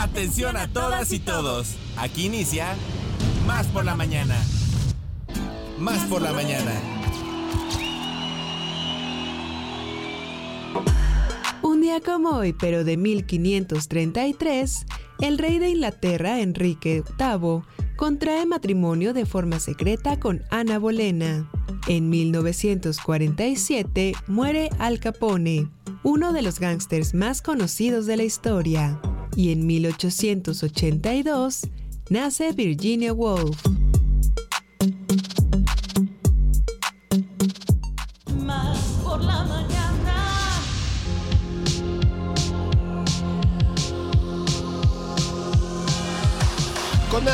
[0.00, 1.76] Atención a todas y todos.
[1.98, 2.74] Aquí inicia
[3.46, 4.34] Más por la mañana.
[5.78, 6.72] Más por la mañana.
[11.62, 14.86] Un día como hoy, pero de 1533,
[15.20, 17.60] el rey de Inglaterra, Enrique VIII,
[17.96, 21.46] contrae matrimonio de forma secreta con Ana Bolena.
[21.88, 25.68] En 1947 muere Al Capone,
[26.04, 28.98] uno de los gángsters más conocidos de la historia.
[29.36, 31.62] Y en 1882
[32.10, 33.56] nace Virginia Woolf.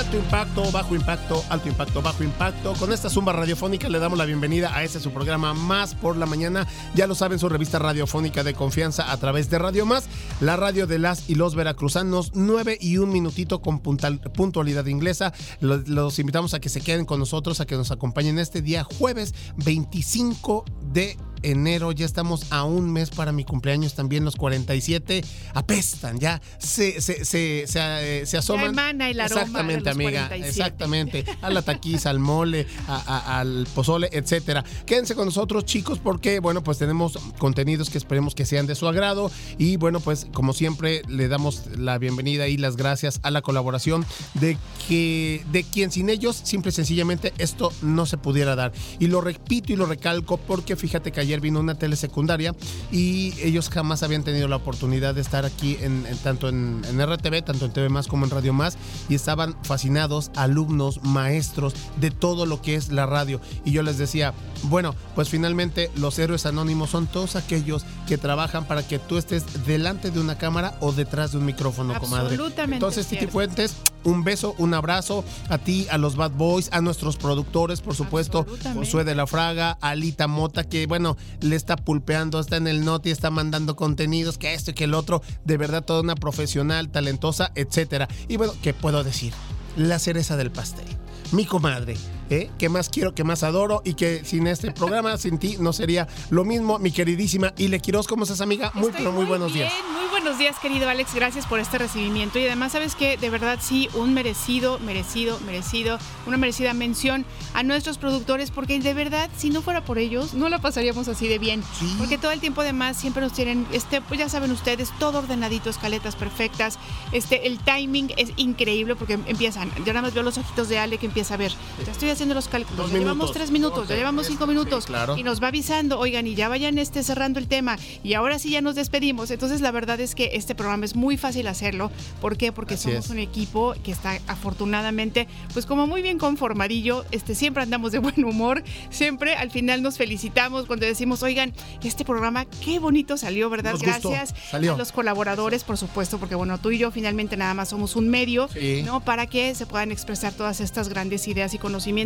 [0.06, 2.74] Alto impacto, bajo impacto, alto impacto, bajo impacto.
[2.74, 6.26] Con esta zumba radiofónica le damos la bienvenida a ese su programa Más por la
[6.26, 6.64] Mañana.
[6.94, 10.04] Ya lo saben, su revista radiofónica de confianza a través de Radio Más,
[10.40, 15.32] la radio de las y los veracruzanos, 9 y un minutito con puntualidad inglesa.
[15.58, 18.84] Los, los invitamos a que se queden con nosotros, a que nos acompañen este día
[18.84, 25.22] jueves 25 de enero, ya estamos a un mes para mi cumpleaños también, los 47
[25.54, 27.80] apestan, ya se, se, se, se,
[28.22, 28.76] eh, se asoman.
[29.00, 30.48] el aroma exactamente, de los amiga, 47.
[30.48, 31.24] exactamente.
[31.42, 34.64] A la taquiza, al mole, a- a- al pozole, etcétera.
[34.84, 38.86] Quédense con nosotros, chicos, porque, bueno, pues tenemos contenidos que esperemos que sean de su
[38.88, 39.30] agrado.
[39.58, 44.04] Y bueno, pues como siempre, le damos la bienvenida y las gracias a la colaboración
[44.34, 44.56] de
[44.88, 48.72] que de quien sin ellos, simple y sencillamente, esto no se pudiera dar.
[48.98, 52.54] Y lo repito y lo recalco porque fíjate que ayer vino una telesecundaria
[52.92, 57.00] y ellos jamás habían tenido la oportunidad de estar aquí en, en- tanto en, en
[57.04, 58.76] RTV, tanto en TV Más como en Radio Más
[59.08, 63.40] y estaban fascinados, alumnos, maestros de todo lo que es la radio.
[63.64, 64.34] Y yo les decía,
[64.64, 69.66] bueno, pues finalmente los héroes anónimos son todos aquellos que trabajan para que tú estés
[69.66, 72.26] delante de una cámara o detrás de un micrófono, comadre.
[72.34, 73.26] Absolutamente Entonces, Titi.
[73.26, 73.74] Fuentes,
[74.04, 78.46] un beso, un abrazo a ti, a los Bad Boys, a nuestros productores, por supuesto.
[78.74, 83.10] Josué de la Fraga, Alita Mota, que bueno, le está pulpeando, está en el noti,
[83.10, 87.52] está mandando contenidos, que esto y que el otro, de verdad toda una profesional, talentosa,
[87.54, 88.08] etcétera.
[88.28, 89.32] Y bueno, ¿qué puedo decir?
[89.76, 90.86] La cereza del pastel.
[91.32, 91.96] Mi comadre,
[92.30, 92.50] ¿eh?
[92.58, 96.06] que más quiero, que más adoro y que sin este programa, sin ti, no sería
[96.30, 98.06] lo mismo, mi queridísima Ile Quiroz.
[98.06, 98.70] ¿Cómo estás, amiga?
[98.74, 99.84] Muy, Estoy pero muy buenos bien, días.
[99.92, 101.14] Muy buenos días, querido Alex.
[101.14, 102.38] Gracias por este recibimiento.
[102.38, 107.62] Y además, sabes que de verdad sí, un merecido, merecido, merecido, una merecida mención a
[107.62, 111.38] nuestros productores, porque de verdad, si no fuera por ellos, no la pasaríamos así de
[111.38, 111.62] bien.
[111.78, 111.94] Sí.
[111.98, 115.70] Porque todo el tiempo además siempre nos tienen, este, pues ya saben ustedes, todo ordenadito,
[115.70, 116.78] escaletas perfectas.
[117.12, 119.70] Este, el timing es increíble porque empiezan.
[119.84, 121.52] Yo nada más veo los ojitos de Ale que empieza a ver.
[121.84, 122.76] Ya estoy haciendo los cálculos.
[122.76, 124.86] Dos ya llevamos tres minutos, ya llevamos cinco sí, minutos.
[124.86, 125.16] claro.
[125.16, 127.78] Y nos va avisando, oigan, y ya vayan este cerrando el tema.
[128.02, 129.30] Y ahora sí ya nos despedimos.
[129.30, 131.90] Entonces, la verdad es que este programa es muy fácil hacerlo.
[132.20, 132.50] ¿Por qué?
[132.52, 133.10] Porque Así somos es.
[133.10, 137.04] un equipo que está afortunadamente, pues como muy bien conformadillo.
[137.10, 138.62] Este, siempre andamos de buen humor.
[138.90, 141.52] Siempre al final nos felicitamos cuando decimos, oigan,
[141.82, 143.72] este programa qué bonito salió, ¿verdad?
[143.72, 144.74] Nos Gracias salió.
[144.74, 148.08] a los colaboradores, por supuesto, porque bueno, tú y yo finalmente nada más somos un
[148.08, 148.82] medio, Sí.
[148.84, 149.00] ¿no?
[149.00, 152.05] Para que se puedan expresar todas estas grandes ideas y conocimientos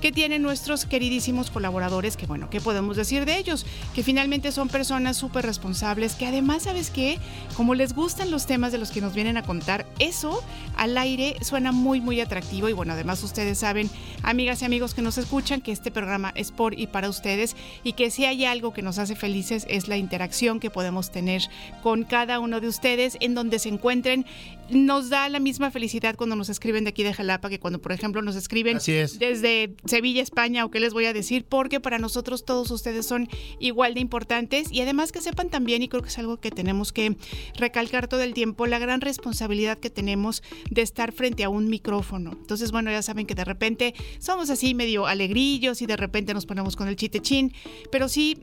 [0.00, 3.66] que tienen nuestros queridísimos colaboradores, que bueno, ¿qué podemos decir de ellos?
[3.94, 7.18] Que finalmente son personas súper responsables, que además, ¿sabes qué?
[7.56, 10.42] Como les gustan los temas de los que nos vienen a contar, eso
[10.76, 13.90] al aire suena muy, muy atractivo y bueno, además ustedes saben,
[14.22, 17.92] amigas y amigos que nos escuchan, que este programa es por y para ustedes y
[17.92, 21.42] que si hay algo que nos hace felices es la interacción que podemos tener
[21.82, 24.26] con cada uno de ustedes en donde se encuentren.
[24.70, 27.92] Nos da la misma felicidad cuando nos escriben de aquí de Jalapa que cuando, por
[27.92, 29.18] ejemplo, nos escriben Así es.
[29.18, 29.37] desde
[29.84, 33.28] Sevilla, España, o qué les voy a decir, porque para nosotros todos ustedes son
[33.58, 36.92] igual de importantes y además que sepan también, y creo que es algo que tenemos
[36.92, 37.16] que
[37.56, 42.32] recalcar todo el tiempo, la gran responsabilidad que tenemos de estar frente a un micrófono.
[42.32, 46.46] Entonces, bueno, ya saben que de repente somos así medio alegrillos y de repente nos
[46.46, 47.52] ponemos con el chitechín,
[47.90, 48.38] pero sí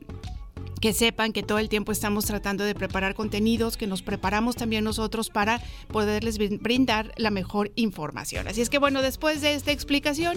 [0.80, 4.84] que sepan que todo el tiempo estamos tratando de preparar contenidos, que nos preparamos también
[4.84, 8.46] nosotros para poderles brin- brindar la mejor información.
[8.46, 10.36] Así es que bueno, después de esta explicación,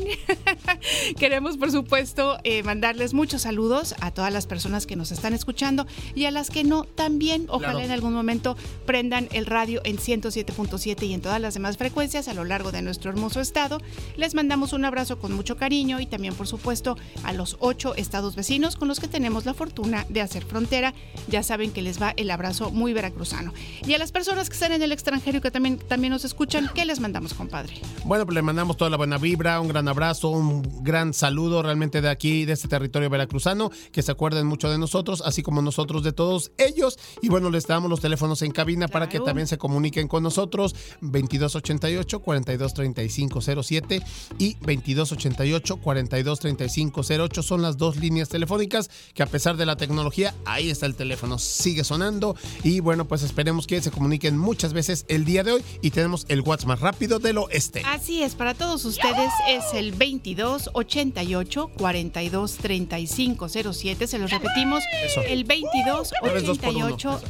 [1.18, 5.86] queremos por supuesto eh, mandarles muchos saludos a todas las personas que nos están escuchando
[6.16, 7.86] y a las que no también, ojalá Claro.
[7.86, 8.56] en algún momento
[8.86, 12.82] prendan el radio en 107.7 y en todas las demás frecuencias a lo largo de
[12.82, 13.80] nuestro hermoso estado.
[14.18, 18.36] Les mandamos un abrazo con mucho cariño y también por supuesto a los ocho estados
[18.36, 20.94] vecinos con los que tenemos la fortuna de hacer frontera,
[21.28, 23.54] ya saben que les va el abrazo muy veracruzano.
[23.86, 26.70] Y a las personas que están en el extranjero y que también, también nos escuchan,
[26.74, 27.74] ¿qué les mandamos, compadre?
[28.06, 32.02] Bueno, pues le mandamos toda la buena vibra, un gran abrazo, un gran saludo realmente
[32.02, 36.04] de aquí, de este territorio veracruzano, que se acuerden mucho de nosotros, así como nosotros
[36.04, 36.98] de todos ellos.
[37.22, 40.76] Y bueno, les damos los teléfonos en cabina para que también se comuniquen con nosotros,
[41.02, 44.02] 2288 423507
[44.38, 50.70] y 2288 423508 son las dos líneas telefónicas que a pesar de la tecnología, ahí
[50.70, 52.36] está el teléfono, sigue sonando.
[52.64, 56.26] Y bueno, pues esperemos que se comuniquen muchas veces el día de hoy y tenemos
[56.30, 57.84] el WhatsApp más rápido del oeste.
[57.86, 64.84] Así es, para todos ustedes es el 2288 423507, se los repetimos,
[65.28, 67.22] el 2288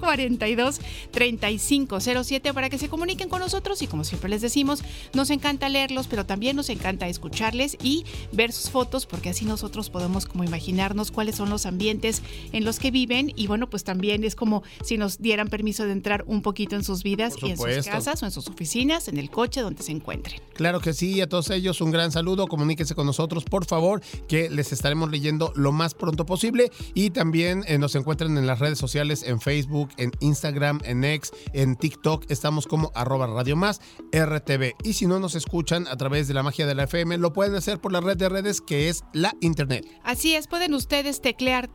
[0.00, 4.82] 423507 para que se comuniquen con nosotros y como siempre les decimos,
[5.12, 9.90] nos encanta leerlos, pero también nos encanta escucharles y ver sus fotos porque así nosotros
[9.90, 12.22] podemos como imaginarnos cuáles son los ambientes
[12.52, 15.92] en los que viven y bueno, pues también es como si nos dieran permiso de
[15.92, 19.18] entrar un poquito en sus vidas y en sus casas o en sus oficinas, en
[19.18, 20.40] el coche donde se encuentren.
[20.54, 24.50] Claro que sí, a todos ellos un gran saludo, comuníquense con nosotros por favor, que
[24.50, 28.78] les estaremos leyendo lo más pronto posible y también eh, nos encuentran en las redes
[28.78, 33.80] sociales, en Facebook, en Instagram, en X, en TikTok, estamos como arroba Radio Más
[34.12, 34.74] RTV.
[34.84, 37.54] Y si no nos escuchan a través de la magia de la FM, lo pueden
[37.54, 39.86] hacer por la red de redes que es la Internet.
[40.04, 41.68] Así es, pueden ustedes teclear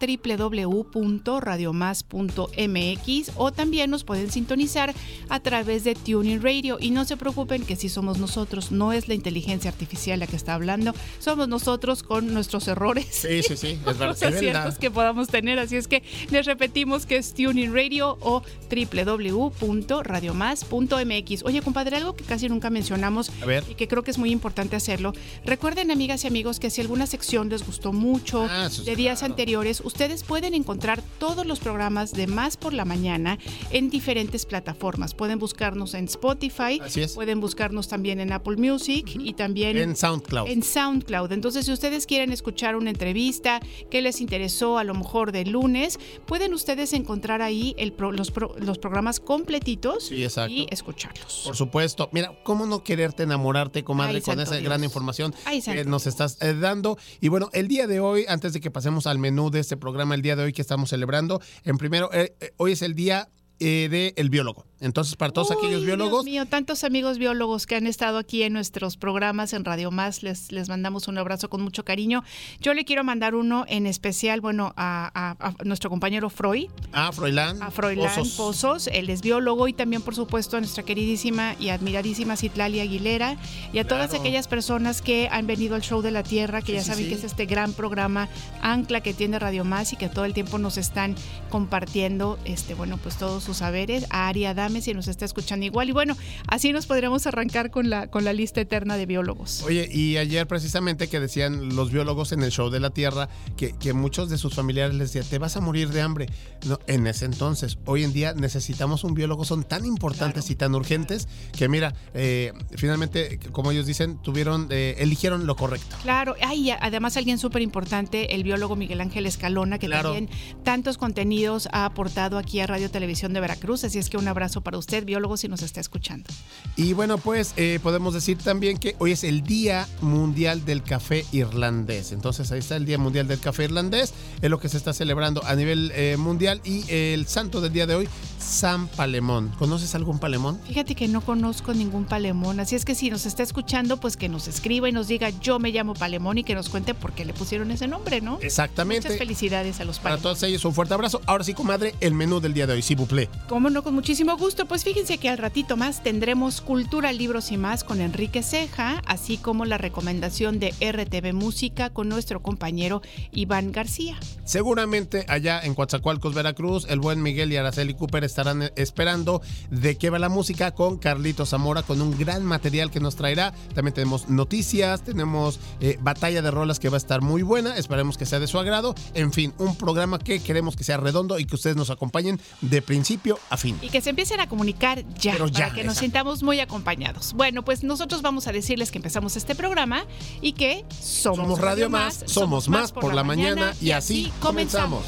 [0.49, 4.93] www.radiomás.mx o también nos pueden sintonizar
[5.29, 6.77] a través de Tuning Radio.
[6.79, 10.35] Y no se preocupen que si somos nosotros, no es la inteligencia artificial la que
[10.35, 13.07] está hablando, somos nosotros con nuestros errores.
[13.11, 14.67] Sí, sí, sí, es verdad.
[14.67, 15.59] Es que podamos tener.
[15.59, 21.43] Así es que les repetimos que es Tuning Radio o www.radiomás.mx.
[21.43, 23.31] Oye, compadre, algo que casi nunca mencionamos
[23.69, 25.13] y que creo que es muy importante hacerlo.
[25.45, 29.81] Recuerden, amigas y amigos, que si alguna sección les gustó mucho ah, de días anteriores,
[29.83, 33.37] ustedes pueden encontrar todos los programas de Más por la Mañana
[33.71, 35.13] en diferentes plataformas.
[35.13, 36.81] Pueden buscarnos en Spotify,
[37.13, 40.49] pueden buscarnos también en Apple Music y también en SoundCloud.
[40.49, 41.31] En SoundCloud.
[41.31, 43.59] Entonces, si ustedes quieren escuchar una entrevista
[43.89, 48.77] que les interesó a lo mejor de lunes, pueden ustedes encontrar ahí el los, los,
[48.77, 50.23] programas completitos y
[50.69, 51.41] escucharlos.
[51.45, 52.09] Por supuesto.
[52.11, 55.33] Mira, ¿cómo no quererte enamorarte, comadre, con esa gran información
[55.65, 56.97] que nos estás eh, dando?
[57.21, 60.15] Y bueno, el día de hoy, antes de que pasemos al menú de este programa,
[60.15, 63.29] el día de hoy que estamos celebrando, en primero, eh, eh, hoy es el día
[63.59, 64.65] eh, de el biólogo.
[64.81, 66.25] Entonces, para todos aquellos biólogos.
[66.25, 70.21] Dios mío, tantos amigos biólogos que han estado aquí en nuestros programas en Radio Más,
[70.21, 72.23] les, les mandamos un abrazo con mucho cariño.
[72.59, 76.69] Yo le quiero mandar uno en especial, bueno, a, nuestro compañero Freud.
[76.91, 77.61] A Froilán.
[77.63, 78.87] A Froilán Pozos.
[78.87, 83.37] él es biólogo, y también, por supuesto, a nuestra queridísima y admiradísima Citlali Aguilera,
[83.71, 86.83] y a todas aquellas personas que han venido al Show de la Tierra, que ya
[86.83, 88.27] saben que es este gran programa
[88.61, 91.15] ancla que tiene Radio Más y que todo el tiempo nos están
[91.49, 95.89] compartiendo, este, bueno, pues todos sus saberes, a Ari Si nos está escuchando igual.
[95.89, 96.17] Y bueno,
[96.47, 99.63] así nos podríamos arrancar con la, con la lista eterna de biólogos.
[99.63, 103.73] Oye, y ayer precisamente que decían los biólogos en el show de la Tierra que,
[103.73, 106.27] que muchos de sus familiares les decían, te vas a morir de hambre.
[106.67, 110.75] No, en ese entonces, hoy en día necesitamos un biólogo, son tan importantes y tan
[110.75, 111.27] urgentes
[111.57, 115.95] que mira, eh, finalmente, como ellos dicen, tuvieron, eh, eligieron lo correcto.
[116.01, 120.29] Claro, ay, además alguien súper importante, el biólogo Miguel Ángel Escalona, que también
[120.63, 123.83] tantos contenidos ha aportado aquí a Radio Televisión de Veracruz.
[123.83, 126.29] Así es que un abrazo para usted, biólogo, si nos está escuchando.
[126.75, 131.25] Y bueno, pues eh, podemos decir también que hoy es el Día Mundial del Café
[131.31, 132.11] Irlandés.
[132.11, 134.13] Entonces ahí está el Día Mundial del Café Irlandés.
[134.41, 136.61] Es lo que se está celebrando a nivel eh, mundial.
[136.63, 138.09] Y el santo del día de hoy,
[138.39, 139.51] San Palemón.
[139.57, 140.59] ¿Conoces algún palemón?
[140.67, 142.59] Fíjate que no conozco ningún palemón.
[142.59, 145.59] Así es que si nos está escuchando, pues que nos escriba y nos diga yo
[145.59, 148.39] me llamo palemón y que nos cuente por qué le pusieron ese nombre, ¿no?
[148.41, 149.07] Exactamente.
[149.07, 150.21] Muchas felicidades a los palemón.
[150.21, 151.21] Para todos ellos un fuerte abrazo.
[151.25, 153.29] Ahora sí, comadre, el menú del día de hoy, si buple.
[153.47, 154.44] Cómo no, con muchísimo gusto.
[154.75, 159.37] Pues fíjense que al ratito más tendremos Cultura, Libros y más con Enrique Ceja, así
[159.37, 164.19] como la recomendación de RTV Música con nuestro compañero Iván García.
[164.43, 170.09] Seguramente allá en Coatzacoalcos, Veracruz, el buen Miguel y Araceli Cooper estarán esperando de qué
[170.09, 173.53] va la música con Carlito Zamora, con un gran material que nos traerá.
[173.73, 177.77] También tenemos noticias, tenemos eh, batalla de rolas que va a estar muy buena.
[177.77, 178.93] Esperemos que sea de su agrado.
[179.13, 182.81] En fin, un programa que queremos que sea redondo y que ustedes nos acompañen de
[182.81, 183.77] principio a fin.
[183.81, 187.33] Y que se empiecen a comunicar ya, para que nos sintamos muy acompañados.
[187.33, 190.05] Bueno, pues nosotros vamos a decirles que empezamos este programa
[190.41, 195.03] y que somos, Radio Más, somos más por, la, mañana, y así comenzamos.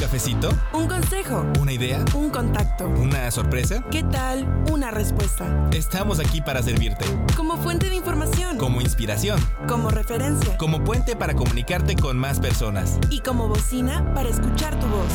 [0.00, 0.48] cafecito?
[0.72, 1.44] ¿Un consejo?
[1.60, 2.02] ¿Una idea?
[2.14, 2.88] ¿Un contacto?
[2.88, 3.84] ¿Una sorpresa?
[3.90, 5.68] ¿Qué tal una respuesta?
[5.72, 7.04] Estamos aquí para servirte.
[7.36, 8.56] Como fuente de información.
[8.56, 9.38] Como inspiración.
[9.68, 10.56] Como referencia.
[10.56, 12.98] Como puente para comunicarte con más personas.
[13.10, 15.12] Y como bocina para escuchar tu voz.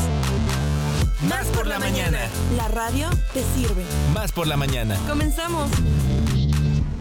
[1.22, 2.18] Más por la mañana.
[2.56, 3.84] La radio te sirve.
[4.12, 4.96] Más por la mañana.
[5.08, 5.70] Comenzamos.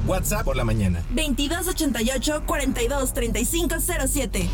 [0.07, 1.03] WhatsApp por la mañana.
[1.10, 4.50] 2288 42 3507.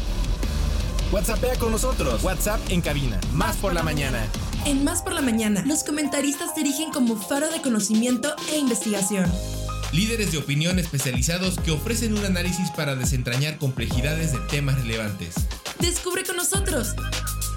[1.11, 2.23] WhatsAppea con nosotros.
[2.23, 3.19] WhatsApp en cabina.
[3.33, 4.25] Más por la mañana.
[4.65, 9.31] En Más por la mañana, los comentaristas se erigen como faro de conocimiento e investigación.
[9.91, 15.35] Líderes de opinión especializados que ofrecen un análisis para desentrañar complejidades de temas relevantes.
[15.79, 16.95] Descubre con nosotros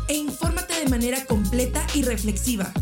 [0.08, 2.72] e infórmate de manera completa y reflexiva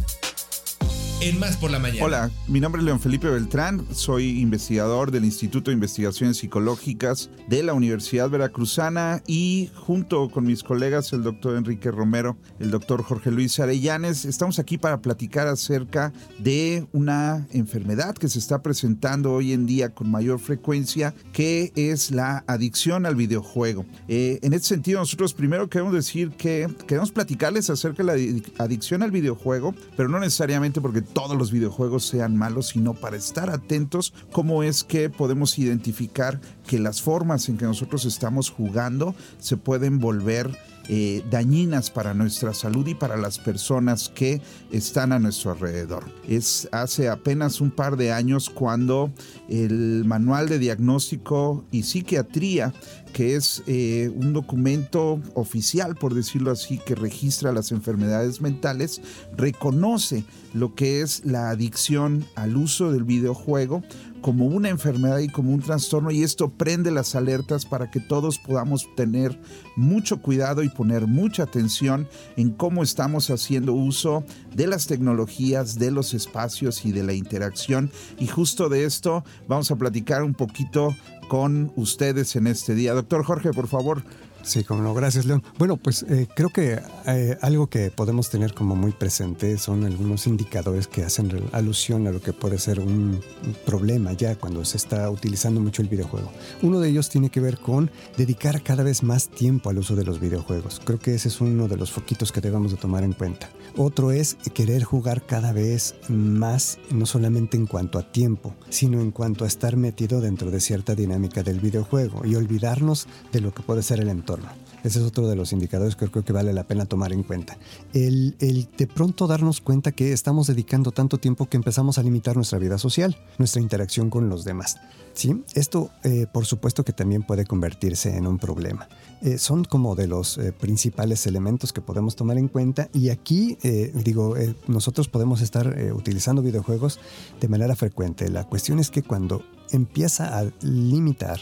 [1.30, 2.04] Más por la Mañana.
[2.04, 7.62] Hola, mi nombre es León Felipe Beltrán, soy investigador del Instituto de Investigaciones Psicológicas de
[7.62, 13.30] la Universidad Veracruzana y junto con mis colegas, el doctor Enrique Romero, el doctor Jorge
[13.30, 19.52] Luis Arellanes, estamos aquí para platicar acerca de una enfermedad que se está presentando hoy
[19.52, 23.86] en día con mayor frecuencia, que es la adicción al videojuego.
[24.08, 29.04] Eh, en este sentido, nosotros primero queremos decir que queremos platicarles acerca de la adicción
[29.04, 34.12] al videojuego, pero no necesariamente porque todos los videojuegos sean malos, sino para estar atentos
[34.33, 39.99] cómo es que podemos identificar que las formas en que nosotros estamos jugando se pueden
[39.99, 40.50] volver
[40.88, 44.42] eh, dañinas para nuestra salud y para las personas que
[44.73, 46.04] están a nuestro alrededor.
[46.26, 49.12] Es hace apenas un par de años cuando
[49.49, 52.75] el Manual de Diagnóstico y Psiquiatría
[53.12, 59.00] que es eh, un documento oficial, por decirlo así, que registra las enfermedades mentales,
[59.37, 63.83] reconoce lo que es la adicción al uso del videojuego
[64.23, 68.38] como una enfermedad y como un trastorno y esto prende las alertas para que todos
[68.38, 69.38] podamos tener
[69.75, 75.90] mucho cuidado y poner mucha atención en cómo estamos haciendo uso de las tecnologías, de
[75.90, 77.90] los espacios y de la interacción.
[78.19, 80.95] Y justo de esto vamos a platicar un poquito
[81.32, 82.92] con ustedes en este día.
[82.92, 84.02] Doctor Jorge, por favor.
[84.42, 85.42] Sí, como no, gracias León.
[85.56, 90.26] Bueno, pues eh, creo que eh, algo que podemos tener como muy presente son algunos
[90.26, 93.18] indicadores que hacen alusión a lo que puede ser un
[93.64, 96.30] problema ya cuando se está utilizando mucho el videojuego.
[96.60, 100.04] Uno de ellos tiene que ver con dedicar cada vez más tiempo al uso de
[100.04, 100.82] los videojuegos.
[100.84, 103.48] Creo que ese es uno de los foquitos que debemos de tomar en cuenta.
[103.76, 109.10] Otro es querer jugar cada vez más, no solamente en cuanto a tiempo, sino en
[109.10, 113.62] cuanto a estar metido dentro de cierta dinámica del videojuego y olvidarnos de lo que
[113.62, 116.64] puede ser el entorno ese es otro de los indicadores que creo que vale la
[116.64, 117.56] pena tomar en cuenta.
[117.92, 122.58] El, de pronto darnos cuenta que estamos dedicando tanto tiempo que empezamos a limitar nuestra
[122.58, 124.76] vida social, nuestra interacción con los demás.
[125.14, 125.42] ¿sí?
[125.54, 128.88] Esto, eh, por supuesto, que también puede convertirse en un problema.
[129.20, 133.56] Eh, son como de los eh, principales elementos que podemos tomar en cuenta y aquí,
[133.94, 134.34] digo,
[134.66, 136.98] nosotros podemos estar utilizando videojuegos
[137.40, 138.28] de manera frecuente.
[138.28, 141.40] La cuestión es que cuando empieza a limitar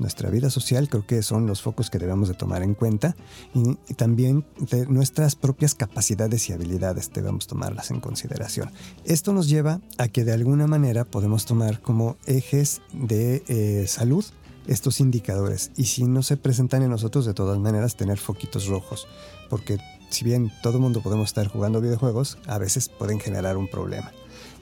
[0.00, 3.14] nuestra vida social, creo que son los focos que debemos de tomar en cuenta
[3.54, 8.70] y, también de nuestras propias capacidades y habilidades debemos tomarlas en consideración.
[9.04, 14.24] Esto nos lleva a que de alguna manera podemos tomar como ejes de eh, salud
[14.66, 19.06] estos indicadores y si no se presentan en nosotros de todas maneras tener foquitos rojos
[19.48, 19.78] porque
[20.10, 24.12] si bien todo el mundo podemos estar jugando videojuegos a veces pueden generar un problema.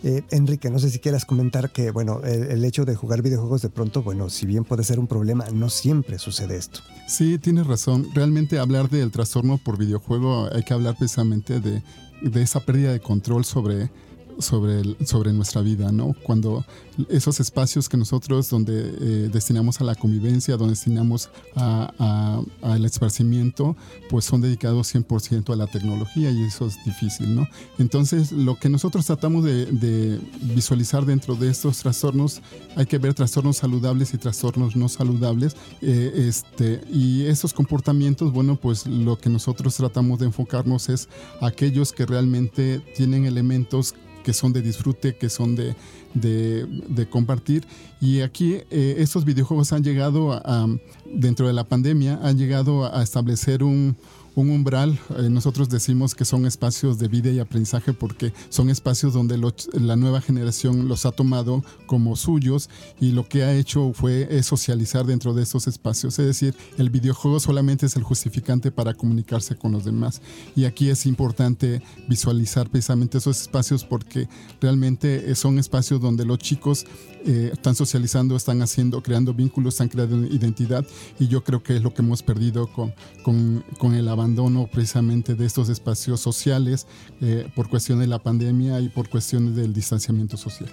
[0.04, 3.68] Eh, Enrique, no sé si quieras comentar que, bueno, el, hecho de jugar videojuegos de
[3.68, 6.80] pronto, bueno, si bien puede ser un problema, no siempre sucede esto.
[7.08, 8.06] Sí, tienes razón.
[8.14, 11.82] Realmente hablar del trastorno por videojuego hay que hablar precisamente de,
[12.22, 13.90] de esa pérdida de control sobre
[14.38, 16.14] sobre, sobre nuestra vida, ¿no?
[16.22, 16.64] Cuando
[17.08, 23.76] esos espacios que nosotros donde eh, destinamos a la convivencia, donde destinamos al esparcimiento,
[24.10, 27.48] pues son dedicados 100% a la tecnología y eso es difícil, ¿no?
[27.78, 30.20] Entonces, lo que nosotros tratamos de,
[30.54, 32.40] visualizar dentro de estos trastornos,
[32.76, 38.56] hay que ver trastornos saludables y trastornos no saludables, eh, este, y esos comportamientos, bueno,
[38.56, 41.08] pues lo que nosotros tratamos de enfocarnos es
[41.40, 45.74] aquellos que realmente tienen elementos que son de disfrute, que son de,
[46.14, 47.66] de, compartir.
[48.00, 50.66] Y aquí eh, estos videojuegos han llegado a,
[51.06, 53.96] dentro de la pandemia, han llegado a establecer un,
[54.38, 55.00] un umbral.
[55.18, 59.36] Eh, nosotros decimos que son espacios de vida y aprendizaje porque son espacios donde
[59.72, 65.06] la nueva generación los ha tomado como suyos y lo que ha hecho fue socializar
[65.06, 66.20] dentro de estos espacios.
[66.20, 70.22] Es decir, el videojuego solamente es el justificante para comunicarse con los demás.
[70.54, 74.28] Y aquí es importante visualizar precisamente esos espacios porque
[74.60, 76.86] realmente son espacios donde los chicos
[77.26, 80.86] eh, están socializando, están haciendo, creando vínculos, están creando identidad
[81.18, 84.68] y yo creo que es lo que hemos perdido con, con, con el avance abandono
[84.70, 86.86] precisamente de estos espacios sociales
[87.20, 90.70] eh, por cuestión de la pandemia y por cuestiones del distanciamiento social.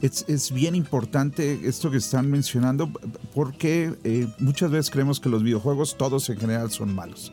[0.00, 2.90] Es, es, bien importante esto que están mencionando
[3.34, 7.32] porque eh, muchas veces creemos que los videojuegos todos en general son malos.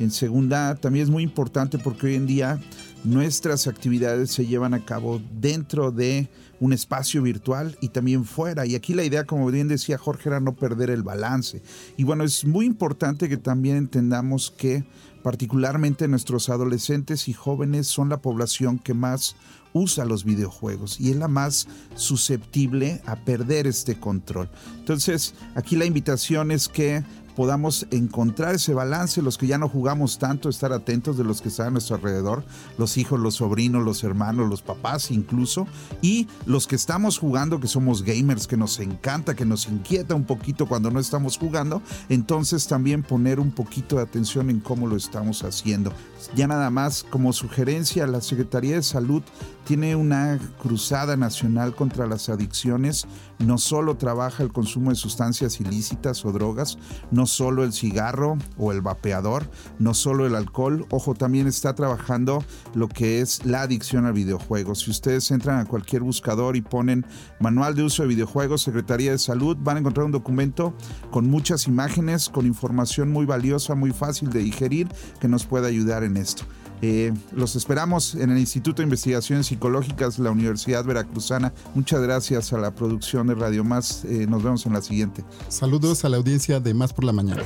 [0.00, 2.60] En segunda, también es muy importante porque hoy en día
[3.04, 6.28] nuestras actividades se llevan a cabo dentro de
[6.60, 8.66] un espacio virtual y también fuera.
[8.66, 11.62] Y aquí la idea, como bien decía Jorge, era no perder el balance.
[11.96, 14.84] Y bueno, es muy importante que también entendamos que
[15.22, 19.36] particularmente nuestros adolescentes y jóvenes son la población que más
[19.72, 24.48] usa los videojuegos y es la más susceptible a perder este control.
[24.78, 27.02] Entonces, aquí la invitación es que
[27.34, 31.48] podamos encontrar ese balance, los que ya no jugamos tanto, estar atentos de los que
[31.48, 32.44] están a nuestro alrededor,
[32.78, 35.66] los hijos, los sobrinos, los hermanos, los papás incluso,
[36.02, 40.24] y los que estamos jugando, que somos gamers, que nos encanta, que nos inquieta un
[40.24, 44.96] poquito cuando no estamos jugando, entonces también poner un poquito de atención en cómo lo
[44.96, 45.92] estamos haciendo.
[46.34, 49.22] Ya nada más como sugerencia, la Secretaría de Salud
[49.64, 53.06] tiene una cruzada nacional contra las adicciones.
[53.38, 56.78] No solo trabaja el consumo de sustancias ilícitas o drogas,
[57.10, 62.44] no solo el cigarro o el vapeador, no solo el alcohol, ojo, también está trabajando
[62.74, 64.80] lo que es la adicción a videojuegos.
[64.80, 67.06] Si ustedes entran a cualquier buscador y ponen
[67.40, 70.74] Manual de Uso de Videojuegos, Secretaría de Salud, van a encontrar un documento
[71.10, 74.88] con muchas imágenes, con información muy valiosa, muy fácil de digerir,
[75.20, 76.44] que nos puede ayudar en esto.
[76.86, 81.50] Eh, los esperamos en el Instituto de Investigaciones Psicológicas de la Universidad Veracruzana.
[81.74, 84.04] Muchas gracias a la producción de Radio Más.
[84.04, 85.24] Eh, nos vemos en la siguiente.
[85.48, 87.42] Saludos a la audiencia de Más por la Mañana.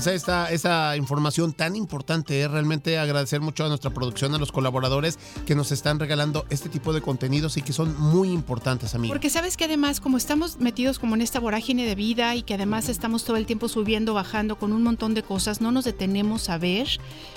[0.00, 2.40] Pues ahí está esa información tan importante.
[2.40, 6.70] Es realmente agradecer mucho a nuestra producción, a los colaboradores que nos están regalando este
[6.70, 9.14] tipo de contenidos y que son muy importantes, amigos.
[9.14, 12.54] Porque sabes que además, como estamos metidos como en esta vorágine de vida y que
[12.54, 16.48] además estamos todo el tiempo subiendo, bajando con un montón de cosas, no nos detenemos
[16.48, 16.88] a ver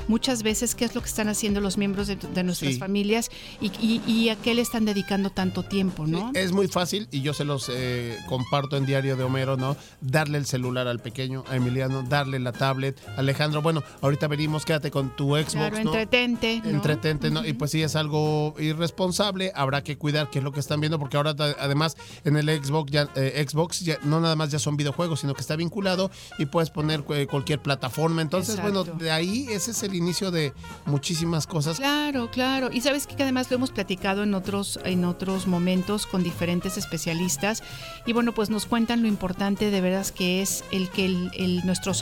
[0.08, 2.79] muchas veces qué es lo que están haciendo los miembros de, de nuestras Sí.
[2.79, 3.29] familias
[3.60, 6.32] y, y- y a qué le están dedicando tanto tiempo, ¿no?
[6.34, 9.75] Es muy fácil y yo se los eh, comparto en Diario de Homero, ¿no?
[10.00, 13.00] Darle el celular al pequeño, a Emiliano, darle la tablet.
[13.17, 15.81] Alejandro, bueno, ahorita venimos, quédate con tu Xbox, Claro, ¿no?
[15.81, 16.62] entretente.
[16.63, 16.69] ¿no?
[16.69, 17.45] Entretente, ¿no?
[17.45, 21.00] Y pues sí es algo irresponsable, habrá que cuidar qué es lo que están viendo,
[21.00, 24.77] porque ahora además en el Xbox ya, eh, Xbox ya no nada más ya son
[24.77, 28.22] videojuegos, sino que está vinculado y puedes poner eh, cualquier plataforma.
[28.22, 30.53] Entonces, bueno, de ahí ese es el inicio de
[30.85, 31.77] muchísimas cosas.
[31.77, 32.70] Claro, claro.
[32.72, 37.63] Y sabes que además lo hemos platicado en otros, en otros momentos con diferentes especialistas.
[38.05, 41.66] Y bueno, pues nos cuentan lo importante de veras que es el que el- el-
[41.66, 42.01] nuestros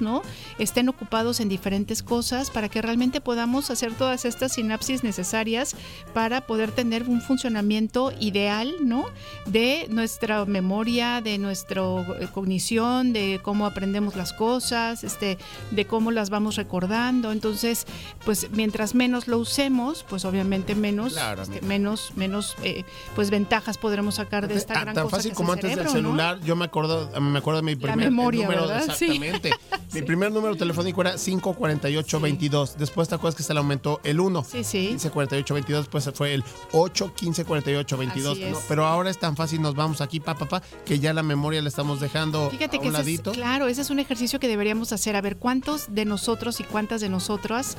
[0.00, 0.22] ¿no?
[0.58, 5.74] Estén ocupados en diferentes cosas para que realmente podamos hacer todas estas sinapsis necesarias
[6.14, 9.06] para poder tener un funcionamiento ideal, ¿no?
[9.46, 11.82] De nuestra memoria, de nuestra
[12.20, 15.38] eh, cognición, de cómo aprendemos las cosas, este,
[15.70, 17.32] de cómo las vamos recordando.
[17.32, 17.86] Entonces,
[18.24, 23.78] pues mientras menos lo usemos, pues obviamente menos, Claro, este, menos, menos, eh, pues ventajas
[23.78, 25.92] podremos sacar de esta Ah, gran tan cosa fácil que es como el antes cerebro,
[25.92, 26.08] del ¿no?
[26.08, 28.94] celular, yo me acuerdo, me acuerdo de mi primer memoria, número, ¿verdad?
[28.96, 29.20] Sí.
[29.92, 32.76] Mi primer número telefónico era 54822.
[32.78, 34.44] Después te acuerdas que se le aumentó el 1.
[34.44, 34.78] Sí, sí.
[34.88, 38.32] 154822, después fue el 8 154822.
[38.32, 38.52] Así es.
[38.52, 38.58] ¿no?
[38.68, 41.62] Pero ahora es tan fácil, nos vamos aquí, pa, pa, pa, que ya la memoria
[41.62, 43.32] la estamos dejando Fíjate a que un ese es, ladito.
[43.32, 45.16] claro, ese es un ejercicio que deberíamos hacer.
[45.16, 47.76] A ver, ¿cuántos de nosotros y cuántas de nosotras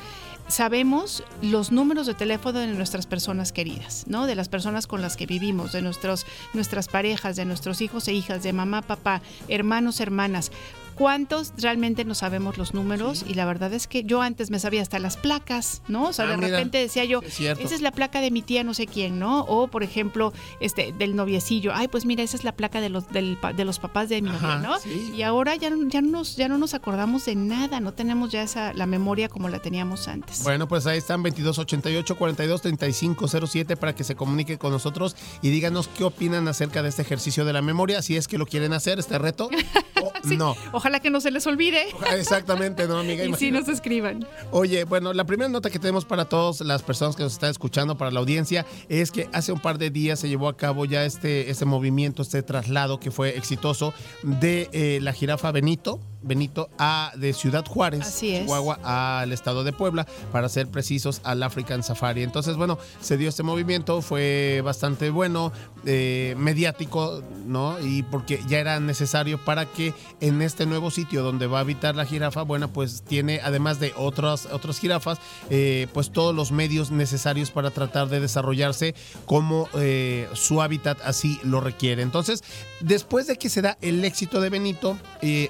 [0.47, 4.25] sabemos los números de teléfono de nuestras personas queridas, ¿no?
[4.25, 8.13] De las personas con las que vivimos, de nuestros, nuestras parejas, de nuestros hijos e
[8.13, 10.51] hijas, de mamá, papá, hermanos, hermanas.
[10.99, 13.23] ¿Cuántos realmente no sabemos los números?
[13.25, 16.09] Y la verdad es que yo antes me sabía hasta las placas, ¿no?
[16.09, 18.41] O sea, Ah, de mira, repente decía yo, es esa es la placa de mi
[18.41, 19.43] tía no sé quién, ¿no?
[19.45, 21.71] O, por ejemplo, este del noviecillo.
[21.73, 24.27] Ay, pues mira, esa es la placa de los, del de los papás de mi
[24.29, 24.79] Ajá, novia, ¿no?
[24.79, 25.13] sí.
[25.15, 28.29] Y ahora ya, no- ya, no nos, ya no nos acordamos de nada, no tenemos
[28.29, 30.43] ya esa la memoria como la teníamos antes.
[30.43, 35.87] Bueno, pues ahí están 2288 42 3507 para que se comunique con nosotros y díganos
[35.87, 38.99] qué opinan acerca de este ejercicio de la memoria, si es que lo quieren hacer,
[38.99, 39.49] este reto,
[40.29, 40.55] Sí, no.
[40.71, 41.87] Ojalá que no se les olvide.
[42.15, 43.23] Exactamente, ¿no, amiga?
[43.29, 44.25] Y sí nos escriban.
[44.51, 47.97] Oye, bueno, la primera nota que tenemos para todas las personas que nos están escuchando,
[47.97, 51.05] para la audiencia, es que hace un par de días se llevó a cabo ya
[51.05, 57.11] este, este movimiento, este traslado que fue exitoso de eh, la jirafa Benito, Benito a,
[57.15, 58.19] de Ciudad Juárez.
[58.19, 62.23] Chihuahua, al estado de Puebla, para ser precisos, al African Safari.
[62.23, 65.51] Entonces, bueno, se dio este movimiento, fue bastante bueno,
[65.85, 67.79] eh, mediático, ¿no?
[67.79, 71.95] Y porque ya era necesario para que en este nuevo sitio donde va a habitar
[71.95, 76.91] la jirafa, bueno, pues tiene, además de otras, otras jirafas, eh, pues todos los medios
[76.91, 82.01] necesarios para tratar de desarrollarse como eh, su hábitat así lo requiere.
[82.01, 82.43] Entonces,
[82.81, 85.49] después de que se da el éxito de Benito, eh,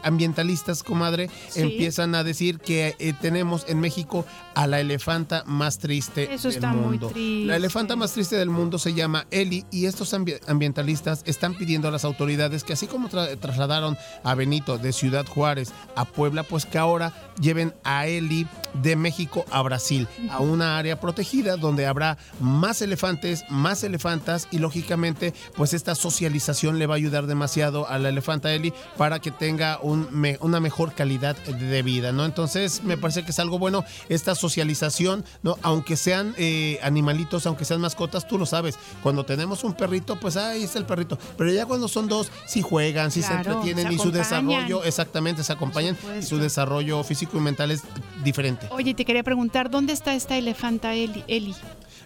[0.85, 1.61] comadre, Sí.
[1.61, 6.55] empiezan a decir que eh, tenemos en México a la elefanta más triste Eso del
[6.57, 7.07] está muy mundo.
[7.09, 7.45] triste.
[7.47, 11.87] La elefanta más triste del mundo se llama Eli y estos ambi- ambientalistas están pidiendo
[11.87, 16.43] a las autoridades que así como tra- trasladaron a Benito de Ciudad Juárez a Puebla,
[16.43, 18.47] pues que ahora lleven a Eli
[18.83, 24.59] de México a Brasil, a una área protegida donde habrá más elefantes, más elefantas y
[24.59, 29.31] lógicamente pues esta socialización le va a ayudar demasiado a la elefanta Eli para que
[29.31, 32.25] tenga un me- una mejor calidad de vida, ¿no?
[32.25, 35.57] Entonces me parece que es algo bueno esta socialización, ¿no?
[35.61, 40.37] Aunque sean eh, animalitos, aunque sean mascotas, tú lo sabes, cuando tenemos un perrito, pues
[40.37, 43.93] ahí está el perrito, pero ya cuando son dos, sí juegan, sí se entretienen se
[43.93, 47.83] y su desarrollo, exactamente, se acompañan y su desarrollo físico y mental es
[48.23, 48.67] diferente.
[48.71, 51.23] Oye, te quería preguntar, ¿dónde está esta elefanta Eli?
[51.27, 51.55] Eli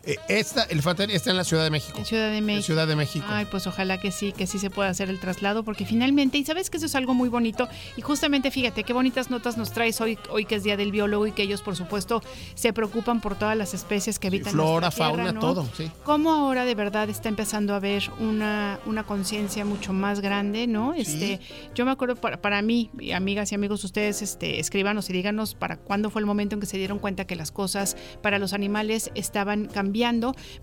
[0.06, 1.98] Eh, esta elefanta está en la Ciudad de México.
[1.98, 2.58] en Ciudad de México.
[2.58, 3.26] En Ciudad de México.
[3.30, 6.44] Ay, pues ojalá que sí, que sí se pueda hacer el traslado, porque finalmente, y
[6.44, 10.02] sabes que eso es algo muy bonito, y justamente fíjate qué bonitas notas nos traes
[10.02, 12.22] hoy, hoy que es Día del Biólogo y que ellos, por supuesto,
[12.54, 15.40] se preocupan por todas las especies que habitan Flora, nuestra tierra, fauna, ¿no?
[15.40, 15.90] todo, sí.
[16.04, 20.94] Cómo ahora de verdad está empezando a haber una, una conciencia mucho más grande, ¿no?
[20.94, 21.40] Este,
[21.76, 25.78] yo me acuerdo para, para mí, amigas y amigos, ustedes este, escríbanos y díganos para
[25.78, 29.10] cuándo fue el momento en que se dieron cuenta que las cosas para los animales
[29.16, 29.93] estaban cambiando.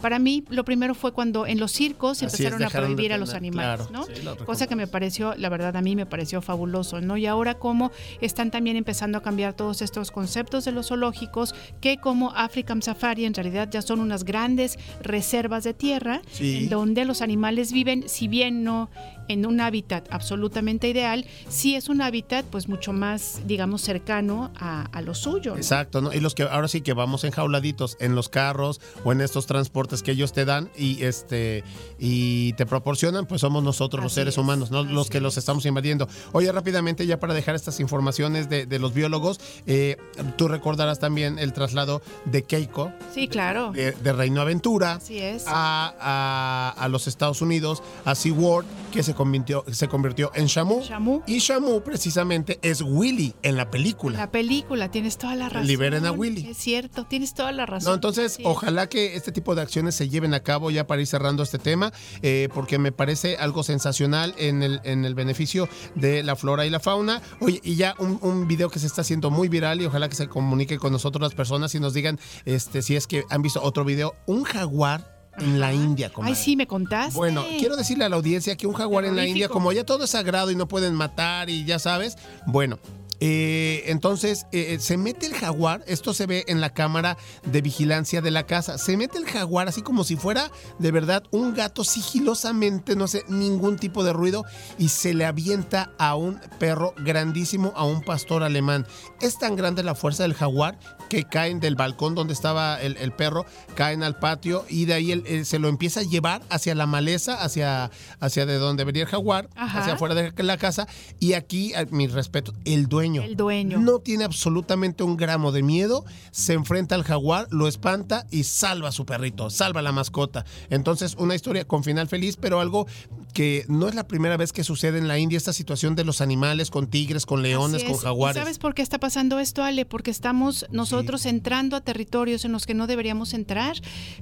[0.01, 3.19] Para mí, lo primero fue cuando en los circos Así es, empezaron a prohibir a
[3.19, 4.05] los animales, claro, ¿no?
[4.15, 7.17] sí, lo Cosa que me pareció, la verdad, a mí me pareció fabuloso, ¿no?
[7.17, 7.91] Y ahora cómo
[8.21, 13.25] están también empezando a cambiar todos estos conceptos de los zoológicos, que como African Safari
[13.25, 16.59] en realidad ya son unas grandes reservas de tierra, Sí.
[16.65, 18.91] en donde los animales viven, si bien no
[19.33, 24.83] en un hábitat absolutamente ideal, sí es un hábitat pues mucho más, digamos, cercano a,
[24.93, 25.53] a lo suyo.
[25.53, 25.57] ¿no?
[25.57, 26.13] Exacto, ¿no?
[26.13, 30.03] Y los que ahora sí que vamos enjauladitos en los carros o en estos transportes
[30.03, 31.65] que ellos te dan y este
[31.99, 34.83] y te proporcionan, pues somos nosotros los seres es, humanos, ¿no?
[34.85, 36.09] Los que los estamos invadiendo.
[36.33, 39.97] Oye, rápidamente, ya para dejar estas informaciones de, de los biólogos, eh,
[40.37, 43.73] tú recordarás también el traslado de Keiko, Sí, claro.
[43.73, 44.95] de, de Reino Aventura.
[44.95, 45.45] Así es.
[45.47, 50.81] A, a- a los Estados Unidos, a SeaWorld, que se convirtió, se convirtió en Shamu.
[50.81, 51.21] Shamu.
[51.27, 54.17] Y Shamu precisamente es Willy en la película.
[54.17, 55.67] La película, tienes toda la razón.
[55.67, 56.49] Liberen a Willy.
[56.49, 57.91] Es cierto, tienes toda la razón.
[57.91, 58.43] No, entonces, Sí.
[58.47, 61.59] ojalá que este tipo de acciones se lleven a cabo ya para ir cerrando este
[61.59, 66.65] tema, eh, porque me parece algo sensacional en el, en el beneficio de la flora
[66.65, 67.21] y la fauna.
[67.41, 70.17] Oye, y ya un, un video que se está haciendo muy viral y ojalá que
[70.17, 73.63] se comunique con nosotros las personas y nos digan este, si es que han visto
[73.63, 76.07] otro video, un jaguar en la India.
[76.09, 76.35] Ay, comadre.
[76.35, 77.17] sí, me contaste.
[77.17, 79.27] Bueno, quiero decirle a la audiencia que un jaguar en la.
[79.27, 82.79] India, como ya todo es sagrado y no pueden matar y ya sabes, bueno.
[83.21, 88.23] Eh, entonces eh, se mete el jaguar, esto se ve en la cámara de vigilancia
[88.23, 91.85] de la casa, se mete el jaguar así como si fuera de verdad un gato
[91.85, 94.45] sigilosamente, no sé, ningún tipo de ruido
[94.79, 98.87] y se le avienta a un perro grandísimo, a un pastor alemán.
[99.21, 100.79] Es tan grande la fuerza del jaguar
[101.11, 105.45] que caen del balcón donde estaba el, el perro, caen al patio y de ahí
[105.45, 109.51] se lo empieza a llevar hacia la maleza, hacia, hacia de donde venía el jaguar,
[109.57, 109.81] Ajá.
[109.81, 110.87] hacia afuera de la casa.
[111.19, 113.10] Y aquí, a mi respeto, el dueño.
[113.17, 113.79] El dueño.
[113.79, 118.89] No tiene absolutamente un gramo de miedo, se enfrenta al jaguar, lo espanta y salva
[118.89, 120.45] a su perrito, salva a la mascota.
[120.71, 122.87] Entonces, una historia con final feliz, pero algo
[123.31, 126.21] que no es la primera vez que sucede en la India, esta situación de los
[126.21, 127.99] animales con tigres, con leones, con es.
[127.99, 128.43] ¿Y jaguares.
[128.43, 129.87] ¿Sabes por qué está pasando esto, Ale?
[129.87, 133.77] Porque estamos nosotros entrando a territorios en los que no deberíamos entrar.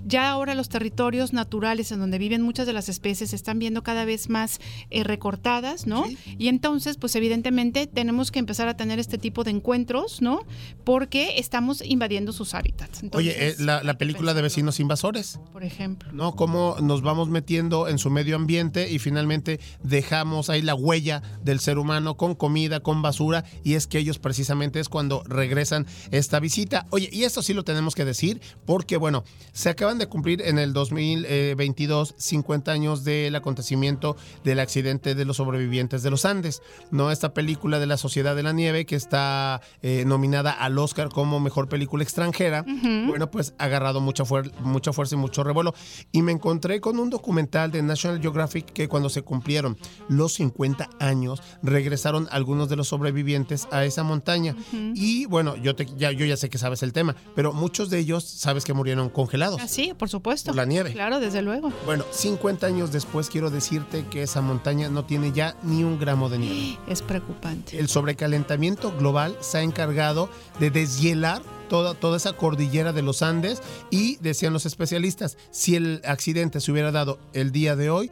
[0.06, 3.82] Ya ahora los territorios naturales en donde viven muchas de las especies se están viendo
[3.82, 6.04] cada vez más eh, recortadas, ¿no?
[6.38, 10.40] Y entonces, pues evidentemente tenemos que empezar a tener este tipo de encuentros, ¿no?
[10.84, 13.02] Porque estamos invadiendo sus hábitats.
[13.12, 15.40] Oye, eh, Entonces, la, película de vecinos invasores.
[15.52, 16.10] Por ejemplo.
[16.12, 16.36] ¿no?
[16.36, 21.60] Cómo nos vamos metiendo en su medio ambiente y finalmente dejamos ahí la huella del
[21.60, 26.40] ser humano con comida, con basura, y es que ellos precisamente es cuando regresan esta
[26.40, 26.86] visita.
[26.90, 30.58] Oye, y esto sí lo tenemos que decir, porque bueno, se acaban de cumplir en
[30.58, 37.10] el 2022 50 años del acontecimiento del accidente de los sobrevivientes de los Andes, ¿no?
[37.10, 41.40] Esta película de la Sociedad de la Nieve que está eh, nominada al Oscar como
[41.40, 42.64] mejor película extranjera,
[43.06, 45.74] bueno, pues ha agarrado mucha, fuer- mucha fuerza y mucho revuelo.
[46.12, 49.76] Y me encontré con un documental de National Geographic que cuando se cumplieron
[50.08, 54.56] los 50 años, regresaron algunos de los sobrevivientes a esa montaña.
[54.94, 57.98] Y bueno, yo, te- ya, yo ya sé que sabes el tema, pero muchos de
[57.98, 59.60] ellos sabes que murieron congelados.
[59.62, 60.48] Ah, sí, por supuesto.
[60.50, 60.92] Por la nieve.
[60.92, 61.72] Claro, desde luego.
[61.84, 66.28] Bueno, 50 años después quiero decirte que esa montaña no tiene ya ni un gramo
[66.28, 66.78] de nieve.
[66.88, 67.78] Es preocupante.
[67.78, 73.60] El sobrecalentamiento global se ha encargado de deshielar toda, toda esa cordillera de los Andes
[73.90, 78.10] y decían los especialistas, si el accidente se hubiera dado el día de hoy,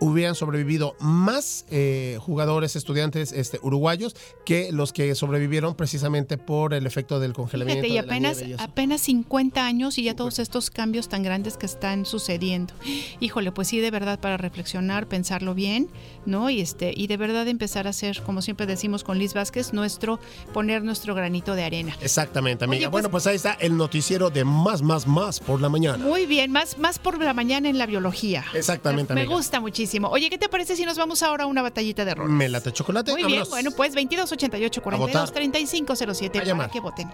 [0.00, 6.86] hubieran sobrevivido más eh, jugadores, estudiantes este, uruguayos que los que sobrevivieron precisamente por el
[6.86, 7.82] efecto del congelamiento.
[7.82, 11.22] Fíjate, y de la apenas, y apenas 50 años y ya todos estos cambios tan
[11.22, 12.72] grandes que están sucediendo.
[13.20, 15.88] Híjole, pues sí, de verdad para reflexionar, pensarlo bien,
[16.24, 16.48] ¿no?
[16.48, 20.18] Y este, y de verdad empezar a hacer, como siempre decimos con Liz Vázquez, nuestro,
[20.54, 21.96] poner nuestro granito de arena.
[22.00, 22.78] Exactamente, amiga.
[22.80, 25.98] Oye, pues- bueno, pues ahí está el noticiero de más, más, más por la mañana.
[26.02, 28.44] Muy bien, más, más por la mañana en la biología.
[28.54, 29.36] Exactamente, Me amiga.
[29.36, 29.89] gusta muchísimo.
[30.10, 32.32] Oye, ¿qué te parece si nos vamos ahora a una batallita de roles?
[32.32, 33.12] Me late chocolate.
[33.12, 35.30] Muy bien, bueno, pues 2288 42 votar.
[35.34, 36.70] 3507 A para llamar.
[36.70, 37.08] que voten.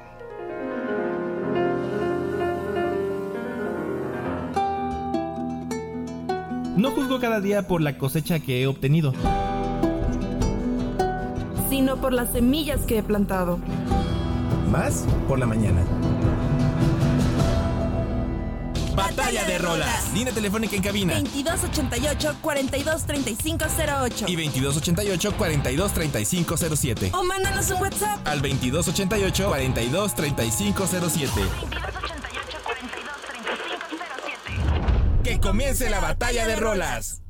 [6.77, 9.13] No juzgo cada día por la cosecha que he obtenido.
[11.71, 13.59] sino por las semillas que he plantado.
[14.71, 15.83] Más por la mañana.
[18.97, 20.13] Batalla de rolas.
[20.15, 21.15] Línea telefónica en cabina.
[21.21, 27.11] 2288 423508 Y 2288 423507.
[27.13, 28.27] O mándanos un WhatsApp.
[28.27, 31.43] Al 2288 423507.
[35.23, 37.21] Que comience la batalla de rolas.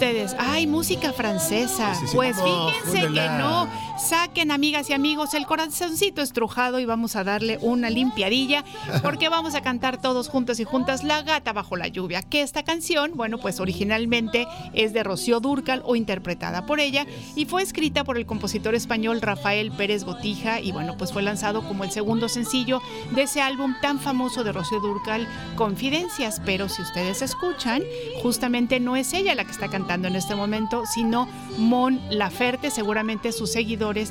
[0.00, 0.34] Ustedes?
[0.38, 1.94] ¡Ay, música francesa!
[1.94, 3.68] Sí, sí, sí, pues fíjense que no.
[4.00, 8.64] Saquen, amigas y amigos, el corazoncito estrujado y vamos a darle una limpiadilla
[9.02, 12.22] porque vamos a cantar todos juntos y juntas La gata bajo la lluvia.
[12.22, 17.44] Que esta canción, bueno, pues originalmente es de Rocío Dúrcal o interpretada por ella y
[17.44, 21.84] fue escrita por el compositor español Rafael Pérez Botija y bueno, pues fue lanzado como
[21.84, 22.80] el segundo sencillo
[23.14, 26.40] de ese álbum tan famoso de Rocío Dúrcal, Confidencias.
[26.46, 27.82] Pero si ustedes escuchan,
[28.22, 32.70] justamente no es ella la que está cantando en este momento, sino Mon Laferte.
[32.70, 33.56] Seguramente sus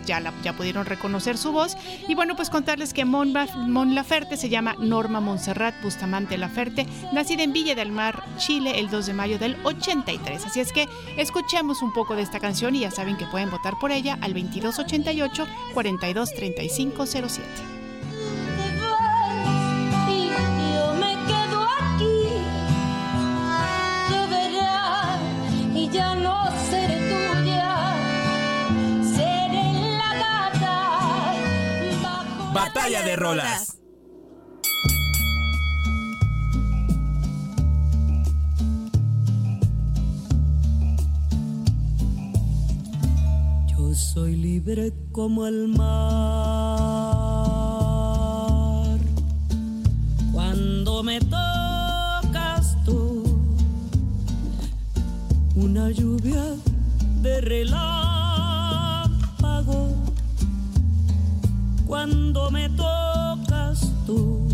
[0.06, 1.78] ya, la, ya pudieron reconocer su voz.
[2.08, 3.34] Y bueno, pues contarles que Mon,
[3.68, 8.90] Mon Laferte se llama Norma Montserrat Bustamante Laferte, nacida en Villa del Mar, Chile, el
[8.90, 10.46] 2 de mayo del 83.
[10.46, 10.88] Así es que
[11.18, 14.34] escuchemos un poco de esta canción y ya saben que pueden votar por ella al
[14.34, 17.80] 2288 423507.
[25.92, 26.49] Te vas
[32.60, 33.78] Batalla de rolas.
[43.68, 45.88] Yo soy libre como el mar.
[50.34, 53.24] Cuando me tocas tú,
[55.56, 56.44] una lluvia
[57.22, 58.19] de relámpago.
[61.90, 64.48] Cuando me tocas tú,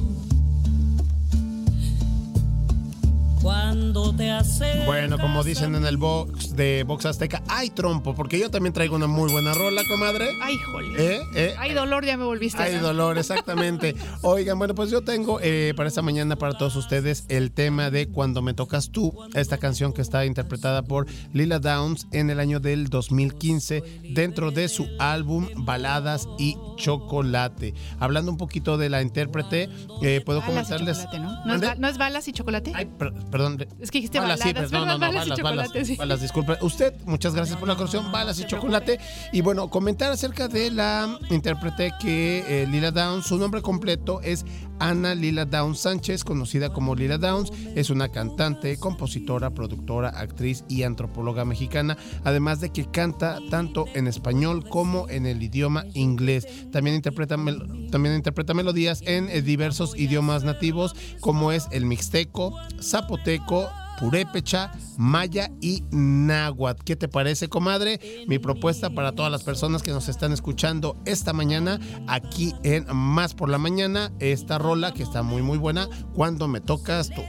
[3.41, 4.85] cuando te haces.
[4.85, 8.95] Bueno, como dicen en el box de Box Azteca, hay trompo, porque yo también traigo
[8.95, 10.27] una muy buena rola, comadre.
[10.41, 11.15] Ay, jole.
[11.15, 11.19] ¿Eh?
[11.35, 11.55] ¿Eh?
[11.59, 12.81] Ay, dolor, ya me volviste a Hay dar.
[12.81, 13.95] dolor, exactamente.
[14.21, 18.07] Oigan, bueno, pues yo tengo eh, para esta mañana para todos ustedes el tema de
[18.07, 22.59] Cuando me tocas tú, esta canción que está interpretada por Lila Downs en el año
[22.59, 27.73] del 2015 dentro de su álbum Baladas y Chocolate.
[27.99, 29.69] Hablando un poquito de la intérprete,
[30.01, 31.45] eh, puedo Balas y ¿no?
[31.45, 32.71] ¿No es, no es balas y chocolate?
[32.75, 33.65] Ay, per- perdón.
[33.81, 34.99] es que dijiste Balas, baladas, sí, perdón, no, ¿verdad?
[34.99, 35.95] no, balas, y balas, balas, chocolate, sí.
[35.95, 36.44] balas, discúlpame.
[36.61, 36.93] Usted.
[37.05, 38.11] Muchas gracias por la corrección.
[38.11, 38.99] Balas y chocolate.
[39.31, 44.45] Y bueno, comentar acerca de la intérprete que eh, Lila Downs, su nombre completo es
[44.79, 47.51] Ana Lila Downs Sánchez, conocida como Lila Downs.
[47.75, 51.97] Es una cantante, compositora, productora, actriz y antropóloga mexicana.
[52.23, 56.47] Además de que canta tanto en español como en el idioma inglés.
[56.71, 63.69] También interpreta, también interpreta melodías en eh, diversos idiomas nativos como es el mixteco, zapoteco,
[63.99, 66.83] purépecha, maya y náhuatl.
[66.83, 67.99] ¿Qué te parece, comadre?
[68.27, 73.33] Mi propuesta para todas las personas que nos están escuchando esta mañana aquí en Más
[73.33, 77.21] por la Mañana, esta rola que está muy muy buena, cuando me tocas tú.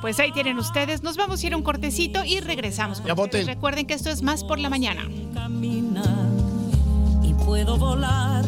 [0.00, 1.02] Pues ahí tienen ustedes.
[1.02, 2.98] Nos vamos a ir a un cortecito y regresamos.
[2.98, 3.46] con Ya voten.
[3.46, 5.08] Recuerden que esto es más por la mañana.
[5.32, 6.28] caminar
[7.22, 8.44] y puedo volar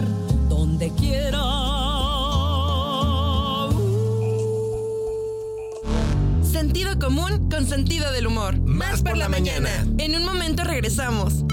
[0.49, 1.86] donde quiera.
[6.67, 8.59] Sentido común con sentido del humor.
[8.59, 9.71] Más por la mañana.
[9.99, 11.45] En un momento regresamos.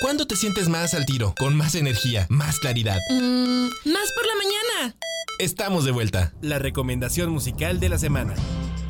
[0.00, 1.34] ¿Cuándo te sientes más al tiro?
[1.38, 2.96] Con más energía, más claridad.
[3.10, 4.96] Mm, más por la mañana.
[5.38, 6.32] Estamos de vuelta.
[6.40, 8.32] La recomendación musical de la semana.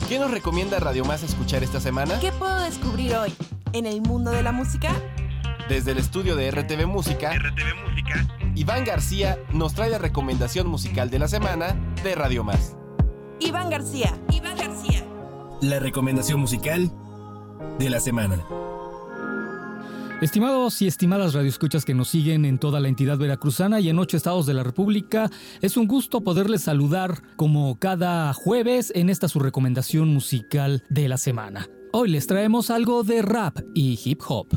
[0.08, 2.20] ¿Qué nos recomienda Radio Más escuchar esta semana?
[2.20, 3.34] ¿Qué puedo descubrir hoy?
[3.72, 4.92] ¿En el mundo de la música?
[5.68, 7.32] Desde el estudio de RTV Música,
[8.54, 12.75] Iván García nos trae la recomendación musical de la semana de Radio Más.
[13.40, 14.18] Iván García.
[14.32, 15.04] Iván García.
[15.60, 16.90] La recomendación musical
[17.78, 18.44] de la semana.
[20.22, 24.16] Estimados y estimadas radioescuchas que nos siguen en toda la entidad veracruzana y en ocho
[24.16, 29.40] estados de la República, es un gusto poderles saludar como cada jueves en esta su
[29.40, 31.68] recomendación musical de la semana.
[31.92, 34.48] Hoy les traemos algo de rap y hip hop.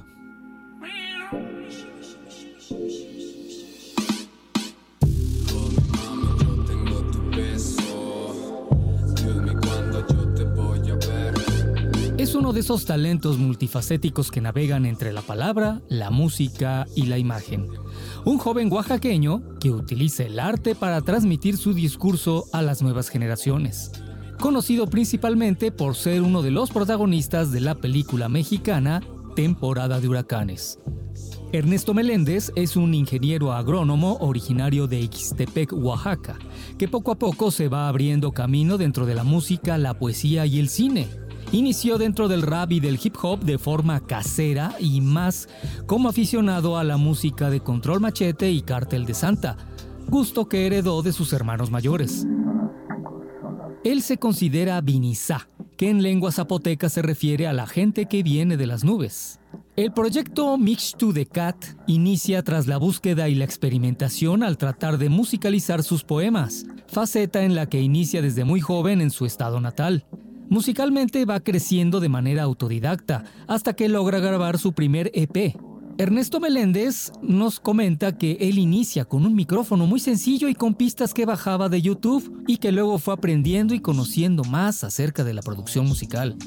[12.19, 17.17] Es uno de esos talentos multifacéticos que navegan entre la palabra, la música y la
[17.17, 17.69] imagen.
[18.25, 23.93] Un joven oaxaqueño que utiliza el arte para transmitir su discurso a las nuevas generaciones.
[24.37, 29.01] Conocido principalmente por ser uno de los protagonistas de la película mexicana
[29.33, 30.77] Temporada de Huracanes.
[31.53, 36.37] Ernesto Meléndez es un ingeniero agrónomo originario de Ixtepec, Oaxaca,
[36.77, 40.59] que poco a poco se va abriendo camino dentro de la música, la poesía y
[40.59, 41.07] el cine.
[41.51, 45.49] Inició dentro del rap y del hip hop de forma casera y más
[45.87, 49.57] como aficionado a la música de Control Machete y Cártel de Santa,
[50.07, 52.27] gusto que heredó de sus hermanos mayores.
[53.83, 58.55] Él se considera Vinizá, que en lengua zapoteca se refiere a la gente que viene
[58.55, 59.39] de las nubes.
[59.75, 61.55] El proyecto Mix to the Cat
[61.87, 67.55] inicia tras la búsqueda y la experimentación al tratar de musicalizar sus poemas, faceta en
[67.55, 70.05] la que inicia desde muy joven en su estado natal.
[70.49, 75.55] Musicalmente va creciendo de manera autodidacta hasta que logra grabar su primer EP.
[75.99, 81.13] Ernesto Meléndez nos comenta que él inicia con un micrófono muy sencillo y con pistas
[81.13, 85.41] que bajaba de YouTube y que luego fue aprendiendo y conociendo más acerca de la
[85.41, 86.37] producción musical.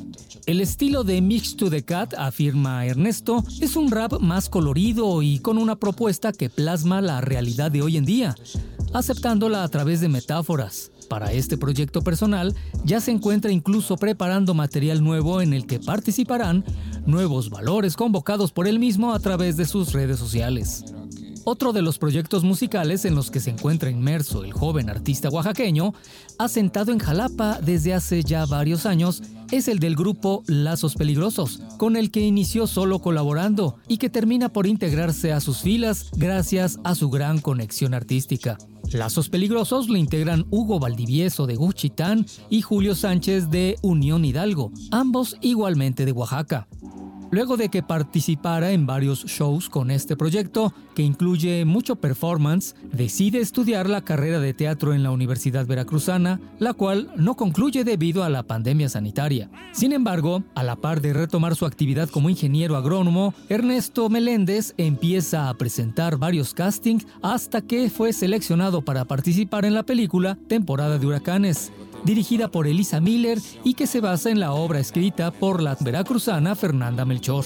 [0.46, 5.38] El estilo de Mix to the Cat, afirma Ernesto, es un rap más colorido y
[5.38, 8.34] con una propuesta que plasma la realidad de hoy en día,
[8.94, 10.91] aceptándola a través de metáforas.
[11.08, 16.64] Para este proyecto personal ya se encuentra incluso preparando material nuevo en el que participarán
[17.06, 20.84] nuevos valores convocados por él mismo a través de sus redes sociales.
[21.44, 25.92] Otro de los proyectos musicales en los que se encuentra inmerso el joven artista oaxaqueño,
[26.38, 31.96] asentado en Jalapa desde hace ya varios años, es el del grupo Lazos Peligrosos, con
[31.96, 36.94] el que inició solo colaborando y que termina por integrarse a sus filas gracias a
[36.94, 38.56] su gran conexión artística.
[38.92, 45.36] Lazos Peligrosos lo integran Hugo Valdivieso de Guchitán y Julio Sánchez de Unión Hidalgo, ambos
[45.40, 46.68] igualmente de Oaxaca.
[47.32, 53.38] Luego de que participara en varios shows con este proyecto, que incluye mucho performance, decide
[53.38, 58.28] estudiar la carrera de teatro en la Universidad Veracruzana, la cual no concluye debido a
[58.28, 59.48] la pandemia sanitaria.
[59.72, 65.48] Sin embargo, a la par de retomar su actividad como ingeniero agrónomo, Ernesto Meléndez empieza
[65.48, 71.06] a presentar varios castings hasta que fue seleccionado para participar en la película Temporada de
[71.06, 71.72] Huracanes,
[72.04, 76.54] dirigida por Elisa Miller y que se basa en la obra escrita por la veracruzana
[76.54, 77.44] Fernanda Melchor.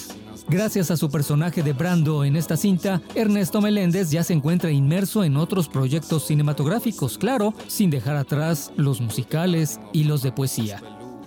[0.49, 5.25] Gracias a su personaje de Brando en esta cinta, Ernesto Meléndez ya se encuentra inmerso
[5.25, 10.81] en otros proyectos cinematográficos, claro, sin dejar atrás los musicales y los de poesía.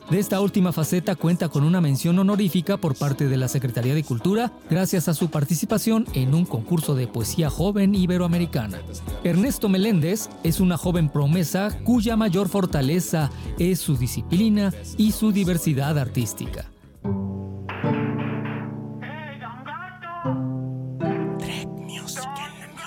[0.10, 4.04] De esta última faceta cuenta con una mención honorífica por parte de la Secretaría de
[4.04, 8.80] Cultura gracias a su participación en un concurso de poesía joven iberoamericana.
[9.24, 16.00] Ernesto Meléndez es una joven promesa cuya mayor fortaleza es su disciplina y su diversidad
[16.00, 16.72] artística.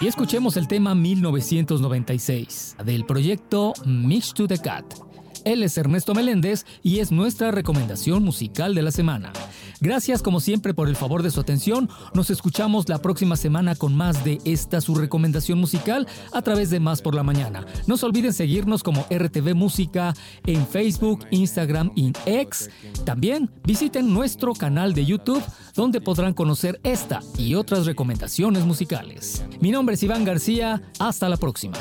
[0.01, 5.12] Y escuchemos el tema 1996 del proyecto Mix to the Cat.
[5.45, 9.33] Él es Ernesto Meléndez y es nuestra recomendación musical de la semana.
[9.81, 11.89] Gracias como siempre por el favor de su atención.
[12.15, 16.79] Nos escuchamos la próxima semana con más de esta su recomendación musical a través de
[16.79, 17.67] Más por la Mañana.
[17.87, 20.15] No se olviden seguirnos como RTV Música
[20.47, 22.71] en Facebook, Instagram y X.
[23.05, 25.43] También visiten nuestro canal de YouTube
[25.75, 29.45] donde podrán conocer esta y otras recomendaciones musicales.
[29.61, 30.81] Mi nombre es Iván García.
[30.99, 31.77] Hasta la próxima.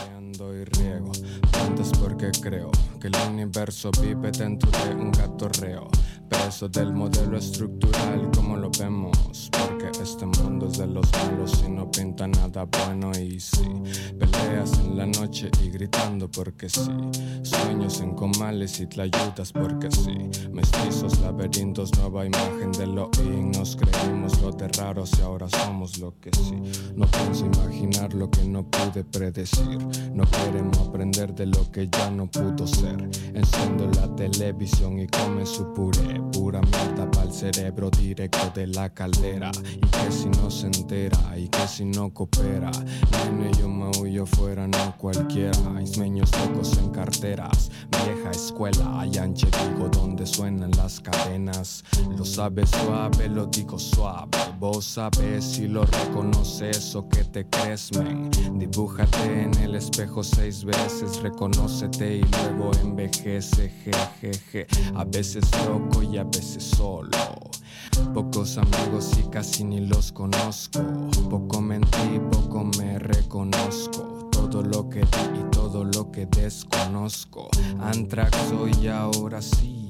[3.02, 5.90] Que el universo vive dentro de un gatorreo
[6.32, 11.70] preso del modelo estructural como lo vemos porque este mundo es de los malos y
[11.70, 13.68] no pinta nada bueno y sí.
[14.18, 16.92] Peleas en la noche y gritando porque sí.
[17.44, 20.48] Sueños en comales y tlayudas porque sí.
[20.52, 25.98] Mestizos laberintos nueva imagen de lo in nos creímos lo de raros y ahora somos
[25.98, 26.56] lo que sí.
[26.96, 29.78] No pienso imaginar lo que no pude predecir.
[30.14, 33.10] No queremos aprender de lo que ya no pudo ser.
[33.34, 39.52] Enciendo la televisión y come su puré pura mierda pa'l cerebro directo de la caldera.
[39.76, 42.72] Y que si no se entera y que si no coopera.
[43.26, 45.82] Nene yo me huyo fuera no cualquiera.
[45.82, 47.72] Ismeños locos en carteras
[48.06, 49.06] vieja escuela.
[49.06, 51.84] En digo donde suenan las cadenas.
[52.18, 54.38] Lo sabes suave lo digo suave.
[54.60, 58.30] Vos sabes si lo reconoces o que te crees men.
[58.58, 64.68] Dibújate en el espejo seis veces reconócete y luego envejece jejeje.
[64.96, 67.42] A veces loco y a veces solo
[68.14, 70.82] Pocos amigos y casi ni los conozco.
[71.30, 74.30] Poco mentí, poco me reconozco.
[74.32, 77.50] Todo lo que di y todo lo que desconozco.
[77.80, 79.81] Antrax soy ahora sí.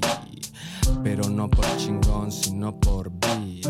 [1.03, 3.61] Pero no por chingón, sino por vil.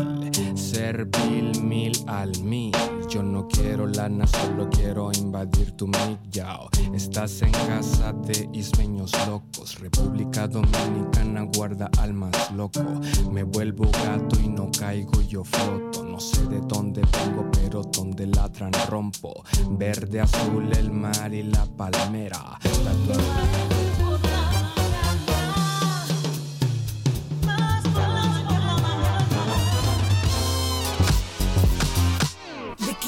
[0.54, 2.72] Servil mil al mil.
[3.08, 6.68] Yo no quiero lana, solo quiero invadir tu mic, yao.
[6.94, 9.78] Estás en casa de ismeños locos.
[9.80, 12.84] República Dominicana guarda al más loco.
[13.30, 16.04] Me vuelvo gato y no caigo, yo floto.
[16.04, 19.44] No sé de dónde vengo, pero donde ladran rompo.
[19.70, 22.58] Verde, azul, el mar y la palmera.
[22.62, 23.81] ¿De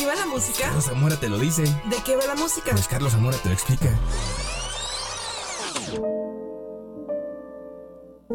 [0.04, 0.64] qué va la música?
[0.64, 1.62] Carlos Zamora te lo dice.
[1.62, 2.72] ¿De qué va la música?
[2.72, 3.88] Pues Carlos Zamora te lo explica.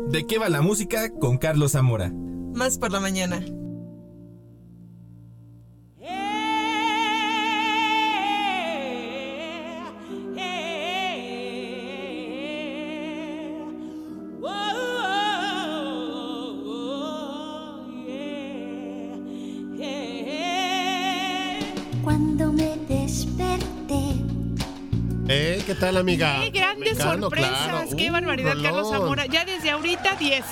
[0.08, 2.12] ¿De qué va la música con Carlos Zamora?
[2.56, 3.44] Más por la mañana.
[25.70, 26.40] ¿Qué tal, amiga?
[26.42, 27.68] ¡Qué grandes sorpresas!
[27.70, 27.96] claro.
[27.96, 28.90] ¡Qué barbaridad, Carlos.
[28.90, 29.28] Zamora!
[29.28, 30.44] Ya desde ahorita 10.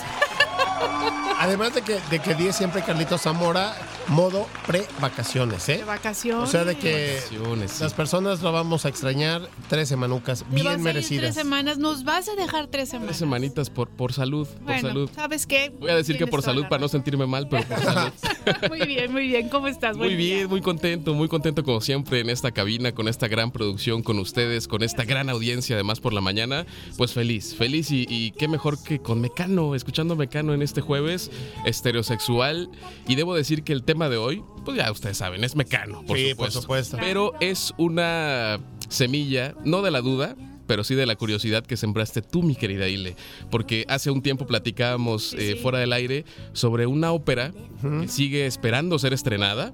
[1.40, 3.76] Además de que, de que 10 siempre Carlitos Zamora,
[4.08, 5.78] modo pre-vacaciones, ¿eh?
[5.78, 6.44] De vacaciones.
[6.44, 7.84] O sea, de que Vacaciones, sí.
[7.84, 11.24] las personas lo vamos a extrañar tres semanucas Te vas a bien ir merecidas.
[11.24, 11.78] tres semanas.
[11.78, 13.10] Nos vas a dejar tres semanas.
[13.10, 15.10] Tres semanitas por, por salud, por Bueno, salud.
[15.14, 15.72] ¿sabes qué?
[15.80, 18.12] Voy a decir que por salud para no sentirme mal, pero por salud.
[18.70, 19.50] Muy bien, muy bien.
[19.50, 19.98] ¿Cómo estás?
[19.98, 20.36] Muy Buen día.
[20.38, 24.20] bien, muy contento, muy contento como siempre en esta cabina, con esta gran producción, con
[24.20, 26.66] ustedes, con esta gran audiencia además por la mañana.
[26.98, 31.32] Pues feliz, feliz y, y qué mejor que con Mecano, escuchando Mecano en este jueves,
[31.66, 32.70] estereosexual.
[33.08, 36.18] Y debo decir que el tema de hoy, pues ya ustedes saben, es Mecano, por
[36.18, 36.62] Sí, por supuesto.
[36.62, 36.98] supuesto.
[37.00, 38.60] Pero es una
[38.90, 40.36] semilla, no de la duda,
[40.68, 43.16] pero sí de la curiosidad que sembraste tú, mi querida Ile.
[43.50, 47.54] Porque hace un tiempo platicábamos eh, fuera del aire sobre una ópera
[48.02, 49.74] que sigue esperando ser estrenada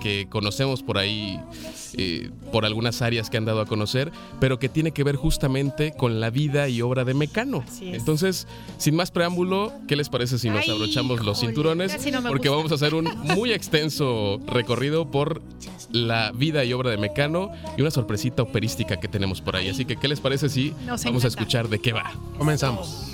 [0.00, 1.40] que conocemos por ahí,
[1.94, 5.92] eh, por algunas áreas que han dado a conocer, pero que tiene que ver justamente
[5.96, 7.64] con la vida y obra de Mecano.
[7.80, 8.46] Entonces,
[8.78, 11.92] sin más preámbulo, ¿qué les parece si nos Ay, abrochamos los cinturones?
[12.12, 12.56] no Porque gusta.
[12.56, 15.42] vamos a hacer un muy extenso recorrido por
[15.92, 19.68] la vida y obra de Mecano y una sorpresita operística que tenemos por ahí.
[19.68, 22.12] Así que, ¿qué les parece si Nos vamos a escuchar de qué va?
[22.38, 23.12] Comenzamos.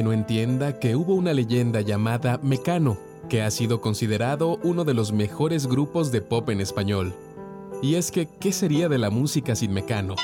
[0.00, 2.96] Que no entienda que hubo una leyenda llamada Mecano,
[3.28, 7.14] que ha sido considerado uno de los mejores grupos de pop en español.
[7.82, 10.14] Y es que, ¿qué sería de la música sin Mecano?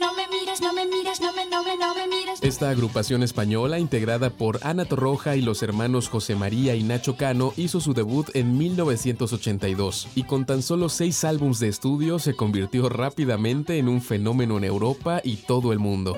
[0.00, 2.38] No me mires, no me mires, no me, no me, no me mires.
[2.40, 7.52] Esta agrupación española, integrada por Ana Torroja y los hermanos José María y Nacho Cano,
[7.58, 12.88] hizo su debut en 1982 y con tan solo seis álbumes de estudio se convirtió
[12.88, 16.16] rápidamente en un fenómeno en Europa y todo el mundo.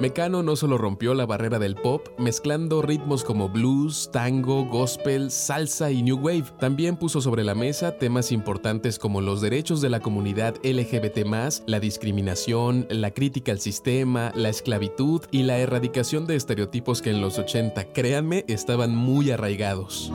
[0.00, 5.90] Mecano no solo rompió la barrera del pop, mezclando ritmos como blues, tango, gospel, salsa
[5.90, 9.98] y new wave, también puso sobre la mesa temas importantes como los derechos de la
[9.98, 11.26] comunidad LGBT+,
[11.66, 17.20] la discriminación, la crítica al sistema, la esclavitud y la erradicación de estereotipos que en
[17.20, 20.12] los 80, créanme, estaban muy arraigados.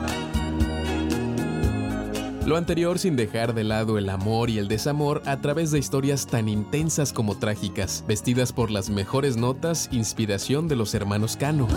[2.46, 6.26] Lo anterior sin dejar de lado el amor y el desamor a través de historias
[6.26, 11.68] tan intensas como trágicas, vestidas por las mejores notas, inspiración de los hermanos Cano.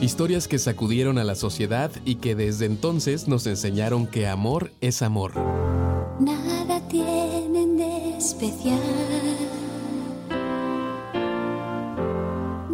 [0.00, 5.02] Historias que sacudieron a la sociedad y que desde entonces nos enseñaron que amor es
[5.02, 5.32] amor.
[6.20, 6.75] Nada
[8.36, 8.78] especial.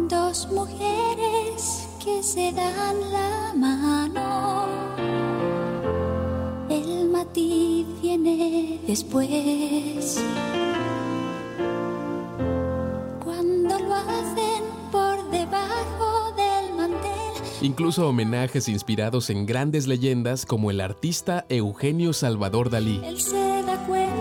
[0.09, 4.67] Dos mujeres que se dan la mano.
[6.69, 10.21] El matiz viene después.
[13.23, 17.09] Cuando lo hacen por debajo del mantel.
[17.61, 22.99] Incluso homenajes inspirados en grandes leyendas como el artista Eugenio Salvador Dalí.
[23.05, 24.12] Él se da cuenta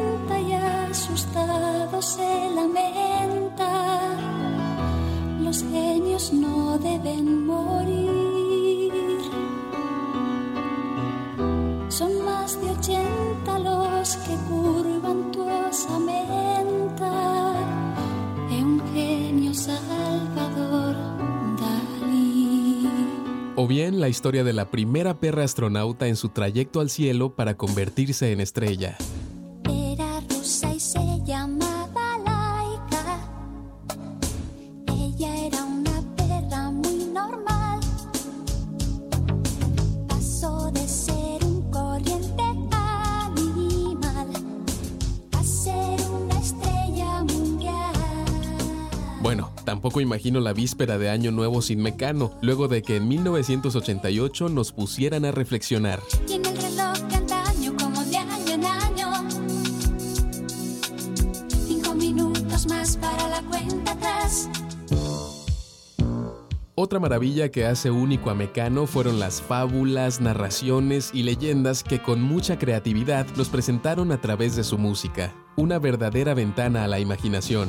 [6.31, 8.93] no deben morir.
[11.89, 17.55] Son más de ochenta los que curvan tu osamenta.
[18.51, 20.97] Eugenio Salvador
[21.59, 22.89] Dalí.
[23.57, 27.57] O bien la historia de la primera perra astronauta en su trayecto al cielo para
[27.57, 28.97] convertirse en estrella.
[49.65, 54.73] Tampoco imagino la víspera de Año Nuevo sin Mecano, luego de que en 1988 nos
[54.73, 56.01] pusieran a reflexionar.
[66.75, 72.21] Otra maravilla que hace único a Mecano fueron las fábulas, narraciones y leyendas que con
[72.21, 75.33] mucha creatividad nos presentaron a través de su música.
[75.55, 77.69] Una verdadera ventana a la imaginación.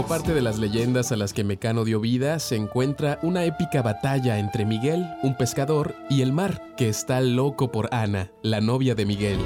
[0.00, 3.82] Como parte de las leyendas a las que Mecano dio vida, se encuentra una épica
[3.82, 8.94] batalla entre Miguel, un pescador, y el mar, que está loco por Ana, la novia
[8.94, 9.38] de Miguel.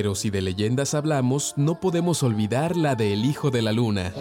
[0.00, 4.14] Pero si de leyendas hablamos, no podemos olvidar la de El Hijo de la Luna.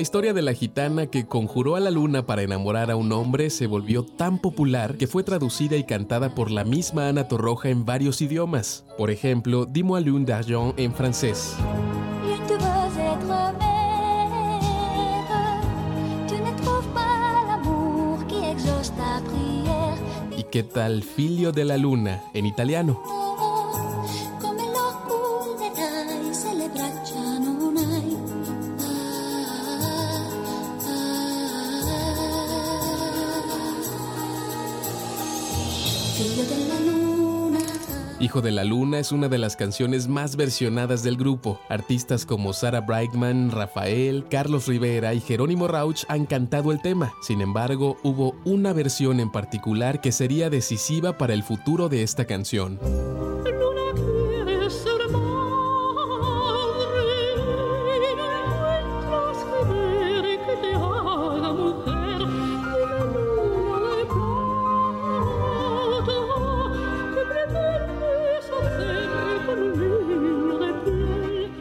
[0.00, 3.50] La historia de la gitana que conjuró a la luna para enamorar a un hombre
[3.50, 7.84] se volvió tan popular que fue traducida y cantada por la misma Ana Torroja en
[7.84, 8.86] varios idiomas.
[8.96, 11.54] Por ejemplo, Dis-moi lune d'argent en francés.
[20.34, 23.29] ¿Y qué tal Figlio de la Luna en italiano?
[38.20, 41.58] Hijo de la Luna es una de las canciones más versionadas del grupo.
[41.70, 47.14] Artistas como Sarah Brightman, Rafael, Carlos Rivera y Jerónimo Rauch han cantado el tema.
[47.22, 52.26] Sin embargo, hubo una versión en particular que sería decisiva para el futuro de esta
[52.26, 52.78] canción.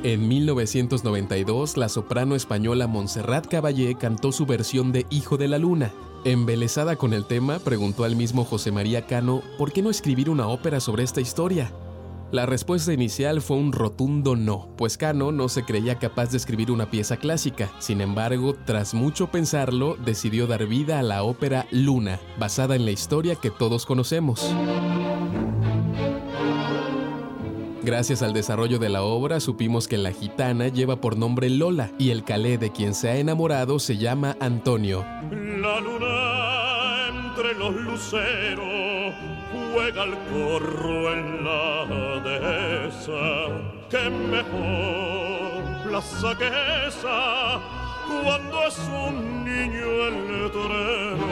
[0.10, 5.94] En 1992, la soprano española Montserrat Caballé cantó su versión de Hijo de la Luna.
[6.26, 10.48] Embelesada con el tema, preguntó al mismo José María Cano por qué no escribir una
[10.48, 11.72] ópera sobre esta historia.
[12.32, 16.72] La respuesta inicial fue un rotundo no, pues Cano no se creía capaz de escribir
[16.72, 17.70] una pieza clásica.
[17.78, 22.92] Sin embargo, tras mucho pensarlo, decidió dar vida a la ópera Luna, basada en la
[22.92, 24.56] historia que todos conocemos.
[27.90, 32.12] Gracias al desarrollo de la obra supimos que la gitana lleva por nombre Lola y
[32.12, 35.04] el calé de quien se ha enamorado se llama Antonio.
[35.32, 39.16] La luna entre los luceros
[39.74, 43.58] juega al corro en la dehesa.
[43.90, 46.46] Que mejor plaza que
[48.24, 51.30] cuando es un niño el letrero.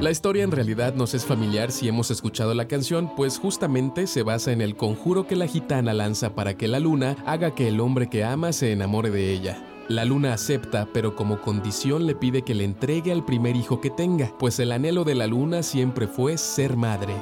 [0.00, 4.22] La historia en realidad nos es familiar si hemos escuchado la canción, pues justamente se
[4.22, 7.80] basa en el conjuro que la gitana lanza para que la luna haga que el
[7.80, 9.58] hombre que ama se enamore de ella.
[9.88, 13.90] La luna acepta, pero como condición le pide que le entregue al primer hijo que
[13.90, 17.14] tenga, pues el anhelo de la luna siempre fue ser madre.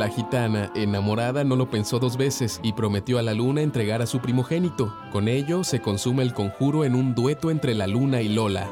[0.00, 4.06] La gitana, enamorada, no lo pensó dos veces y prometió a la luna entregar a
[4.06, 4.96] su primogénito.
[5.12, 8.66] Con ello se consume el conjuro en un dueto entre la luna y Lola.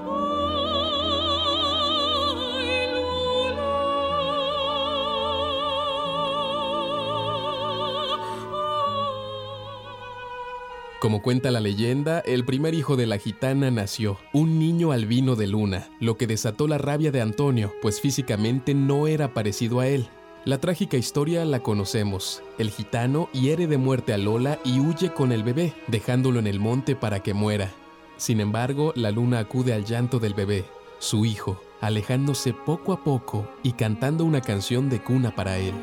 [10.98, 15.46] Como cuenta la leyenda, el primer hijo de la gitana nació, un niño albino de
[15.46, 20.08] luna, lo que desató la rabia de Antonio, pues físicamente no era parecido a él.
[20.48, 22.42] La trágica historia la conocemos.
[22.56, 26.58] El gitano hiere de muerte a Lola y huye con el bebé, dejándolo en el
[26.58, 27.70] monte para que muera.
[28.16, 30.64] Sin embargo, la luna acude al llanto del bebé,
[31.00, 35.74] su hijo, alejándose poco a poco y cantando una canción de cuna para él.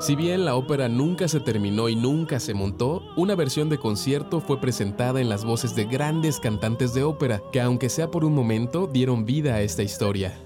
[0.00, 4.40] Si bien la ópera nunca se terminó y nunca se montó, una versión de concierto
[4.40, 8.34] fue presentada en las voces de grandes cantantes de ópera que aunque sea por un
[8.34, 10.40] momento dieron vida a esta historia.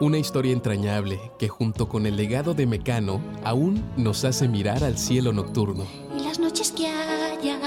[0.00, 4.98] Una historia entrañable que junto con el legado de Mecano aún nos hace mirar al
[4.98, 5.84] cielo nocturno.
[6.18, 7.58] Y las noches que haya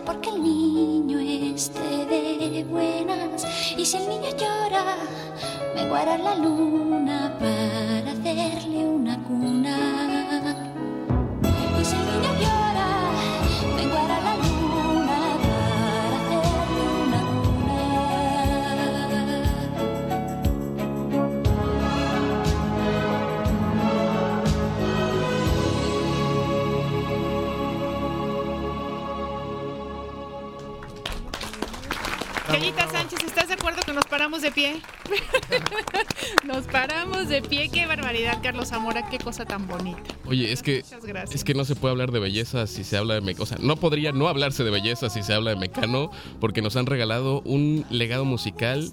[0.00, 3.46] porque el niño esté de buenas.
[3.76, 4.96] Y si el niño llora,
[5.74, 10.13] menguará la luna para hacerle una cuna.
[32.54, 34.80] Cañita Sánchez, ¿estás de acuerdo que nos paramos de pie?
[36.44, 37.68] nos paramos de pie.
[37.68, 39.10] Qué barbaridad, Carlos Zamora.
[39.10, 40.00] Qué cosa tan bonita.
[40.24, 40.84] Oye, es que
[41.32, 43.42] es que no se puede hablar de belleza si se habla de Mecano.
[43.42, 46.76] O sea, no podría no hablarse de belleza si se habla de Mecano, porque nos
[46.76, 48.92] han regalado un legado musical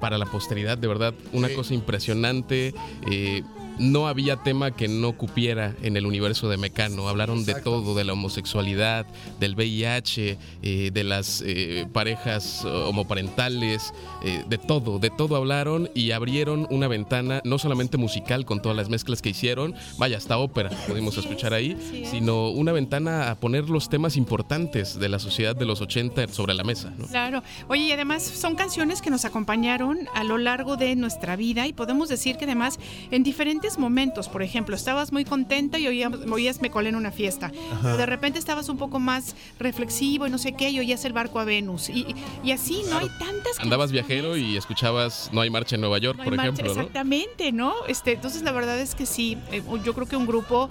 [0.00, 2.74] para la posteridad, de verdad, una cosa impresionante.
[3.08, 3.44] Eh,
[3.78, 7.08] no había tema que no cupiera en el universo de Mecano.
[7.08, 9.06] Hablaron de todo, de la homosexualidad,
[9.40, 16.10] del VIH, eh, de las eh, parejas homoparentales, eh, de todo, de todo hablaron y
[16.12, 20.70] abrieron una ventana no solamente musical con todas las mezclas que hicieron, vaya, hasta ópera
[20.86, 21.76] pudimos escuchar ahí,
[22.10, 26.54] sino una ventana a poner los temas importantes de la sociedad de los 80 sobre
[26.54, 26.92] la mesa.
[26.96, 27.06] ¿no?
[27.06, 27.42] Claro.
[27.68, 31.72] Oye, y además son canciones que nos acompañaron a lo largo de nuestra vida y
[31.72, 32.78] podemos decir que además
[33.10, 37.10] en diferentes momentos, por ejemplo, estabas muy contenta y oías, oías Me colé en una
[37.10, 37.80] fiesta, Ajá.
[37.82, 41.12] pero de repente estabas un poco más reflexivo y no sé qué y oías el
[41.12, 41.88] barco a Venus.
[41.88, 42.06] Y,
[42.44, 42.98] y así, ¿no?
[42.98, 46.52] Hay tantas Andabas viajero y escuchabas No hay marcha en Nueva York, No por marcha,
[46.52, 46.80] ejemplo, ¿no?
[46.80, 47.74] Exactamente, ¿no?
[47.88, 50.70] Este, entonces la verdad es que sí, eh, yo creo que un grupo,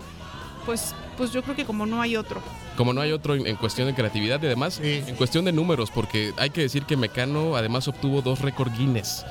[0.66, 2.42] pues, pues yo creo que como no hay otro.
[2.76, 5.92] Como no hay otro en, en cuestión de creatividad y además en cuestión de números,
[5.92, 9.26] porque hay que decir que Mecano además obtuvo dos récord Guinness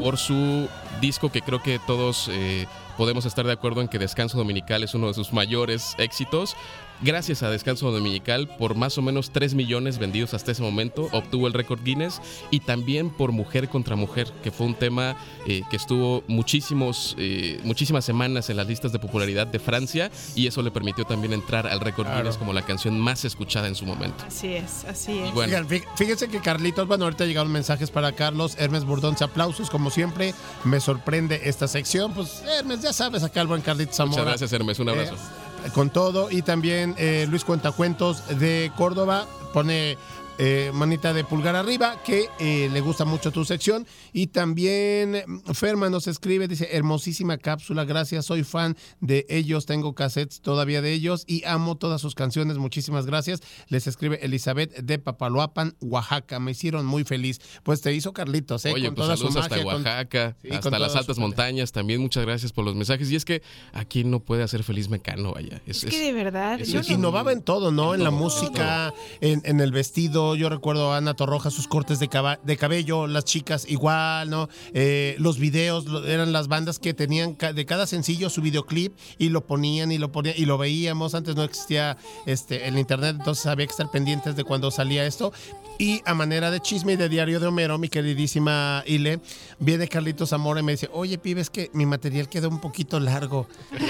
[0.00, 0.68] por su
[1.00, 2.66] disco que creo que todos eh,
[2.96, 6.56] podemos estar de acuerdo en que Descanso Dominical es uno de sus mayores éxitos.
[7.02, 11.46] Gracias a Descanso Dominical, por más o menos 3 millones vendidos hasta ese momento, obtuvo
[11.46, 12.20] el récord Guinness
[12.50, 17.58] y también por Mujer contra Mujer, que fue un tema eh, que estuvo muchísimos, eh,
[17.64, 21.66] muchísimas semanas en las listas de popularidad de Francia y eso le permitió también entrar
[21.66, 22.18] al récord Claro.
[22.22, 24.22] Guinness como la canción más escuchada en su momento.
[24.26, 25.32] Así es, así es.
[25.32, 25.66] bueno.
[25.96, 28.56] Fíjense que Carlitos, bueno, ahorita llegaron mensajes para Carlos.
[28.58, 30.34] Hermes Burdonce, aplausos, como siempre.
[30.64, 32.12] Me sorprende esta sección.
[32.12, 34.22] Pues, Hermes, ya sabes, acá el buen Carlitos Zamora.
[34.22, 34.78] Muchas gracias, Hermes.
[34.78, 35.14] Un abrazo.
[35.14, 36.30] Eh, con todo.
[36.30, 39.98] Y también eh, Luis Cuentacuentos de Córdoba pone
[40.38, 43.86] eh, manita de pulgar arriba, que eh, le gusta mucho tu sección.
[44.12, 49.94] Y también mm, Ferma nos escribe, dice, hermosísima cápsula, gracias, soy fan de ellos, tengo
[49.94, 53.40] cassettes todavía de ellos y amo todas sus canciones, muchísimas gracias.
[53.68, 57.40] Les escribe Elizabeth de Papaloapan, Oaxaca, me hicieron muy feliz.
[57.62, 58.72] Pues te hizo Carlitos, ¿eh?
[58.72, 61.72] Oye, con pues toda su saludos hasta con- Oaxaca, Sí, hasta las su altas montañas.
[61.72, 63.10] También muchas gracias por los mensajes.
[63.10, 65.60] Y es que aquí no puede hacer feliz Mecano, vaya.
[65.66, 67.94] Es, Es que de verdad, yo es no- Innovaba en todo, ¿no?
[67.94, 70.29] En la música, en, en el vestido.
[70.34, 74.48] Yo recuerdo a Ana Torroja, sus cortes de, cabello, las chicas igual, ¿no?
[74.74, 79.46] Eh, los videos eran las bandas que tenían de cada sencillo su videoclip y lo
[79.46, 81.14] ponían y lo ponían y lo veíamos.
[81.14, 85.32] Antes no existía este, el internet, entonces había que estar pendientes de cuando salía esto.
[85.78, 89.20] Y a manera de chisme y de diario de Homero, mi queridísima Ile,
[89.58, 93.00] viene Carlitos Zamora y me dice, oye, pibe, es que mi material quedó un poquito
[93.00, 93.46] largo.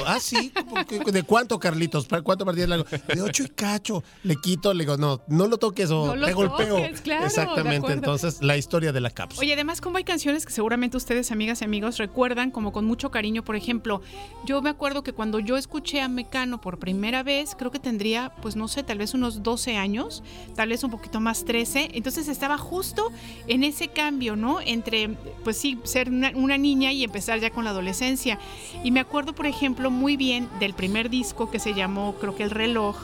[0.07, 2.07] Ah, sí, ¿Cómo que- ¿de cuánto, Carlitos?
[2.07, 2.84] ¿Para ¿Cuánto material largo?
[3.12, 4.05] De ocho y cacho.
[4.22, 6.76] Le quito, le digo, no, no lo toques o No lo te golpeo.
[6.76, 9.40] toques, claro, de Exactamente, entonces la historia de la cápsula.
[9.40, 13.10] Oye, además, como hay canciones que seguramente ustedes, amigas y amigos, recuerdan como con mucho
[13.10, 13.44] cariño.
[13.44, 14.02] Por ejemplo,
[14.44, 18.32] yo me acuerdo que cuando yo escuché a Mecano por primera vez, creo que tendría,
[18.42, 20.22] pues no sé, tal vez unos 12 años,
[20.54, 21.90] tal vez un poquito más 13.
[21.94, 23.10] Entonces estaba justo
[23.46, 24.60] en ese cambio, ¿no?
[24.60, 25.08] Entre,
[25.44, 28.38] pues sí, ser una, una niña y empezar ya con la adolescencia.
[28.84, 32.42] Y me acuerdo, por ejemplo, muy bien del primer disco que se llamó, creo que
[32.42, 32.96] El Reloj.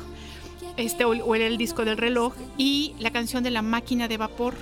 [0.76, 4.16] Este, o, o era el disco del reloj y la canción de la máquina de
[4.16, 4.54] vapor.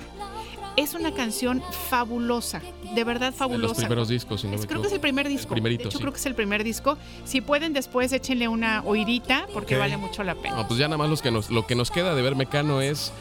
[0.77, 2.61] Es una canción fabulosa,
[2.93, 3.67] de verdad de fabulosa.
[3.67, 5.53] los primeros discos, si no me Creo que es el primer disco.
[5.53, 6.01] primerito, de hecho, sí.
[6.01, 6.97] creo que es el primer disco.
[7.23, 10.57] Si pueden, después échenle una oídita porque vale mucho la pena.
[10.57, 12.81] No, pues ya nada más los que nos, lo que nos queda de ver Mecano
[12.81, 13.13] es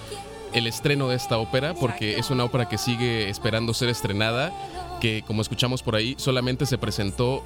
[0.53, 4.53] el estreno de esta ópera, porque es una ópera que sigue esperando ser estrenada,
[5.01, 7.45] que como escuchamos por ahí, solamente se presentó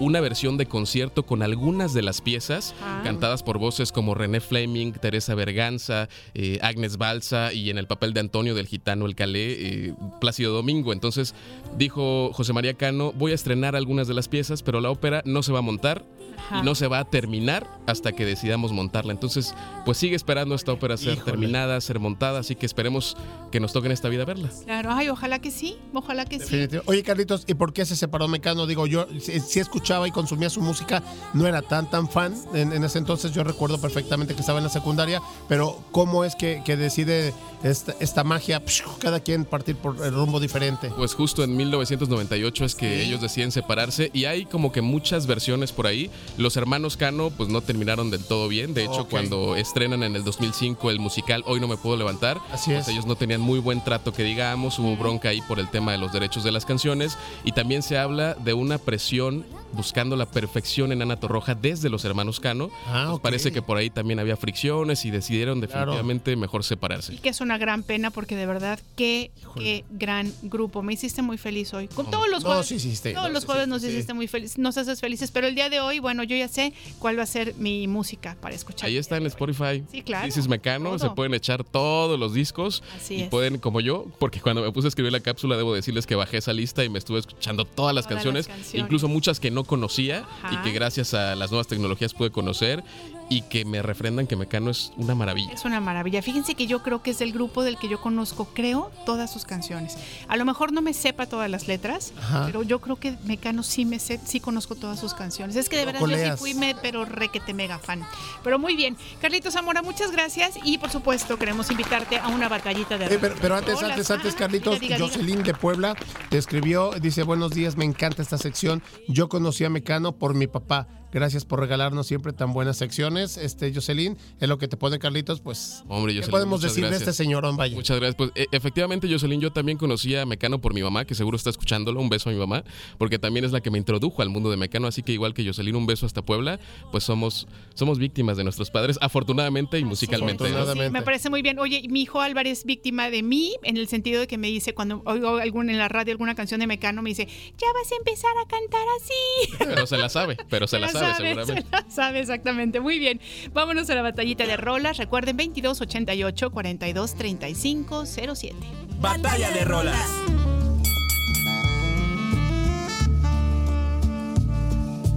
[0.00, 3.02] una versión de concierto con algunas de las piezas Ah.
[3.04, 8.12] cantadas por voces como René Fleming, Teresa Berganza, eh, Agnes Balsa y en el papel
[8.14, 10.92] de Antonio del Gitano El Calé, eh, Plácido Domingo.
[10.92, 11.34] Entonces
[11.76, 15.42] dijo José María Cano, voy a estrenar algunas de las piezas, pero la ópera no
[15.42, 16.04] se va a montar
[16.46, 16.60] Ajá.
[16.60, 19.12] y no se va a terminar hasta que decidamos montarla.
[19.12, 21.24] Entonces, pues sigue esperando esta ópera ser Híjole.
[21.24, 23.16] terminada, ser montada, así que esperemos
[23.50, 24.48] que nos toque en esta vida verla.
[24.64, 26.68] Claro, ay, ojalá que sí, ojalá que sí.
[26.86, 28.66] Oye, Carlitos, ¿y por qué se separó Mecano?
[28.66, 31.02] Digo, yo si, si escuchaba y consumía su música,
[31.34, 32.34] no era tan, tan fan.
[32.54, 36.34] En, en ese entonces yo recuerdo perfectamente que estaba en la secundaria, pero ¿cómo es
[36.36, 37.32] que, que decide
[37.62, 40.90] esta, esta magia, psh, cada quien partir por el rumbo diferente?
[40.96, 45.72] Pues justo en 1998 es que ellos deciden separarse y hay como que muchas versiones
[45.72, 46.10] por ahí.
[46.36, 48.74] Los hermanos Cano pues no terminaron del todo bien.
[48.74, 52.70] De hecho, cuando estrenan en el 2005 el musical Hoy no me puedo levantar, Así
[52.70, 52.88] pues es.
[52.88, 55.98] ellos no tenían muy buen trato que digamos, hubo bronca ahí por el tema de
[55.98, 60.92] los derechos de las canciones y también se habla de una presión buscando la perfección
[60.92, 62.70] en Ana Torroja desde los hermanos Cano.
[62.86, 63.20] Ah, Pues.
[63.20, 65.92] Parece que por ahí también había fricciones y decidieron Claro.
[65.92, 67.14] definitivamente mejor separarse.
[67.14, 70.82] Y que es una gran pena porque de verdad, qué, qué gran grupo.
[70.82, 71.88] Me hiciste muy feliz hoy.
[71.88, 72.66] Con todos los No, jueves.
[72.66, 73.12] sí hiciste.
[73.12, 73.88] Todos No, los sí jueves nos sí.
[73.88, 75.30] hiciste muy felices, nos haces felices.
[75.30, 78.36] Pero el día de hoy, bueno, yo ya sé cuál va a ser mi música
[78.40, 78.88] para escuchar.
[78.88, 79.82] Ahí está en Spotify.
[79.90, 80.26] Sí, claro.
[80.26, 80.98] Dices Mecano, Todo.
[80.98, 82.82] se pueden echar todos los discos.
[82.96, 83.28] Así y es.
[83.28, 86.38] pueden, como yo, porque cuando me puse a escribir la cápsula, debo decirles que bajé
[86.38, 88.74] esa lista y me estuve escuchando todas las, Todas las canciones, canciones.
[88.84, 92.82] incluso muchas que no conocía y que gracias a las nuevas tecnologías pude conocer
[93.30, 95.52] y que me refrendan que Mecano es una maravilla.
[95.52, 96.20] Es una maravilla.
[96.20, 99.44] Fíjense que yo creo que es el grupo del que yo conozco, creo, todas sus
[99.44, 99.96] canciones.
[100.28, 102.42] A lo mejor no me sepa todas las letras, Ajá.
[102.46, 105.54] pero yo creo que Mecano sí me sé, sí conozco todas sus canciones.
[105.54, 108.04] Es que de verdad yo sí fui me, pero requete mega fan.
[108.42, 108.96] Pero muy bien.
[109.20, 113.36] Carlitos Zamora, muchas gracias y por supuesto queremos invitarte a una batallita de Eh, pero,
[113.40, 115.08] pero antes, antes, antes, Ah, Carlitos, diga, diga, diga.
[115.08, 115.94] Jocelyn de Puebla
[116.30, 118.82] te escribió, dice, buenos días, me encanta esta sección.
[119.06, 120.88] Yo conocí a Mecano por mi papá.
[121.12, 123.36] Gracias por regalarnos siempre tan buenas secciones.
[123.36, 125.82] Este, Jocelyn, es lo que te pone Carlitos, pues.
[125.88, 127.04] Hombre, ¿Qué podemos decir gracias.
[127.04, 127.74] de este señorón, vaya?
[127.74, 128.14] Muchas gracias.
[128.16, 131.50] Pues e- efectivamente, Jocelyn, yo también conocía a Mecano por mi mamá, que seguro está
[131.50, 132.00] escuchándolo.
[132.00, 132.64] Un beso a mi mamá,
[132.98, 134.86] porque también es la que me introdujo al mundo de Mecano.
[134.86, 136.60] Así que igual que Jocelyn, un beso hasta Puebla,
[136.92, 140.44] pues somos, somos víctimas de nuestros padres, afortunadamente y musicalmente.
[140.90, 141.58] Me parece muy bien.
[141.58, 144.74] Oye, mi hijo Álvaro es víctima de mí en el sentido de que me dice,
[144.74, 147.96] cuando oigo algún, en la radio alguna canción de Mecano, me dice, ya vas a
[147.96, 149.56] empezar a cantar así.
[149.58, 151.62] Pero se la sabe, pero se la sabe, seguramente.
[151.62, 152.80] Se la sabe, exactamente.
[152.80, 153.20] Muy bien.
[153.52, 154.98] Vámonos a la batallita de rolas.
[154.98, 158.56] Recuerden 2288 42 35 07.
[159.00, 160.10] Batalla de rolas.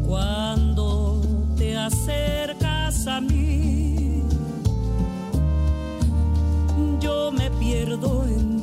[0.05, 1.21] Cuando
[1.57, 4.21] te acercas a mí,
[6.99, 8.62] yo me pierdo en ti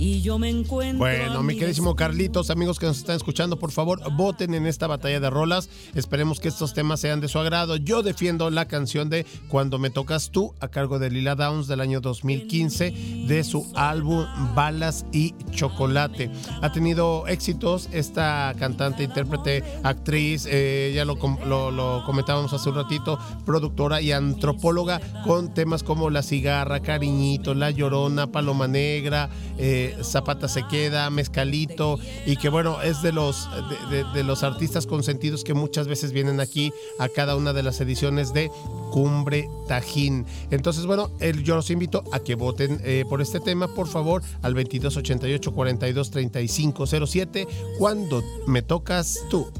[0.00, 0.98] y yo me encuentro.
[0.98, 5.20] Bueno, mi queridísimo Carlitos, amigos que nos están escuchando, por favor, voten en esta batalla
[5.20, 5.68] de rolas.
[5.94, 7.76] Esperemos que estos temas sean de su agrado.
[7.76, 11.80] Yo defiendo la canción de Cuando me tocas tú, a cargo de Lila Downs del
[11.80, 14.24] año 2015, de su álbum
[14.54, 16.30] Balas y Chocolate.
[16.62, 22.76] Ha tenido éxitos esta cantante, intérprete, actriz, eh, ya lo, lo- lo comentábamos hace un
[22.76, 29.28] ratito, productora y antropóloga con temas como La Cigarra, Cariñito, La Llorona, Paloma Negra,
[29.58, 33.48] eh, Zapata se queda, Mezcalito, y que bueno, es de los,
[33.90, 38.32] de, los artistas consentidos que muchas veces vienen aquí a cada una de las ediciones
[38.32, 38.50] de
[38.90, 40.26] Cumbre Tajín.
[40.50, 41.10] Entonces, bueno,
[41.42, 46.10] yo los invito a que voten eh, por este tema, por favor, al 2288 42
[46.10, 49.50] 35 07, cuando me tocas tú.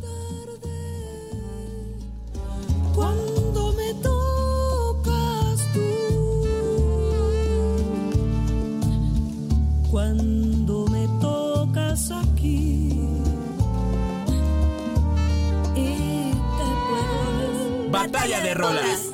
[18.10, 19.10] Batalla de rolas.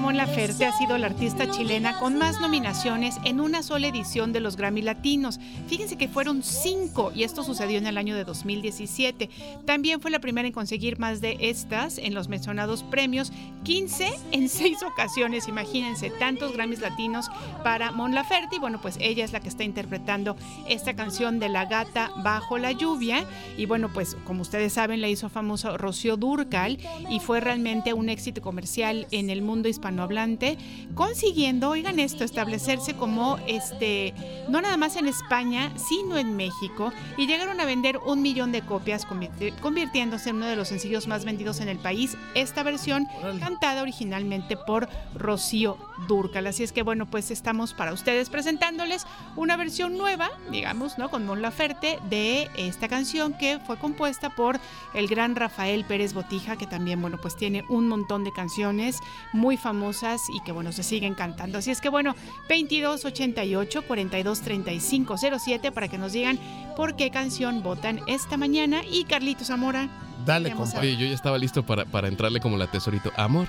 [0.00, 4.40] Mon Laferte ha sido la artista chilena con más nominaciones en una sola edición de
[4.40, 5.38] los Grammy Latinos.
[5.68, 9.30] Fíjense que fueron cinco y esto sucedió en el año de 2017.
[9.64, 13.32] También fue la primera en conseguir más de estas en los mencionados premios,
[13.62, 15.48] 15 en seis ocasiones.
[15.48, 17.30] Imagínense, tantos Grammys Latinos
[17.62, 18.56] para Mon Laferte.
[18.56, 20.36] Y bueno, pues ella es la que está interpretando
[20.68, 23.24] esta canción de La Gata Bajo la Lluvia.
[23.56, 26.78] Y bueno, pues como ustedes saben, la hizo famoso Rocío Durcal
[27.08, 30.56] y fue realmente un éxito comercial en el mundo hispanohablante,
[30.94, 34.14] consiguiendo, oigan esto, establecerse como este,
[34.48, 38.62] no nada más en España, sino en México, y llegaron a vender un millón de
[38.62, 42.16] copias, convirti- convirtiéndose en uno de los sencillos más vendidos en el país.
[42.34, 43.06] Esta versión
[43.40, 45.76] cantada originalmente por Rocío
[46.08, 46.46] Durcal.
[46.46, 51.10] Así es que bueno, pues estamos para ustedes presentándoles una versión nueva, digamos, ¿no?
[51.10, 54.60] Con Mon Laferte de esta canción que fue compuesta por
[54.94, 58.98] el gran Rafael Pérez Botija, que también, bueno, pues tiene un montón de canciones
[59.32, 61.58] muy famosas y que, bueno, se siguen cantando.
[61.58, 62.14] Así es que, bueno,
[62.48, 66.38] 2288 4235 07 para que nos digan
[66.76, 68.82] por qué canción votan esta mañana.
[68.84, 69.88] Y Carlitos Zamora.
[70.24, 73.12] Dale, Vamos a- Oye, yo ya estaba listo para, para entrarle como la tesorito.
[73.16, 73.46] Amor.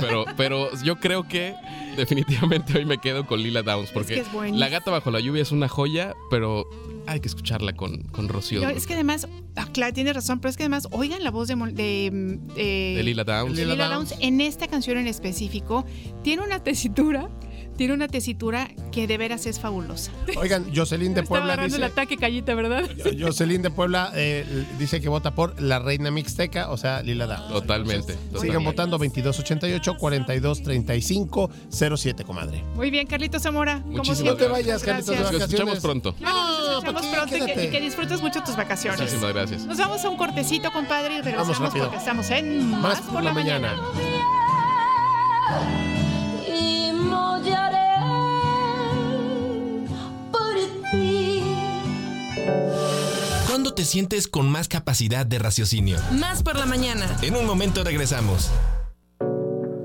[0.00, 1.54] Pero, pero yo creo que
[1.96, 4.58] definitivamente hoy me quedo con Lila Downs porque que es buenísima.
[4.64, 6.64] La Gata Bajo la Lluvia es una joya, pero
[7.06, 8.62] hay que escucharla con, con Rocío.
[8.62, 11.48] No, es que además, ah, claro, tiene razón, pero es que además, oigan la voz
[11.48, 13.56] de, de, mm, de- De Lila Downs.
[13.56, 15.84] de Lila Downs en esta canción en específico.
[16.22, 17.28] Tiene una tesitura,
[17.82, 20.12] tiene una tesitura que de veras es fabulosa.
[20.36, 21.92] Oigan, Jocelyn de Puebla agarrando el dice...
[21.92, 22.88] ataque callita, ¿verdad?
[23.20, 24.46] Jocelyn de Puebla eh,
[24.78, 27.48] dice que vota por la reina mixteca, o sea, Lila Downs.
[27.48, 28.12] Totalmente.
[28.12, 28.64] Sigan totalmente.
[28.64, 32.62] votando 2288 4235 07, comadre.
[32.76, 33.80] Muy bien, Carlitos Zamora.
[33.84, 34.34] Muchísimas.
[34.34, 35.20] No te vayas, Carlitos, de.
[35.24, 36.14] Nos escuchamos pronto.
[36.20, 37.38] No, nos escuchamos ¿para qué?
[37.38, 39.00] pronto y que, y que disfrutes mucho tus vacaciones.
[39.00, 39.66] Muchísimas gracias.
[39.66, 43.74] Nos vamos a un cortecito, compadre, y regresamos porque estamos en Más por la mañana.
[45.48, 46.01] por.
[53.46, 55.98] ¿Cuándo te sientes con más capacidad de raciocinio?
[56.12, 57.16] Más por la mañana.
[57.22, 58.50] En un momento regresamos.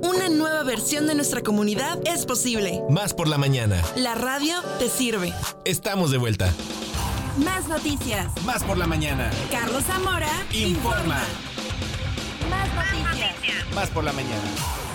[0.02, 2.82] Una nueva versión de nuestra comunidad es posible.
[2.90, 3.82] Más por la mañana.
[3.96, 5.34] La radio te sirve.
[5.66, 6.54] Estamos de vuelta.
[7.44, 8.28] Más noticias.
[8.46, 9.30] Más por la mañana.
[9.52, 11.22] Carlos Zamora Informa.
[12.50, 13.36] Más noticias.
[13.76, 14.87] Más por la mañana.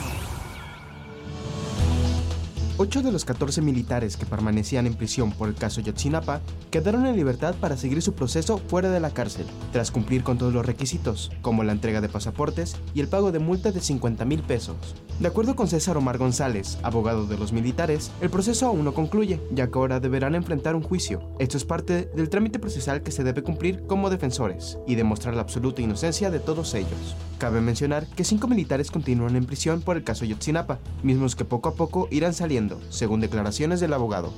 [2.82, 6.40] Ocho de los 14 militares que permanecían en prisión por el caso Yotzinapa
[6.72, 10.52] quedaron en libertad para seguir su proceso fuera de la cárcel, tras cumplir con todos
[10.52, 14.42] los requisitos, como la entrega de pasaportes y el pago de multa de 50 mil
[14.42, 14.96] pesos.
[15.20, 19.38] De acuerdo con César Omar González, abogado de los militares, el proceso aún no concluye,
[19.52, 21.22] ya que ahora deberán enfrentar un juicio.
[21.38, 25.42] Esto es parte del trámite procesal que se debe cumplir como defensores y demostrar la
[25.42, 27.14] absoluta inocencia de todos ellos.
[27.38, 31.68] Cabe mencionar que cinco militares continúan en prisión por el caso Yotzinapa, mismos que poco
[31.68, 34.32] a poco irán saliendo, según declaraciones del abogado.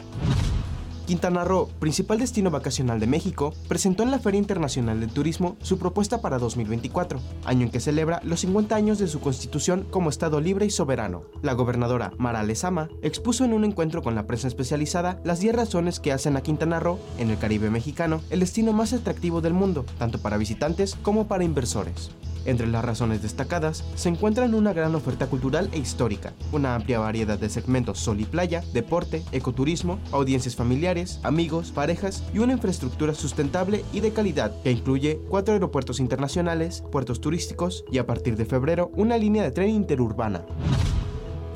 [1.06, 5.78] Quintana Roo, principal destino vacacional de México, presentó en la Feria Internacional del Turismo su
[5.78, 10.40] propuesta para 2024, año en que celebra los 50 años de su constitución como Estado
[10.40, 11.24] libre y soberano.
[11.42, 16.00] La gobernadora Mara Lezama expuso en un encuentro con la prensa especializada las 10 razones
[16.00, 19.84] que hacen a Quintana Roo, en el Caribe mexicano, el destino más atractivo del mundo,
[19.98, 22.10] tanto para visitantes como para inversores.
[22.46, 27.38] Entre las razones destacadas se encuentran una gran oferta cultural e histórica, una amplia variedad
[27.38, 30.84] de segmentos sol y playa, deporte, ecoturismo, audiencias familiares,
[31.22, 37.20] amigos, parejas y una infraestructura sustentable y de calidad que incluye cuatro aeropuertos internacionales, puertos
[37.20, 40.44] turísticos y a partir de febrero una línea de tren interurbana.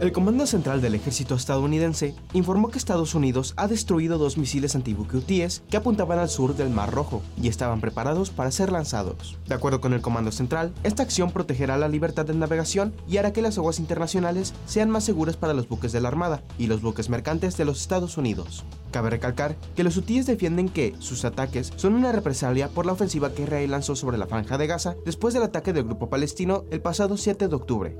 [0.00, 5.08] El Comando Central del Ejército estadounidense informó que Estados Unidos ha destruido dos misiles antibuque
[5.68, 9.36] que apuntaban al sur del Mar Rojo y estaban preparados para ser lanzados.
[9.48, 13.32] De acuerdo con el Comando Central, esta acción protegerá la libertad de navegación y hará
[13.32, 16.80] que las aguas internacionales sean más seguras para los buques de la Armada y los
[16.80, 18.64] buques mercantes de los Estados Unidos.
[18.92, 23.32] Cabe recalcar que los hutíes defienden que sus ataques son una represalia por la ofensiva
[23.32, 26.80] que Israel lanzó sobre la franja de Gaza después del ataque del grupo palestino el
[26.80, 27.96] pasado 7 de octubre.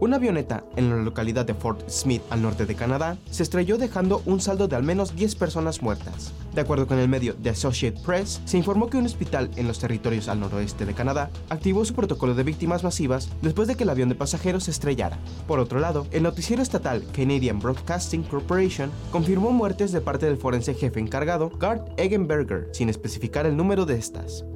[0.00, 4.22] Una avioneta en la localidad de Fort Smith, al norte de Canadá, se estrelló dejando
[4.24, 6.32] un saldo de al menos 10 personas muertas.
[6.54, 9.78] De acuerdo con el medio The Associated Press, se informó que un hospital en los
[9.78, 13.90] territorios al noroeste de Canadá activó su protocolo de víctimas masivas después de que el
[13.90, 15.18] avión de pasajeros se estrellara.
[15.46, 20.72] Por otro lado, el noticiero estatal Canadian Broadcasting Corporation confirmó muertes de parte del forense
[20.72, 24.46] jefe encargado, Gart Eggenberger, sin especificar el número de estas.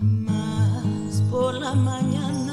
[0.00, 2.49] Más por la mañana.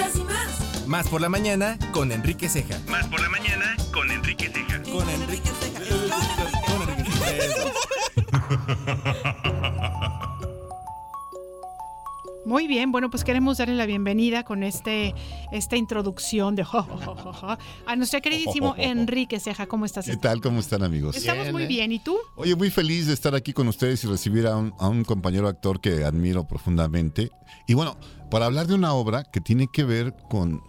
[0.00, 0.86] Películas y más.
[0.86, 2.78] Más por la mañana con Enrique Ceja.
[2.88, 4.82] Más por la mañana con Enrique Ceja.
[4.82, 5.50] Con Enrique
[6.66, 7.50] Con Enrique Ceja.
[12.50, 15.14] Muy bien, bueno, pues queremos darle la bienvenida con este,
[15.52, 19.68] esta introducción de jo, jo, jo, jo, jo, a nuestro queridísimo Enrique Ceja.
[19.68, 20.06] ¿Cómo estás?
[20.06, 20.40] ¿Qué tal?
[20.40, 21.14] ¿Cómo están amigos?
[21.14, 21.92] Estamos muy bien.
[21.92, 22.18] ¿Y tú?
[22.34, 25.46] Oye, muy feliz de estar aquí con ustedes y recibir a un, a un compañero
[25.46, 27.30] actor que admiro profundamente.
[27.68, 27.96] Y bueno,
[28.32, 30.60] para hablar de una obra que tiene que ver con,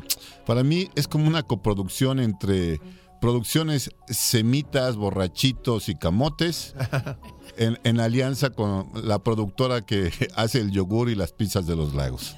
[0.45, 2.79] para mí es como una coproducción entre
[3.21, 6.75] producciones semitas, borrachitos y camotes,
[7.57, 12.35] en, alianza con la productora que hace el yogur y las pizzas de los lagos.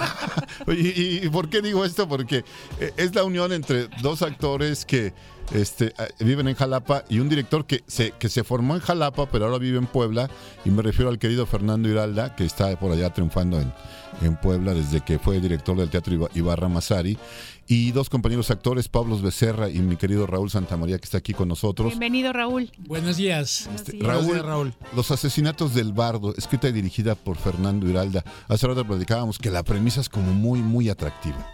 [0.66, 2.08] Oye, ¿Y, y por qué digo esto?
[2.08, 2.44] Porque
[2.80, 5.12] eh, es la unión entre dos actores que
[5.52, 9.26] este, eh, viven en Jalapa y un director que se, que se formó en Jalapa,
[9.30, 10.30] pero ahora vive en Puebla.
[10.64, 13.72] Y me refiero al querido Fernando Hiralda, que está por allá triunfando en,
[14.22, 17.18] en Puebla desde que fue director del Teatro Iba- Ibarra Mazari.
[17.68, 21.48] Y dos compañeros actores, Pablo Becerra y mi querido Raúl Santamaría, que está aquí con
[21.48, 21.88] nosotros.
[21.90, 22.70] Bienvenido, Raúl.
[22.86, 23.68] Buenos días.
[23.74, 28.24] Este, Raúl, Los asesinatos del bardo, escrita y dirigida por Fernando Hiralda.
[28.48, 31.46] Hace rato platicábamos que la premisa es como muy, muy atractiva.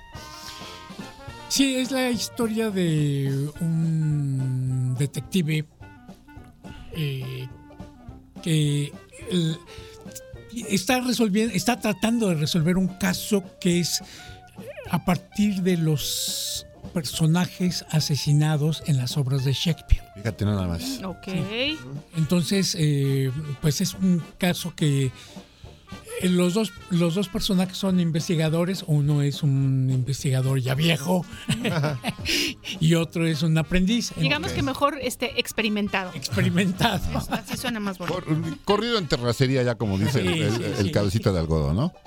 [1.49, 5.65] Sí, es la historia de un detective
[6.93, 7.49] eh,
[8.43, 8.93] que
[9.31, 9.59] el-
[10.69, 14.03] está resolviendo, está tratando de resolver un caso que es
[14.91, 20.03] a partir de los personajes asesinados en las obras de Shakespeare.
[20.17, 21.01] Fíjate nada más.
[21.05, 21.29] Ok.
[22.17, 23.31] Entonces, eh,
[23.61, 25.13] pues es un caso que
[26.23, 28.85] los dos, los dos personajes son investigadores.
[28.87, 31.25] Uno es un investigador ya viejo
[32.81, 34.13] y otro es un aprendiz.
[34.17, 36.13] Digamos que mejor este experimentado.
[36.15, 37.01] Experimentado.
[37.31, 38.23] Así suena más bonito.
[38.65, 40.91] Corrido en terracería, ya como dice el, Sí, el- sí, el sí.
[40.93, 41.93] cabecita de algodón, ¿no?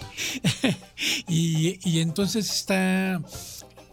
[1.27, 3.21] Y, y entonces está.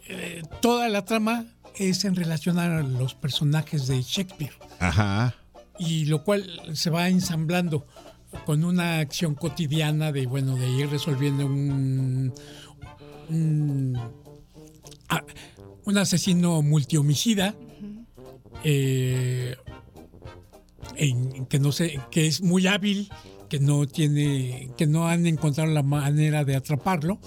[0.08, 1.46] eh, toda la trama
[1.76, 4.52] es en relación a los personajes de Shakespeare.
[4.80, 5.34] Ajá.
[5.78, 7.86] y lo cual se va ensamblando
[8.44, 12.32] con una acción cotidiana de bueno de ir resolviendo un
[13.30, 13.98] un,
[15.08, 15.24] ah,
[15.84, 17.54] un asesino multihomicida
[18.64, 19.54] eh,
[20.96, 23.08] en- que no sé que es muy hábil
[23.48, 27.18] que no tiene que no han encontrado la manera de atraparlo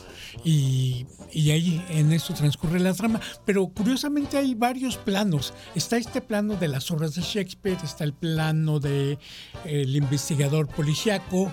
[0.43, 3.19] y, y ahí en eso transcurre la trama.
[3.45, 5.53] Pero curiosamente hay varios planos.
[5.75, 9.17] Está este plano de las obras de Shakespeare está el plano de
[9.65, 11.51] el investigador policiaco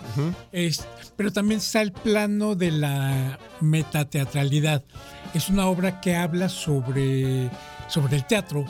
[0.52, 0.84] es-
[1.16, 4.84] pero también está el plano de la metateatralidad.
[5.34, 7.50] Es una obra que habla sobre
[7.88, 8.64] sobre el teatro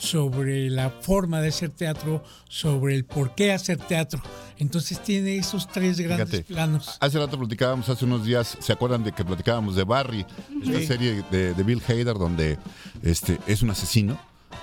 [0.00, 4.22] sobre la forma de hacer teatro, sobre el por qué hacer teatro.
[4.58, 6.96] Entonces tiene esos tres grandes Fíjate, planos.
[7.00, 10.26] hace rato platicábamos, hace unos días, ¿se acuerdan de que platicábamos de Barry?
[10.62, 10.86] Esta Sí.
[10.86, 12.58] serie de, de Bill Hader donde
[13.02, 14.18] este, es un asesino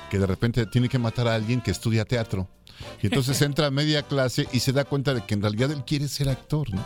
[0.10, 2.50] que de repente tiene que matar a alguien que estudia teatro.
[3.02, 5.84] Y entonces entra a media clase y se da cuenta de que en realidad él
[5.86, 6.84] quiere ser actor, ¿no?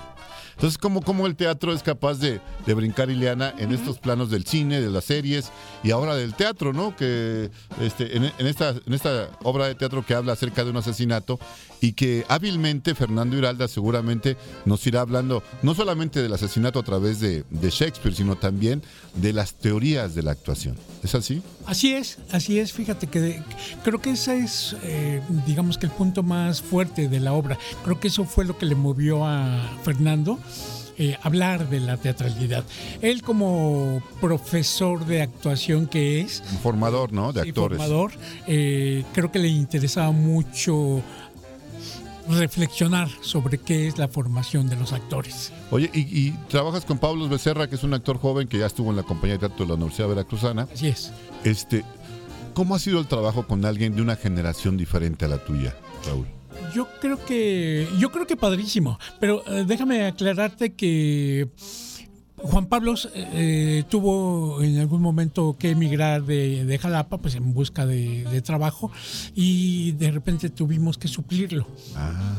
[0.60, 4.45] Entonces, ¿cómo, cómo el teatro es capaz de, de brincar, Ileana, en estos planos del
[4.45, 5.51] cine, de las series
[5.86, 6.97] y ahora del teatro, ¿no?
[6.97, 7.49] Que
[7.80, 11.39] este, en, en esta, en esta obra de teatro que habla acerca de un asesinato
[11.80, 14.36] y que hábilmente Fernando Iralda seguramente
[14.66, 18.84] nos irá hablando no solamente del asesinato a través de, de Shakespeare, sino también
[19.16, 20.76] de las teorías de la actuación.
[21.03, 21.41] ¿Es así?
[21.68, 22.74] Así es, así es.
[22.74, 23.43] Fíjate que de-
[23.86, 27.57] creo que ese es, eh, digamos que el punto más fuerte de la obra.
[27.86, 30.38] Creo que eso fue lo que le movió a Fernando.
[30.97, 32.66] Eh, hablar de la teatralidad.
[33.02, 37.32] Él como profesor de actuación que es, Un formador, ¿no?
[37.32, 37.78] De actores.
[37.78, 38.12] formador,
[38.47, 41.02] eh, creo que le interesaba mucho
[42.28, 45.52] reflexionar sobre qué es la formación de los actores.
[45.72, 48.89] Oye, y, y trabajas con Pablo Becerra, que es un actor joven que ya estuvo
[48.89, 50.68] en la compañía de teatro de la Universidad Veracruzana.
[50.72, 51.12] Así es.
[51.43, 51.84] Este,
[52.54, 55.76] ¿Cómo ha sido el trabajo con alguien de una generación diferente a la tuya,
[56.06, 56.28] Raúl?
[56.74, 61.49] Yo creo que yo creo que padrísimo, pero eh, déjame aclararte que
[62.41, 67.86] Juan Pablo eh, tuvo en algún momento que emigrar de, de Jalapa, pues en busca
[67.86, 68.91] de, de trabajo,
[69.36, 71.67] y de repente tuvimos que suplirlo.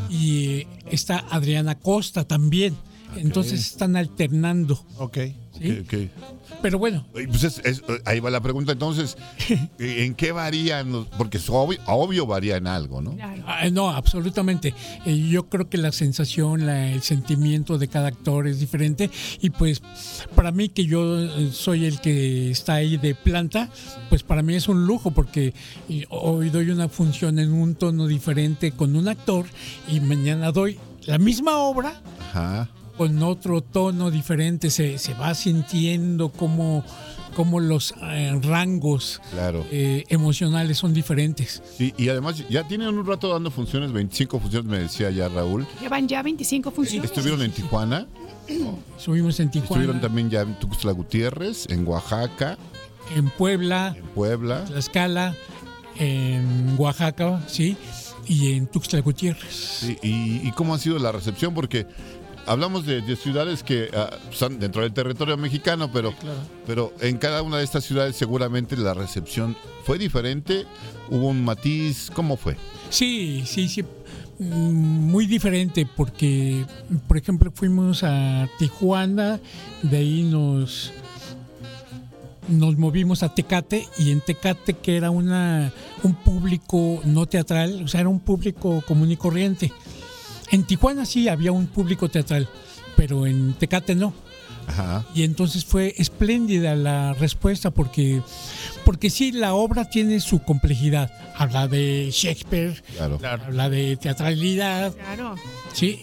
[0.08, 2.76] Y eh, está Adriana Costa también.
[3.16, 4.84] Entonces están alternando.
[4.98, 5.18] Ok.
[5.58, 5.70] ¿sí?
[5.80, 5.94] Ok, ok.
[6.62, 9.16] Pero bueno, pues es- es- ahí va la pregunta entonces,
[9.78, 11.06] ¿en qué varían?
[11.16, 13.16] Porque es obvio, obvio varía en algo, ¿no?
[13.46, 14.74] Ah, No, absolutamente.
[15.06, 19.50] Eh, Yo creo que la sensación, la- el sentimiento de cada actor es diferente y
[19.50, 19.82] pues
[20.34, 23.70] para mí que yo eh, soy el que está ahí de planta,
[24.08, 25.54] pues para mí es un lujo porque
[25.88, 29.46] eh, hoy doy una función en un tono diferente con un actor
[29.88, 32.00] y mañana doy la misma obra
[32.30, 32.68] Ajá.
[33.00, 36.84] Con otro tono diferente, se, se va sintiendo como,
[37.34, 39.64] como los eh, rangos Claro.
[39.70, 41.62] eh, emocionales son diferentes.
[41.78, 45.66] Sí, y además ya tienen un rato dando funciones, 25 funciones me decía ya Raúl.
[45.80, 47.10] Llevan ya 25 funciones.
[47.10, 48.06] Estuvieron en Tijuana,
[48.98, 49.68] Subimos en Tijuana.
[49.82, 52.58] estuvieron también ya en Tuxtla Gutiérrez, en Oaxaca,
[53.16, 54.66] en Puebla, Puebla.
[54.66, 55.34] Tlaxcala,
[55.98, 57.78] en Oaxaca, sí,
[58.26, 59.54] y en Tuxtla Gutiérrez.
[59.80, 61.54] Sí, y, y cómo ha sido la recepción?
[61.54, 61.86] Porque
[62.50, 66.12] hablamos de, de ciudades que ah, están dentro del territorio mexicano, pero,
[66.66, 70.66] pero en cada una de estas ciudades seguramente la recepción fue diferente,
[71.08, 72.56] hubo un matiz, ¿cómo fue?
[72.88, 73.84] Sí, sí, sí.
[74.40, 76.64] mm, Muy diferente porque,
[77.06, 79.38] por ejemplo, fuimos a Tijuana,
[79.82, 80.92] de ahí nos
[82.48, 85.72] nos movimos a Tecate y en Tecate que era una
[86.02, 89.72] un público no teatral, o sea, era un público común y corriente.
[90.50, 92.48] En Tijuana sí había un público teatral,
[92.96, 94.12] pero en Tecate no.
[94.66, 95.04] Ajá.
[95.14, 98.22] Y entonces fue espléndida la respuesta porque,
[98.84, 101.10] porque sí, la obra tiene su complejidad.
[101.36, 103.18] Habla de Shakespeare, Claro.
[103.22, 105.34] habla de teatralidad, Claro.
[105.72, 106.02] sí,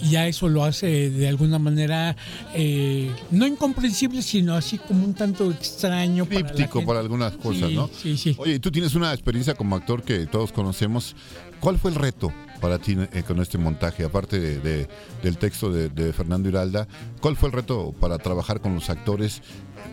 [0.00, 2.16] y ya eso lo hace de alguna manera
[2.54, 6.26] eh, no incomprensible, sino así como un tanto extraño.
[6.26, 7.90] Críptico para algunas cosas, Sí, ¿no?
[8.02, 8.34] Sí, sí.
[8.38, 11.16] Oye, tú tienes una experiencia como actor que todos conocemos.
[11.60, 14.04] ¿Cuál fue el reto para ti eh, con este montaje?
[14.04, 14.88] Aparte de- de-
[15.22, 16.86] del texto de, Fernando Hiralda,
[17.20, 19.42] ¿cuál fue el reto para trabajar con los actores?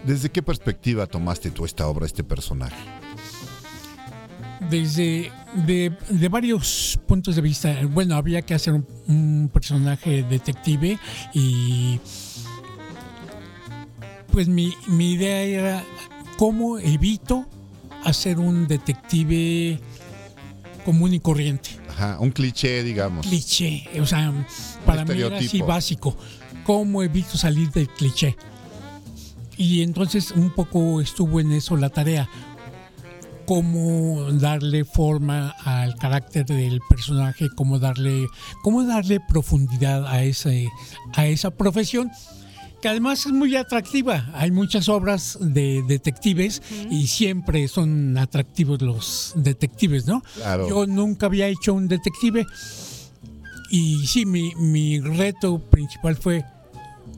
[0.06, 2.76] ¿Desde qué perspectiva tomaste tú esta obra, este personaje?
[4.70, 5.30] desde
[5.68, 7.78] de, varios puntos de vista.
[7.92, 10.98] Bueno, había que hacer un, personaje detective
[11.34, 12.00] y
[14.32, 14.74] pues mi
[15.12, 15.84] idea era
[16.38, 17.46] cómo evito
[18.04, 19.80] hacer un detective
[20.86, 21.83] común y corriente.
[21.96, 23.26] Ajá, un cliché, digamos.
[23.26, 24.34] Cliché, o sea,
[24.86, 26.16] para mí era así básico.
[26.64, 28.36] ¿Cómo evito salir del cliché?
[29.58, 32.28] Y entonces un poco estuvo en eso la tarea
[33.46, 38.28] cómo darle forma al carácter del personaje, cómo darle,
[38.62, 40.70] cómo darle profundidad a ese,
[41.14, 42.10] a esa profesión
[42.84, 44.30] que además es muy atractiva.
[44.34, 46.62] Hay muchas obras de detectives
[46.92, 50.22] y siempre son atractivos los detectives, ¿no?
[50.36, 50.68] Claro.
[50.68, 52.46] Yo nunca había hecho un detective
[53.70, 56.44] y sí, mi, mi reto principal fue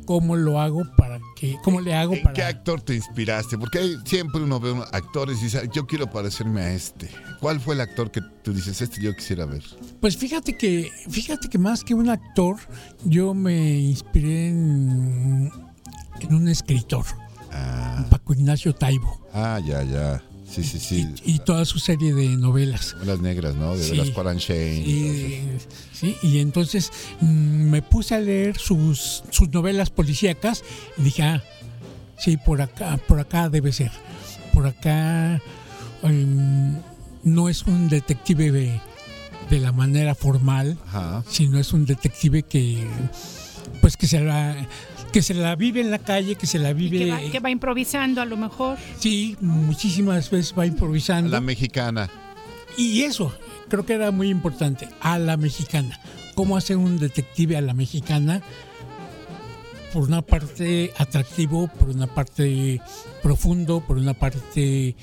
[0.05, 3.57] cómo lo hago para que, cómo le hago ¿En para qué actor te inspiraste?
[3.57, 7.09] Porque hay- siempre uno ve actores y dice, yo quiero parecerme a este.
[7.39, 9.63] ¿Cuál fue el actor que tú dices, este yo quisiera ver?
[9.99, 12.57] Pues fíjate que, fíjate que más que un actor,
[13.03, 15.51] yo me inspiré en,
[16.21, 17.05] en un escritor,
[18.09, 20.21] Paco Ignacio Taibo, Ah, ya, ya.
[20.49, 21.07] Sí, sí, sí.
[21.25, 22.95] y toda su serie de novelas.
[23.05, 23.75] Las negras, ¿no?
[23.75, 23.95] De Sí.
[23.95, 24.77] las Shane.
[24.77, 25.43] Y,
[25.93, 26.91] sí, y entonces
[27.21, 27.25] mm,
[27.69, 30.63] me puse a leer sus, sus novelas policíacas
[30.97, 31.43] y dije, ah,
[32.17, 33.91] sí, por acá, por acá debe ser.
[34.53, 35.41] Por acá
[37.23, 38.79] no es un detective de,
[39.49, 41.23] de la manera formal, Ajá.
[41.29, 42.85] sino es un detective que,
[43.81, 44.67] pues que se la
[45.15, 47.49] que se la vive en la calle, que se la vive Que va, que va
[47.49, 48.77] improvisando a lo mejor.
[48.99, 51.29] sí, muchísimas veces va improvisando.
[51.29, 52.09] La mexicana.
[52.77, 53.33] Y eso,
[53.69, 55.97] creo que era muy importante, a la mexicana.
[56.33, 58.41] ¿Cómo hacer un detective a la mexicana?
[59.93, 62.81] Por una parte atractivo, por una parte
[63.23, 64.97] profundo, por una parte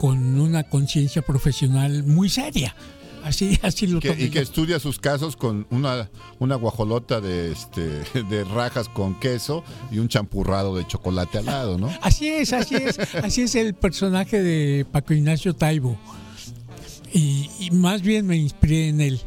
[0.00, 2.74] con una conciencia profesional muy seria.
[3.24, 8.02] Así, así lo Que- y que estudia sus casos con una, una guajolota de, este,
[8.30, 11.88] de rajas con queso y un champurrado de chocolate al lado, ¿no?
[12.02, 15.98] Así es, así es, así es el personaje de Paco Ignacio Taibo.
[17.12, 19.20] Y, y más bien me inspiré en él.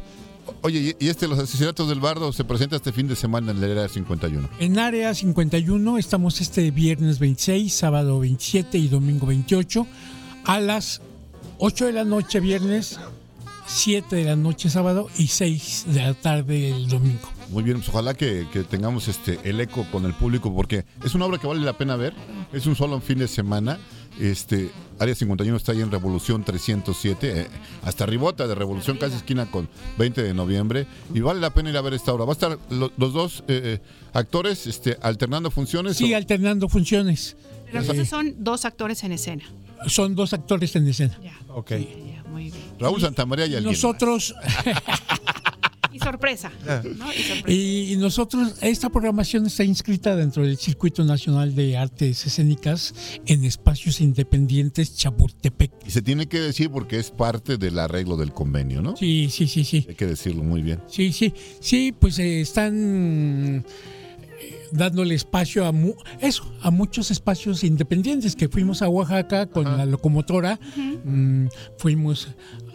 [0.62, 3.66] Oye, y este, Los Asesinatos del Bardo, se presenta este fin de semana en la
[3.68, 4.48] era 51.
[4.58, 9.86] En Área 51 estamos este viernes 26, sábado 27 y domingo 28
[10.44, 11.00] a las
[11.58, 12.98] 8 de la noche viernes,
[13.66, 17.28] 7 de la noche sábado y 6 de la tarde el domingo.
[17.50, 21.14] Muy bien, pues ojalá que, que tengamos este el eco con el público porque es
[21.14, 22.14] una obra que vale la pena ver.
[22.52, 23.78] Es un solo fin de semana.
[24.20, 27.46] Este Área 51 está ahí en Revolución 307, eh,
[27.82, 29.68] hasta Ribota de Revolución, casi esquina con
[29.98, 30.86] 20 de noviembre.
[31.12, 32.24] Y vale la pena ir a ver esta obra.
[32.24, 33.80] Va a estar lo- los dos eh, eh,
[34.14, 35.98] actores este, alternando funciones.
[35.98, 37.36] Sí, o- alternando funciones.
[37.66, 39.44] Pero entonces son dos actores en escena.
[39.86, 41.18] Son dos actores en escena.
[41.48, 41.72] Ok.
[42.36, 42.64] Muy bien.
[42.78, 43.72] Raúl Santamaría y alguien.
[43.72, 44.34] Nosotros
[45.96, 46.52] Y sorpresa.
[46.68, 46.82] Ah.
[46.84, 47.10] ¿no?
[47.10, 47.50] Y sorpresa.
[47.50, 52.94] Y nosotros, esta programación está inscrita dentro del Circuito Nacional de Artes Escénicas
[53.24, 55.72] en Espacios Independientes Chapultepec.
[55.86, 58.94] Y se tiene que decir porque es parte del arreglo del convenio, ¿no?
[58.94, 59.86] Sí, sí, sí, sí.
[59.88, 60.82] Hay que decirlo muy bien.
[60.86, 63.70] Sí, sí, sí, pues eh, están eh,
[64.72, 69.86] dándole espacio a mu- eso, a muchos espacios independientes que fuimos a Oaxaca con la
[69.86, 70.58] locomotora,
[71.04, 71.46] mm,
[71.78, 72.28] fuimos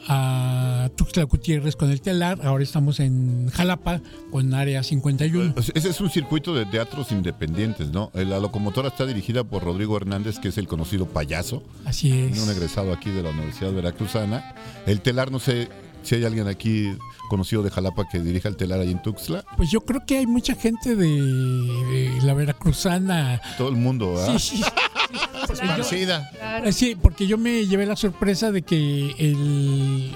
[0.07, 4.01] a Tuxtla Gutiérrez con el telar, ahora estamos en Jalapa
[4.31, 5.53] con Área 51.
[5.53, 8.11] Pues Ese es un circuito de teatros independientes, ¿no?
[8.15, 11.63] Eh, La locomotora está dirigida por Rodrigo Hernández, que es el conocido payaso.
[11.85, 12.39] Así es.
[12.41, 14.55] Un egresado aquí de la Universidad Veracruzana.
[14.87, 15.69] El telar, no sé
[16.03, 16.95] si hay alguien aquí
[17.29, 19.43] conocido de Jalapa que dirija el telar ahí en Tuxtla.
[19.55, 23.41] Pues yo creo que hay mucha gente de, de la Veracruzana.
[23.57, 24.37] Todo el mundo, ¿verdad?
[24.37, 24.61] Sí, sí.
[24.61, 24.67] Yo-.
[26.63, 30.11] Eh, Sí, porque yo me llevé la sorpresa de que el,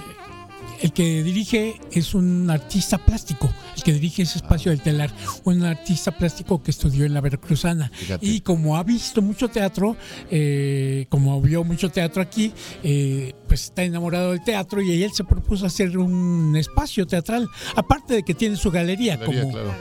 [0.86, 5.10] el que dirige es un artista plástico, el que dirige ese espacio del telar,
[5.44, 7.90] un artista plástico que estudió en la Veracruzana.
[7.92, 8.24] Fíjate.
[8.24, 9.98] Y como ha visto mucho teatro,
[10.30, 12.54] eh, como vio mucho teatro aquí,
[12.84, 18.14] eh, pues está enamorado del teatro y él se propuso hacer un espacio teatral, aparte
[18.14, 19.74] de que tiene su galería, Galería, como, claro.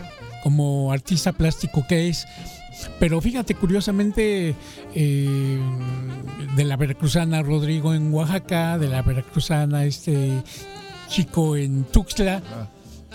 [0.43, 2.26] como artista plástico que es.
[2.98, 4.55] Pero fíjate, curiosamente,
[4.94, 5.59] eh,
[6.56, 10.43] de la Veracruzana Rodrigo en Oaxaca, de la Veracruzana este
[11.09, 12.43] chico en Tuxtla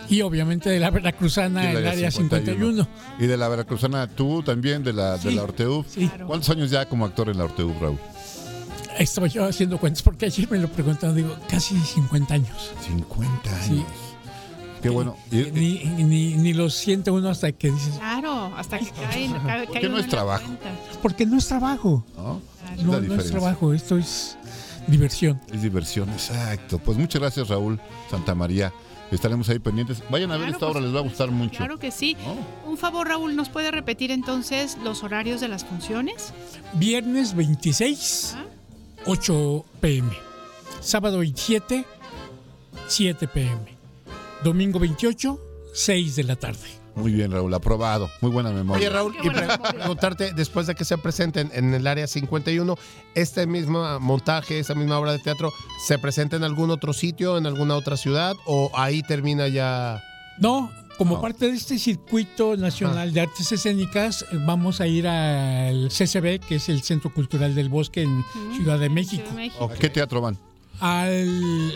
[0.10, 2.88] y obviamente de la Veracruzana el área 51.
[3.20, 5.86] Y de la Veracruzana, tú también, de la, de Sí, la Orteub.
[6.26, 8.00] ¿Cuántos años ya como actor en la Orteub, Raúl?
[8.98, 12.72] Estaba yo haciendo cuentas porque ayer me lo preguntaron, digo, casi 50 años.
[12.88, 13.66] 50 años.
[13.68, 13.86] Sí.
[14.82, 15.16] Qué bueno.
[15.32, 19.30] Y- Ni, ni, ni lo siente uno hasta que dices, Claro, hasta que cae.
[19.46, 20.46] cae- ¿Por qué no es trabajo?
[21.02, 22.04] porque no es trabajo.
[22.18, 22.42] ¿no?
[22.78, 24.38] Es No, es trabajo, esto es
[24.88, 25.40] diversión.
[25.52, 26.80] Es diversión, exacto.
[26.80, 27.80] Pues muchas gracias, Raúl
[28.10, 28.74] Santamaría.
[29.12, 30.04] Estaremos ahí pendientes.
[30.10, 31.58] Vayan a ver esta obra, les va a gustar mucho.
[31.58, 32.16] Claro que sí.
[32.66, 36.34] Un favor, Raúl, ¿nos puede repetir entonces los horarios de las funciones?
[36.74, 38.36] Viernes 26,
[39.06, 40.12] 8 pm.
[40.80, 41.86] Sábado 27,
[42.88, 43.78] 7 pm.
[44.44, 45.40] Domingo 28,
[45.74, 46.79] 6 de la tarde.
[47.00, 48.10] Muy bien, Raúl, aprobado.
[48.22, 48.80] Muy buena memoria.
[48.88, 52.78] Oye, Raúl, y pre- preguntarte, después de que se presenten en el área 51,
[53.16, 55.52] ¿este mismo montaje, esta misma obra de teatro,
[55.86, 60.02] se presenta en algún otro sitio, en alguna otra ciudad, o ahí termina ya?
[60.40, 65.90] No, como parte de este circuito nacional de artes escénicas, eh, vamos a ir al
[65.90, 68.24] CCB, que es el Centro Cultural del Bosque en
[68.56, 69.24] Ciudad de México,
[69.62, 70.38] ¿A qué teatro van?
[70.82, 71.74] al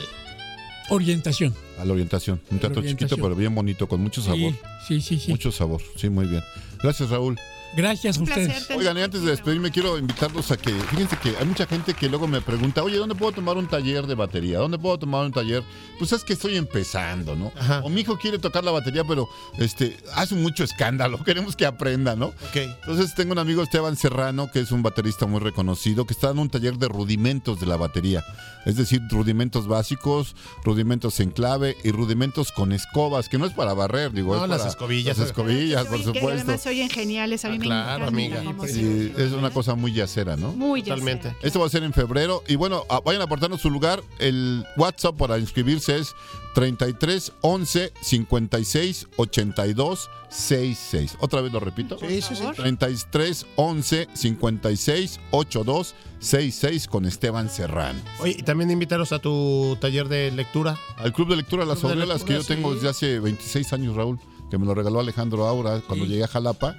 [0.89, 1.53] Orientación.
[1.79, 2.41] A la orientación.
[2.51, 4.53] Un teatro chiquito, pero bien bonito, con mucho sabor.
[4.87, 5.31] Sí, sí, sí.
[5.31, 5.81] Mucho sabor.
[5.95, 6.43] Sí, muy bien.
[6.81, 7.37] Gracias, Raúl.
[7.75, 8.69] Gracias a ustedes.
[8.71, 12.07] Oigan, y antes de despedirme, quiero invitarlos a que, fíjense que hay mucha gente que
[12.09, 14.59] luego me pregunta, oye, ¿dónde puedo tomar un taller de batería?
[14.59, 15.63] ¿Dónde puedo tomar un taller?
[15.97, 17.51] Pues es que estoy empezando, ¿no?
[17.83, 19.27] O mi hijo quiere tocar la batería, pero
[19.57, 22.33] este hace mucho escándalo, queremos que aprenda, ¿no?
[22.53, 26.41] Entonces tengo un amigo, Esteban Serrano, que es un baterista muy reconocido, que está dando
[26.43, 28.23] un taller de rudimentos de la batería.
[28.65, 33.73] Es decir, rudimentos básicos, rudimentos en clave y rudimentos con escobas, que no es para
[33.73, 35.17] barrer, digo, No, es las para escobillas.
[35.17, 36.29] Las escobillas, por Que supuesto.
[36.29, 37.43] además se oyen geniales.
[37.43, 38.41] A mí claro, amiga.
[38.67, 40.51] Sí, es una cosa muy yacera, ¿no?
[40.51, 41.35] Muy Totalmente.
[41.41, 42.43] Esto va a ser en febrero.
[42.47, 44.03] Y bueno, ah, vayan apartando su lugar.
[44.19, 46.15] El WhatsApp para inscribirse es
[46.53, 51.17] 33 11 56 82 66.
[51.19, 51.97] Otra vez lo repito.
[51.99, 52.43] Sí, sí, sí.
[52.55, 58.01] 33 11 56 82 66 con Esteban Serrán.
[58.19, 60.77] Oye, y también invítalos a tu taller de lectura.
[60.97, 62.75] Al Club de Lectura Las Aureolas, que yo tengo sí.
[62.75, 64.19] desde hace 26 años, Raúl,
[64.49, 66.75] que me lo regaló Alejandro Aura cuando llegué a Jalapa.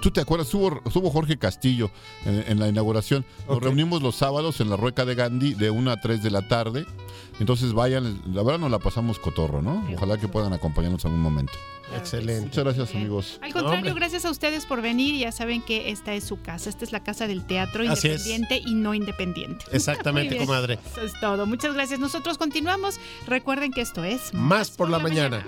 [0.00, 0.46] ¿Tú te acuerdas?
[0.48, 1.90] Estuvo, estuvo Jorge Castillo
[2.24, 3.24] en, en la inauguración.
[3.48, 6.48] Nos reunimos los sábados en la Rueca de Gandhi de 1 a 3 de la
[6.48, 6.86] tarde.
[7.40, 9.84] Entonces vayan, la verdad nos la pasamos cotorro, ¿no?
[9.94, 11.52] Ojalá que puedan acompañarnos algún momento.
[11.96, 12.46] Excelente.
[12.46, 13.38] Muchas gracias, amigos.
[13.42, 15.18] Al contrario, gracias a ustedes por venir.
[15.18, 16.70] Ya saben que esta es su casa.
[16.70, 18.26] Esta es la casa del teatro Así es.
[18.26, 19.64] independiente y no independiente.
[19.72, 20.78] Exactamente, comadre.
[20.90, 21.46] Eso es todo.
[21.46, 22.00] Muchas gracias.
[22.00, 22.98] Nosotros continuamos.
[23.26, 25.44] Recuerden que esto es Más por la mañana.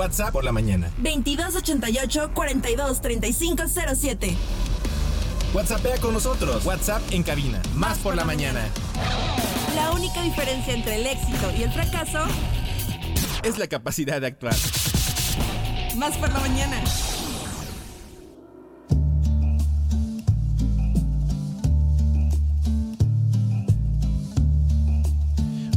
[0.00, 0.90] WhatsApp por la mañana.
[0.96, 4.34] 2288 42 35 07.
[5.52, 6.64] WhatsAppea con nosotros.
[6.64, 7.60] WhatsApp en cabina.
[7.74, 8.66] Más por la mañana.
[9.74, 12.20] La única diferencia entre el éxito y el fracaso,
[13.42, 14.54] Es la capacidad de actuar.
[15.96, 16.80] más por la mañana.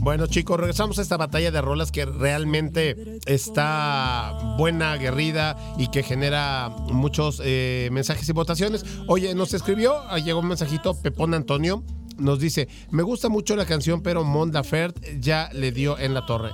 [0.03, 6.03] Bueno, chicos, regresamos a esta batalla de rolas que realmente está buena, aguerrida y que
[6.03, 8.83] genera muchos eh, mensajes y votaciones.
[9.07, 11.85] Oye, nos escribió, ah, llegó un mensajito, Pepón Antonio,
[12.17, 14.51] nos dice, me gusta mucho la canción, pero Mon
[15.21, 16.51] ya le dio en la torre.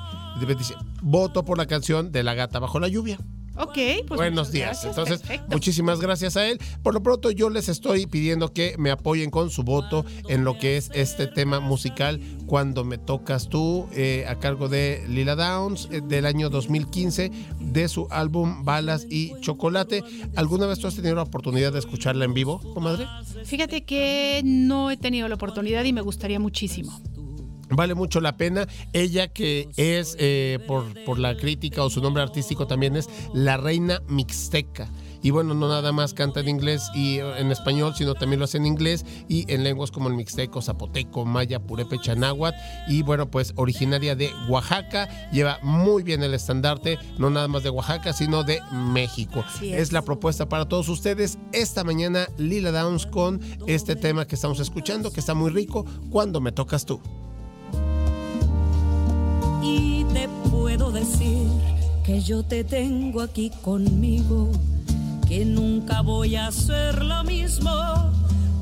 [0.56, 3.18] Dice, voto por la canción de La Gata Bajo la Lluvia.
[3.62, 3.78] Ok,
[4.08, 4.68] pues Buenos días.
[4.70, 5.48] gracias, Entonces, perfecto.
[5.52, 6.60] muchísimas gracias a él.
[6.82, 10.58] Por lo pronto, yo les estoy pidiendo que me apoyen con su voto en lo
[10.58, 15.88] que es este tema musical, Cuando me tocas tú, eh, a cargo de Lila Downs,
[15.92, 20.04] eh, del año 2015, de su álbum Balas y Chocolate.
[20.36, 23.06] ¿Alguna vez tú has tenido la oportunidad de escucharla en vivo, comadre?
[23.46, 27.00] Fíjate que no he tenido la oportunidad y me gustaría muchísimo.
[27.70, 28.68] Vale mucho la pena.
[28.94, 33.58] Ella que es, eh, por, por la crítica o su nombre artístico también es La
[33.58, 34.90] Reina Mixteca.
[35.22, 38.58] Y bueno, no nada más canta en inglés y en español, sino también lo hace
[38.58, 42.58] en inglés y en lenguas como el mixteco, zapoteco, maya, purépecha, náhuatl.
[42.88, 47.70] Y bueno, pues originaria de Oaxaca, lleva muy bien el estandarte, no nada más de
[47.70, 49.44] Oaxaca, sino de México.
[49.62, 49.74] Es.
[49.74, 49.92] es.
[49.92, 51.38] la propuesta para todos ustedes.
[51.52, 56.40] Esta mañana, Lila Downs con este tema que estamos escuchando, que está muy rico, Cuando
[56.40, 57.02] me tocas tú.
[59.62, 61.48] Y te puedo decir
[62.04, 64.50] que yo te tengo aquí conmigo,
[65.28, 67.72] que nunca voy a hacer lo mismo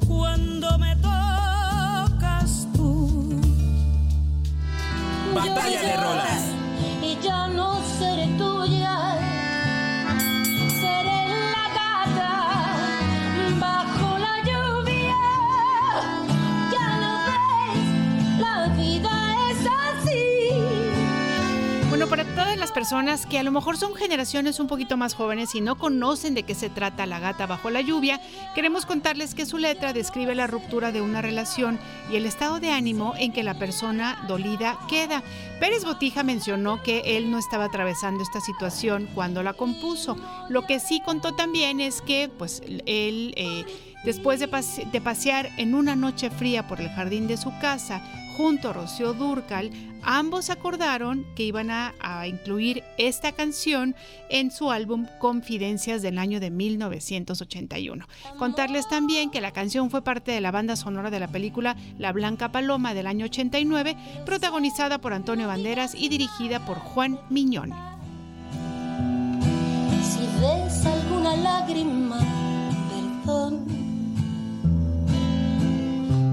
[0.07, 3.40] cuando me tocas tú.
[5.34, 6.44] Batalla de rolas.
[7.02, 8.86] Y ya no seré tuya,
[22.10, 25.62] Para todas las personas que a lo mejor son generaciones un poquito más jóvenes y
[25.62, 28.22] no conocen de qué se trata La gata bajo la lluvia,
[28.56, 31.78] queremos contarles que su letra describe la ruptura de una relación
[32.10, 35.22] y el estado de ánimo en que la persona dolida queda.
[35.60, 40.16] Pérez Botija mencionó que él no estaba atravesando esta situación cuando la compuso.
[40.48, 43.34] Lo que sí contó también es que, pues, él...
[43.36, 43.66] eh,
[44.04, 44.48] Después de
[45.02, 48.02] pasear en una noche fría por el jardín de su casa
[48.38, 49.72] junto a Rocío Durcal,
[50.03, 53.95] ambos acordaron que iban a, a incluir esta canción
[54.30, 58.05] en su álbum Confidencias del año de 1981.
[58.38, 62.14] Contarles también que la canción fue parte de la banda sonora de la película La
[62.14, 67.73] Blanca Paloma del año 89, protagonizada por Antonio Banderas y dirigida por Juan Miñón.
[70.03, 72.19] Si ves alguna lágrima,
[73.26, 73.77] perdón.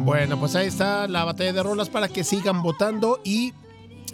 [0.04, 3.54] Bueno, pues ahí está la batalla de rolas para que sigan votando y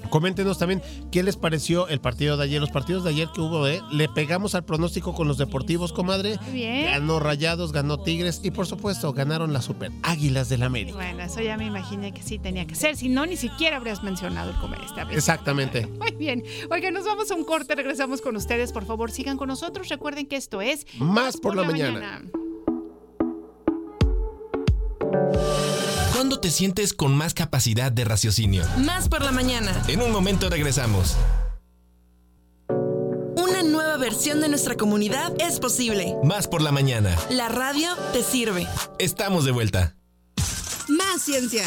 [0.09, 0.81] coméntenos también
[1.11, 3.83] qué les pareció el partido de ayer, los partidos de ayer que hubo, ¿eh?
[3.91, 6.39] Le pegamos al pronóstico con los deportivos, comadre.
[6.53, 6.85] Bien.
[6.85, 10.97] Ganó Rayados, ganó Tigres y por supuesto ganaron las Super Águilas del América.
[10.97, 14.05] Bueno, eso ya me imaginé que sí tenía que ser, si no, ni siquiera habrías
[14.05, 15.17] mencionado el comer esta vez.
[15.17, 15.87] Exactamente.
[15.99, 16.45] Muy bien.
[16.71, 18.71] Oigan, nos vamos a un corte, regresamos con ustedes.
[18.71, 19.89] Por favor, sigan con nosotros.
[19.89, 22.23] Recuerden que esto es Más por la mañana.
[26.21, 28.63] ¿Cuándo te sientes con más capacidad de raciocinio?
[28.77, 29.83] Más por la mañana.
[29.89, 31.17] En un momento regresamos.
[32.69, 36.17] Una nueva versión de nuestra comunidad es posible.
[36.23, 37.17] Más por la mañana.
[37.31, 38.67] La radio te sirve.
[38.99, 39.97] Estamos de vuelta.
[40.89, 41.65] Más ciencia.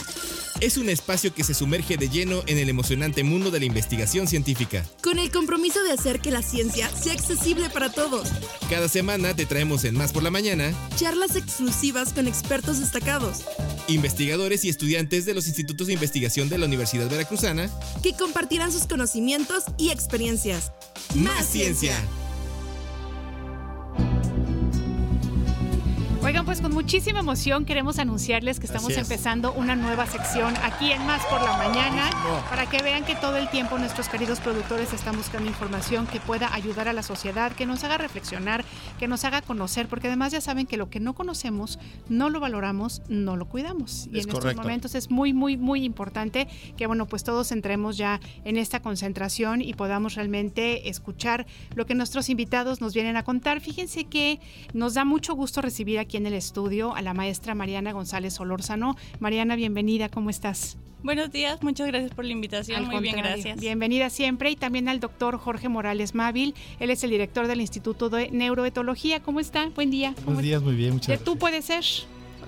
[0.59, 4.27] Es un espacio que se sumerge de lleno en el emocionante mundo de la investigación
[4.27, 4.85] científica.
[5.01, 8.29] Con el compromiso de hacer que la ciencia sea accesible para todos.
[8.69, 13.43] Cada semana te traemos en Más por la mañana Charlas exclusivas con expertos destacados.
[13.87, 17.69] investigadores y estudiantes de los institutos de investigación de la Universidad Veracruzana.
[18.01, 20.71] Que compartirán sus conocimientos y experiencias.
[21.15, 21.97] Más ciencia.
[26.25, 28.97] Oigan, pues con muchísima emoción queremos anunciarles que estamos es.
[28.97, 32.09] empezando una nueva sección aquí en Más por la Mañana
[32.49, 36.53] para que vean que todo el tiempo nuestros queridos productores están buscando información que pueda
[36.55, 38.63] ayudar a la sociedad, que nos haga reflexionar,
[38.99, 41.77] que nos haga conocer, porque además ya saben que lo que no conocemos,
[42.07, 44.07] no lo valoramos, no lo cuidamos.
[44.09, 44.49] Y Es en correcto.
[44.51, 46.47] estos momentos es muy, muy, muy importante
[46.77, 51.45] que, bueno, pues todos entremos ya en esta concentración y podamos realmente escuchar
[51.75, 53.59] lo que nuestros invitados nos vienen a contar.
[53.59, 54.39] Fíjense que
[54.73, 58.95] nos da mucho gusto recibir aquí en el estudio a la maestra Mariana González Solórzano.
[59.19, 60.77] Mariana, bienvenida, ¿cómo estás?
[61.03, 62.77] Buenos días, muchas gracias por la invitación.
[62.79, 63.59] Al Muy bien, gracias.
[63.59, 66.55] Bienvenida siempre y también al doctor Jorge Morales Mávil.
[66.79, 69.21] Él es el director del Instituto de Neuroetología.
[69.21, 69.67] ¿Cómo está?
[69.75, 70.13] Buen día.
[70.15, 71.25] ¿Cómo Buenos días, muy bien, muchas ¿De gracias.
[71.25, 71.83] tú puede ser?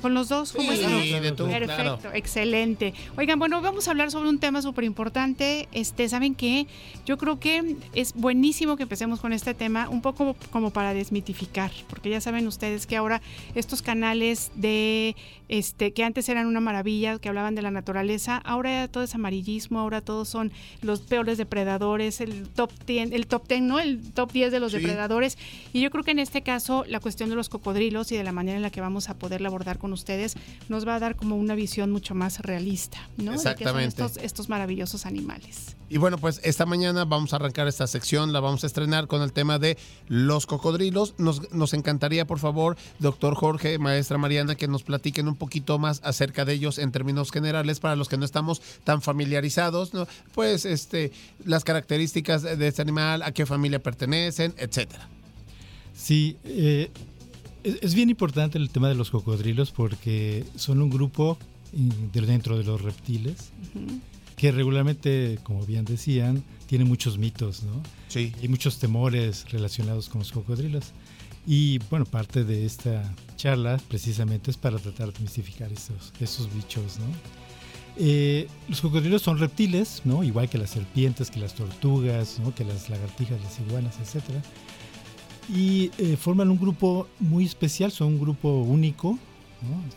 [0.05, 0.51] ¿Con los dos?
[0.51, 1.23] ¿Cómo Sí, están?
[1.23, 1.99] de tú, Perfecto, claro.
[2.13, 2.93] excelente.
[3.17, 5.67] Oigan, bueno, vamos a hablar sobre un tema súper importante.
[5.71, 6.67] Este, ¿Saben qué?
[7.07, 11.71] Yo creo que es buenísimo que empecemos con este tema, un poco como para desmitificar,
[11.89, 13.19] porque ya saben ustedes que ahora
[13.55, 15.15] estos canales de,
[15.49, 19.79] este, que antes eran una maravilla, que hablaban de la naturaleza, ahora todo es amarillismo,
[19.79, 20.51] ahora todos son
[20.81, 23.79] los peores depredadores, el top 10, el top 10, ¿no?
[23.79, 24.77] El top 10 de los Sí.
[24.79, 25.37] depredadores.
[25.73, 28.31] Y yo creo que en este caso la cuestión de los cocodrilos y de la
[28.31, 30.35] manera en la que vamos a poderla abordar con ustedes
[30.69, 33.31] nos va a dar como una visión mucho más realista, ¿no?
[33.31, 34.03] De son Exactamente.
[34.03, 35.75] estos, estos maravillosos animales.
[35.87, 39.21] Y bueno, pues esta mañana vamos a arrancar esta sección, la vamos a estrenar con
[39.21, 39.77] el tema de
[40.07, 41.13] los cocodrilos.
[41.19, 46.01] Nos, nos encantaría, por favor, doctor Jorge, maestra Mariana, que nos platiquen un poquito más
[46.03, 50.07] acerca de ellos en términos generales para los que no estamos tan familiarizados, ¿no?
[50.33, 51.11] Pues este,
[51.45, 55.09] las características de este animal, a qué familia pertenecen, etcétera.
[55.95, 56.91] Sí, eh,
[57.63, 61.37] es, es bien importante el tema de los cocodrilos porque son un grupo
[61.75, 63.51] de dentro de los reptiles
[64.37, 67.81] que regularmente, como bien decían, tienen muchos mitos, ¿no?
[68.07, 68.33] Sí.
[68.41, 70.91] Y muchos temores relacionados con los cocodrilos.
[71.47, 73.03] Y bueno, parte de esta
[73.35, 76.97] charla precisamente es para tratar de mistificar esos, bichos.
[77.97, 80.23] Eh, los cocodrilos son reptiles, ¿no?
[80.23, 82.53] Igual que las serpientes, que las tortugas, ¿no?
[82.53, 84.41] Que las lagartijas, las iguanas, etcétera.
[85.53, 89.17] Y eh, forman un grupo muy especial, son un grupo único.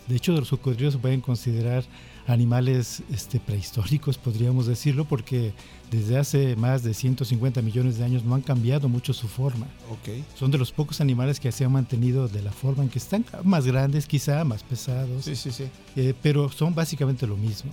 [0.07, 1.85] De hecho, los cocodrilos se pueden considerar
[2.29, 5.53] animales este, prehistóricos, podríamos decirlo, porque
[5.91, 9.67] desde hace más de 150 millones de años no han cambiado mucho su forma.
[9.91, 10.23] Ok.
[10.39, 13.25] Son de los pocos animales que se han mantenido de la forma en que están,
[13.45, 15.65] más grandes quizá, más pesados, Sí, sí, sí.
[15.97, 17.71] eh, pero son básicamente lo mismo.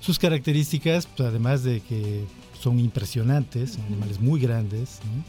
[0.00, 2.24] Sus características, pues, además de que
[2.60, 5.24] son impresionantes, son animales muy grandes, ¿no?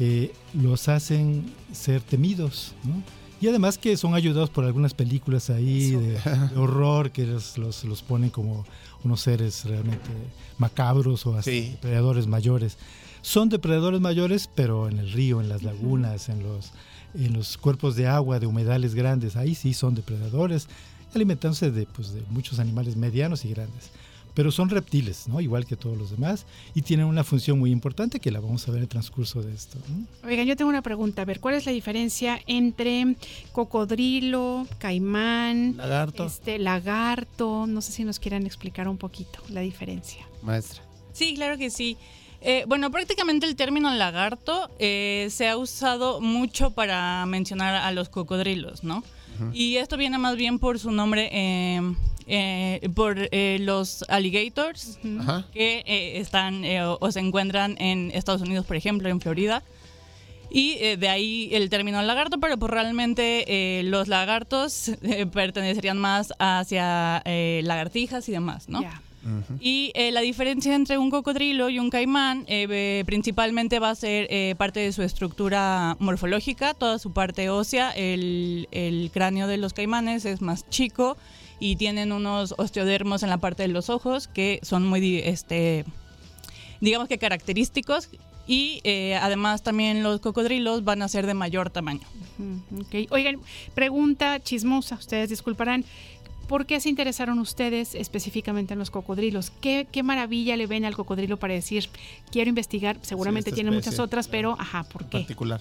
[0.00, 3.02] Eh, los hacen ser temidos, ¿no?
[3.40, 7.84] Y además que son ayudados por algunas películas ahí de, de horror que los, los,
[7.84, 8.64] los ponen como
[9.04, 10.08] unos seres realmente
[10.58, 11.70] macabros o hasta Sí.
[11.72, 12.78] depredadores mayores.
[13.22, 16.72] Son depredadores mayores, pero en el río, en las lagunas, en los,
[17.14, 20.66] en los cuerpos de agua, de humedales grandes, ahí sí son depredadores,
[21.14, 23.90] alimentándose de, pues, de muchos animales medianos y grandes.
[24.38, 25.40] Pero son reptiles, ¿no?
[25.40, 28.70] igual que todos los demás, y tienen una función muy importante que la vamos a
[28.70, 29.78] ver en el transcurso de esto.
[29.88, 30.28] ¿no?
[30.28, 31.22] Oigan, yo tengo una pregunta.
[31.22, 33.16] A ver, ¿cuál es la diferencia entre
[33.50, 36.24] cocodrilo, caimán, Lagarto.
[36.24, 37.66] este, lagarto?
[37.66, 40.24] No sé si nos quieran explicar un poquito la diferencia.
[40.42, 40.84] Maestra.
[41.12, 41.96] Sí, claro que sí.
[42.40, 48.08] Eh, bueno, prácticamente el término lagarto eh, se ha usado mucho para mencionar a los
[48.08, 49.02] cocodrilos, ¿no?
[49.52, 51.80] Y esto viene más bien por su nombre, eh,
[52.28, 55.46] eh, por eh, los alligators, Ajá.
[55.52, 59.62] que eh, están eh, o, o se encuentran en Estados Unidos, por ejemplo, en Florida.
[60.50, 65.98] Y eh, de ahí el término lagarto, pero pues realmente eh, los lagartos eh, pertenecerían
[65.98, 68.80] más hacia eh, lagartijas y demás, ¿no?
[69.60, 73.94] Y eh, la diferencia entre un cocodrilo y un caimán eh, eh, principalmente va a
[73.94, 77.90] ser eh, parte de su estructura morfológica, toda su parte ósea.
[77.90, 81.18] El, el cráneo de los caimanes es más chico
[81.60, 85.84] y tienen unos osteodermos en la parte de los ojos que son muy, este,
[86.80, 88.08] digamos que característicos.
[88.46, 92.06] Y eh, además también los cocodrilos van a ser de mayor tamaño.
[93.10, 93.40] Oigan,
[93.74, 95.84] pregunta chismosa, ustedes disculparán.
[96.46, 99.52] ¿Por qué se interesaron ustedes específicamente en los cocodrilos?
[99.60, 101.90] ¿Qué, qué maravilla le ven al cocodrilo para decir,
[102.32, 102.96] quiero investigar?
[103.02, 105.18] Seguramente esta tiene muchas otras, pero, ajá, ¿por qué?
[105.18, 105.60] Particular.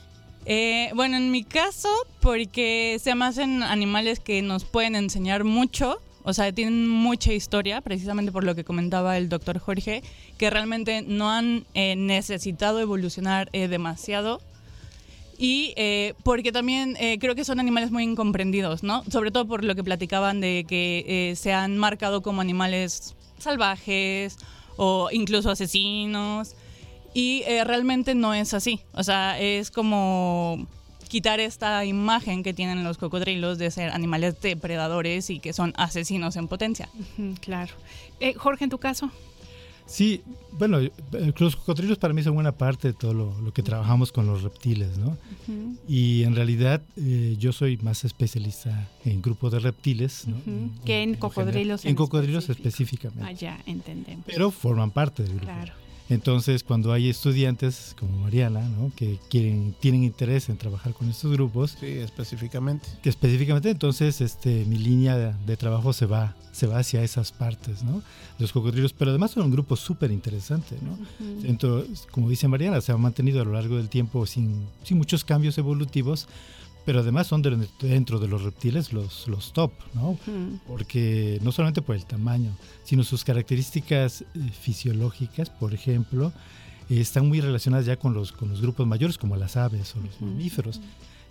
[0.49, 1.90] Eh, bueno, en mi caso,
[2.22, 7.82] porque se me hacen animales que nos pueden enseñar mucho, o sea, tienen mucha historia,
[7.82, 10.03] precisamente por lo que comentaba el doctor Jorge,
[10.38, 14.40] que realmente no han eh, necesitado evolucionar eh, demasiado.
[15.38, 19.03] Y eh, porque también eh, creo que son animales muy incomprendidos, ¿no?
[19.11, 24.38] Sobre todo por lo que platicaban de que eh, se han marcado como animales salvajes
[24.78, 26.56] o incluso asesinos.
[27.18, 28.81] Y eh, realmente no es así.
[28.94, 30.68] O sea, es como
[31.10, 36.35] quitar esta imagen que tienen los cocodrilos de ser animales depredadores y que son asesinos
[36.35, 36.89] en potencia.
[37.41, 37.73] Claro.
[38.19, 39.10] Eh, Jorge, en tu caso.
[39.88, 40.22] Sí,
[40.52, 40.91] bueno, eh,
[41.39, 44.44] los cocodrilos para mí son buena parte de todo lo, lo que trabajamos con los
[44.44, 45.18] reptiles, ¿no?
[45.88, 50.38] Y en realidad eh, yo soy más especialista en grupos de reptiles, ¿no?
[50.85, 51.84] Que en cocodrilos.
[51.84, 53.26] En cocodrilos específicamente.
[53.26, 54.23] Ah, ya, entendemos.
[54.27, 55.45] Pero forman parte del grupo.
[55.45, 55.86] Claro.
[56.10, 58.92] Entonces, cuando hay estudiantes como Mariana, ¿no?
[58.96, 62.88] que quieren, tienen interés en trabajar con estos grupos, Sí, específicamente.
[63.04, 67.32] que específicamente entonces este, mi línea de, de trabajo se va, se va hacia esas
[67.32, 68.02] partes, ¿no?
[68.40, 70.98] Los cocodrilos, pero además son un grupo súper interesante, ¿no?
[71.44, 75.24] Entonces, como dice Mariana, se ha mantenido a lo largo del tiempo sin, sin muchos
[75.26, 76.28] cambios evolutivos,
[76.88, 80.11] pero además son de- dentro de los reptiles los, los top, ¿no?
[80.11, 80.57] Ujú.
[80.65, 82.55] Porque no solamente por el tamaño,
[82.85, 84.26] sino sus características eh,
[84.61, 86.31] fisiológicas, por ejemplo,
[86.89, 89.99] eh, están muy relacionadas ya con los, con los grupos mayores, como las aves o
[89.99, 90.80] los mamíferos.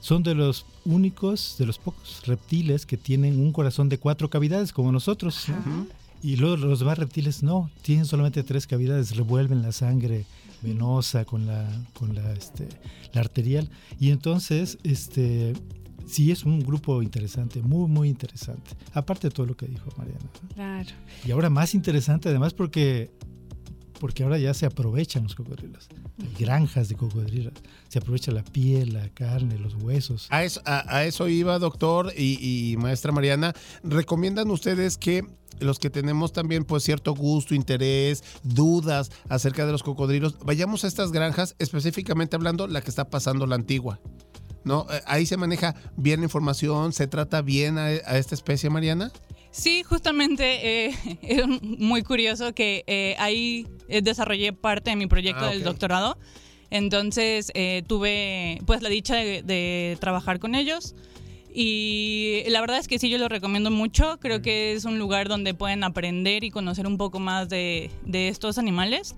[0.00, 4.72] Son de los únicos, de los pocos reptiles que tienen un corazón de cuatro cavidades,
[4.74, 5.46] como nosotros.
[5.48, 5.86] ¿no?
[6.22, 10.26] Y luego los demás reptiles no, tienen solamente tres cavidades, revuelven la sangre
[10.62, 12.68] venosa con la, con la, este,
[13.12, 13.70] la arterial.
[13.98, 15.54] Y entonces, este,
[16.06, 18.70] sí es un grupo interesante, muy, muy interesante.
[18.94, 20.30] Aparte de todo lo que dijo Mariana.
[20.54, 20.90] Claro.
[21.24, 23.10] Y ahora más interesante además porque,
[23.98, 25.88] porque ahora ya se aprovechan los cocodrilos.
[26.20, 27.54] Hay granjas de cocodrilos.
[27.88, 30.26] Se aprovecha la piel, la carne, los huesos.
[30.30, 33.52] A eso, a, eso iba, doctor y, maestra Mariana.
[33.82, 35.24] ¿Recomiendan ustedes que
[35.60, 40.86] los que tenemos también pues cierto gusto, interés, dudas acerca de los cocodrilos, vayamos a
[40.86, 44.00] estas granjas, específicamente hablando la que está pasando la antigua?
[44.64, 44.86] ¿No?
[44.90, 49.12] Eh, Ahí se maneja bien la información, se trata bien a esta especie, Mariana.
[49.56, 55.46] Sí, justamente eh, es muy curioso que eh, ahí eh, desarrollé parte de mi proyecto
[55.46, 56.18] Ah, del doctorado.
[56.68, 60.94] Entonces eh, tuve pues la dicha de, de trabajar con ellos.
[61.54, 64.18] Y la verdad es que sí, yo lo recomiendo mucho.
[64.20, 68.28] Creo que es un lugar donde pueden aprender y conocer un poco más de, de
[68.28, 69.16] estos animales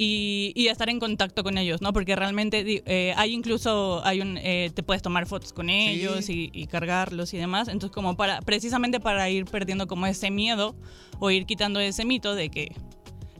[0.00, 1.92] y, y estar en contacto con ellos, ¿no?
[1.92, 6.50] Porque realmente eh, hay incluso, hay un, eh, te puedes tomar fotos con ellos y,
[6.52, 7.66] y cargarlos y demás.
[7.66, 10.76] Entonces, como para, precisamente para ir perdiendo como ese miedo
[11.18, 12.76] o ir quitando ese mito de que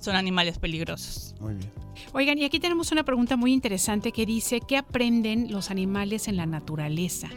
[0.01, 1.37] son animales peligrosos.
[1.39, 1.71] Muy bien.
[2.13, 6.37] Oigan, y aquí tenemos una pregunta muy interesante que dice, ¿qué aprenden los animales en
[6.37, 7.29] la naturaleza?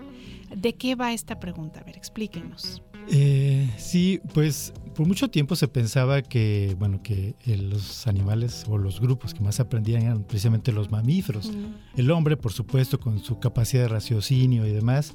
[0.56, 1.82] ¿De qué va esta pregunta?
[1.82, 2.82] A ver, explíquenos.
[3.08, 8.78] Eh, sí, pues por mucho tiempo se pensaba que, bueno, que eh, los animales o
[8.78, 11.52] los grupos que más aprendían eran precisamente los mamíferos.
[11.96, 15.14] El hombre, por supuesto, con su capacidad de raciocinio y demás.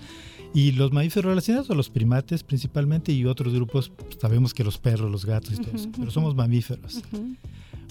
[0.54, 4.78] Y los mamíferos relacionados a los primates principalmente y otros grupos, pues, sabemos que los
[4.78, 7.02] perros, los gatos y todo eso, pero somos mamíferos.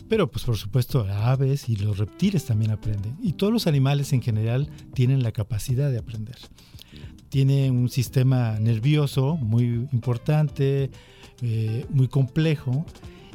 [0.07, 3.17] Pero pues por supuesto aves y los reptiles también aprenden.
[3.21, 6.37] Y todos los animales en general tienen la capacidad de aprender.
[7.29, 10.91] Tienen un sistema nervioso muy importante,
[11.41, 12.85] eh, muy complejo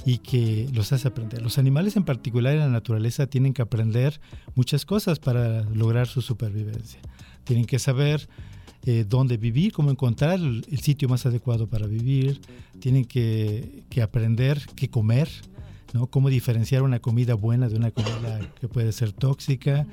[0.05, 1.43] y que los hace aprender.
[1.43, 4.20] Los animales en particular en la naturaleza tienen que aprender
[4.55, 7.01] muchas cosas para lograr su supervivencia.
[7.44, 8.28] Tienen que saber
[8.86, 12.40] eh, dónde vivir, cómo encontrar el, el sitio más adecuado para vivir.
[12.78, 15.28] Tienen que, que aprender qué comer,
[15.93, 16.06] ¿no?
[16.06, 19.86] Cómo diferenciar una comida buena de una comida que puede ser tóxica.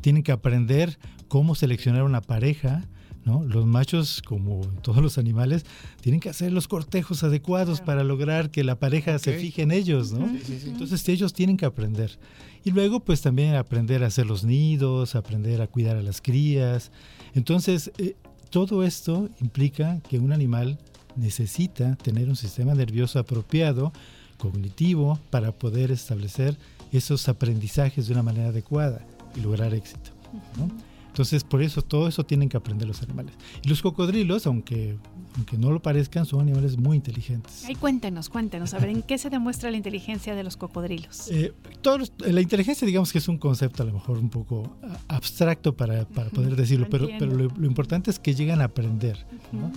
[0.00, 2.84] Tienen que aprender cómo seleccionar una pareja,
[3.30, 3.44] ¿no?
[3.44, 5.64] Los machos, como todos los animales,
[6.00, 10.12] tienen que hacer los cortejos adecuados para lograr que la pareja se fije en ellos,
[10.12, 10.28] ¿no?
[10.66, 12.18] Entonces ellos tienen que aprender.
[12.64, 16.90] Y luego, pues también aprender a hacer los nidos, aprender a cuidar a las crías.
[17.34, 18.16] Entonces, eh,
[18.50, 20.78] todo esto implica que un animal
[21.14, 23.92] necesita tener un sistema nervioso apropiado,
[24.38, 26.56] cognitivo, para poder establecer
[26.92, 30.10] esos aprendizajes de una manera adecuada y lograr éxito.
[30.58, 30.89] ¿no?
[31.20, 33.34] Entonces, por eso todo eso tienen que aprender los animales.
[33.62, 34.96] Y los cocodrilos, aunque,
[35.36, 37.64] aunque no lo parezcan, son animales muy inteligentes.
[37.68, 38.72] Ay, cuéntenos, cuéntenos.
[38.72, 41.30] A ver, ¿en qué se demuestra la inteligencia de los cocodrilos?
[41.30, 41.52] Eh,
[41.82, 45.76] todos- la inteligencia, digamos que es un concepto a lo mejor un poco ah, abstracto
[45.76, 49.26] para, para poder decirlo, pero, pero lo, lo importante es que llegan a aprender.
[49.52, 49.70] ¿no?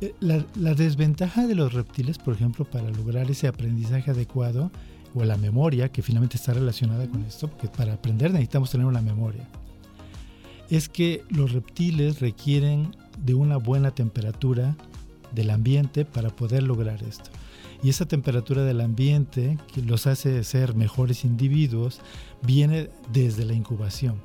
[0.00, 4.70] Eh, La, la desventaja de los reptiles, por ejemplo, para lograr ese aprendizaje adecuado,
[5.14, 9.02] o la memoria, que finalmente está relacionada con esto, porque para aprender necesitamos tener una
[9.02, 9.46] memoria,
[10.70, 14.76] es que los reptiles requieren de una buena temperatura
[15.32, 17.30] del ambiente para poder lograr esto.
[17.82, 22.00] Y esa temperatura del ambiente que los hace ser mejores individuos
[22.42, 24.16] viene desde la incubación.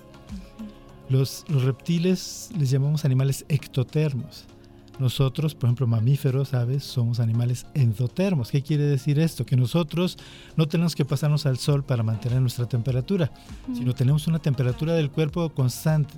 [1.09, 4.45] Los, los reptiles les llamamos animales ectotermos.
[4.99, 8.49] Nosotros, por ejemplo, mamíferos, aves, somos animales endotermos.
[8.49, 9.45] ¿Qué quiere decir esto?
[9.45, 10.17] Que nosotros
[10.55, 13.31] no tenemos que pasarnos al sol para mantener nuestra temperatura,
[13.67, 13.75] Ujú.
[13.77, 16.13] sino tenemos una temperatura del cuerpo constante,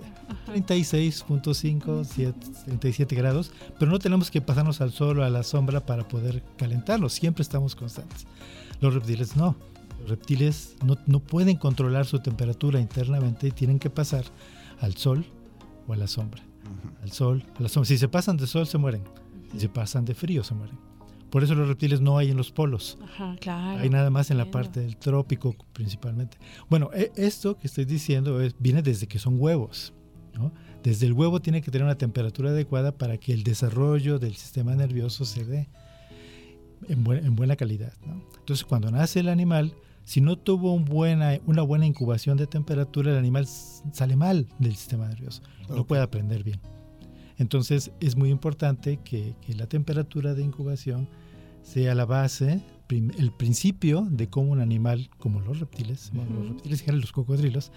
[0.47, 5.85] 36.5, 7, 37 grados, pero no tenemos que pasarnos al sol o a la sombra
[5.85, 8.27] para poder calentarnos, siempre estamos constantes.
[8.79, 9.55] Los reptiles no.
[10.01, 14.25] Los reptiles no, no pueden controlar su temperatura internamente y tienen que pasar
[14.79, 15.25] al sol
[15.87, 16.46] o a la sombra.
[17.01, 17.87] Al sol, a la sombra.
[17.87, 19.03] Si se pasan de sol, se mueren.
[19.53, 20.77] Si se pasan de frío, se mueren.
[21.29, 22.97] Por eso los reptiles no hay en los polos.
[23.03, 23.81] Ajá, claro.
[23.81, 26.37] Hay nada más en la parte del trópico principalmente.
[26.69, 29.93] Bueno, e- esto que estoy diciendo es- viene desde que son huevos.
[30.33, 30.53] ¿no?
[30.83, 34.75] Desde el huevo tiene que tener una temperatura adecuada para que el desarrollo del sistema
[34.75, 35.67] nervioso se dé
[36.87, 37.93] en buena calidad.
[38.05, 38.21] ¿no?
[38.39, 39.73] Entonces, cuando nace el animal,
[40.07, 44.73] si no tuvo un buena, una buena incubación de temperatura, el animal sale mal del
[44.77, 45.41] sistema nervioso.
[45.67, 45.87] No Ok.
[45.87, 46.61] puede aprender bien.
[47.37, 51.09] Entonces, es muy importante que, que la temperatura de incubación
[51.61, 56.11] sea la base, prim- el principio de cómo un animal, como los reptiles,
[56.63, 57.73] los general, los cocodrilos,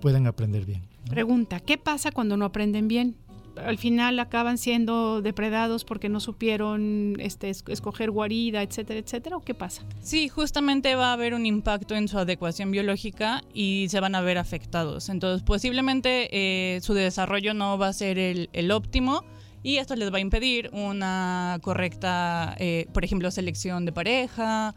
[0.00, 0.82] puedan aprender bien.
[1.10, 3.16] Pregunta, ¿qué pasa cuando no aprenden bien?
[3.56, 9.40] Al final acaban siendo depredados porque no supieron este, es- escoger guarida, etcétera, etcétera, ¿o
[9.44, 9.82] qué pasa?
[10.00, 14.20] Sí, justamente va a haber un impacto en su adecuación biológica y se van a
[14.20, 15.08] ver afectados.
[15.08, 19.24] Entonces, posiblemente eh, su desarrollo no va a ser el, el óptimo
[19.62, 24.74] y esto les va a impedir una correcta, eh, por ejemplo, selección de pareja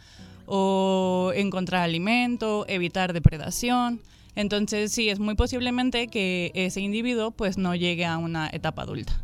[0.48, 4.02] o encontrar alimento, evitar depredación.
[4.36, 9.22] Entonces, sí, es muy posiblemente que ese individuo pues no llegue a una etapa adulta.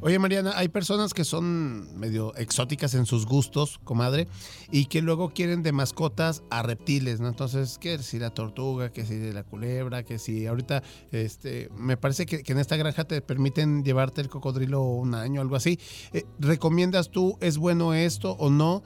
[0.00, 4.28] Oye, Mariana, hay personas que son medio exóticas en sus gustos, comadre,
[4.70, 7.28] y que luego quieren de mascotas a reptiles, ¿no?
[7.28, 10.82] Entonces, que si la tortuga, que si la culebra, que si ahorita,
[11.12, 15.40] este, me parece que, que en esta granja te permiten llevarte el cocodrilo un año,
[15.40, 15.78] algo así.
[16.12, 18.82] Eh, ¿Recomiendas tú, es bueno esto o no?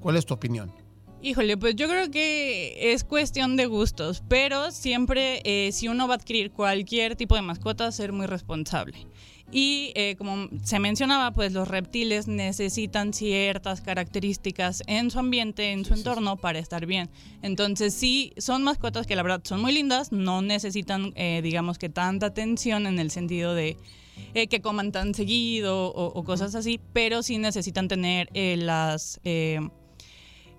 [0.00, 0.72] ¿Cuál es tu opinión?
[1.22, 6.14] Híjole, pues yo creo que es cuestión de gustos, pero siempre eh, si uno va
[6.14, 9.06] a adquirir cualquier tipo de mascota, ser muy responsable.
[9.52, 15.84] Y eh, como se mencionaba, pues los reptiles necesitan ciertas características en su ambiente, en
[15.84, 17.10] su entorno, para estar bien.
[17.42, 21.90] Entonces, sí, son mascotas que la verdad son muy lindas, no necesitan, eh, digamos que
[21.90, 23.76] tanta atención en el sentido de
[24.32, 29.20] eh, que coman tan seguido o, o cosas así, pero sí necesitan tener eh, las...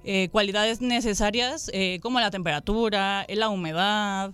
[0.03, 4.31] eh, cualidades necesarias eh, como la temperatura, la humedad,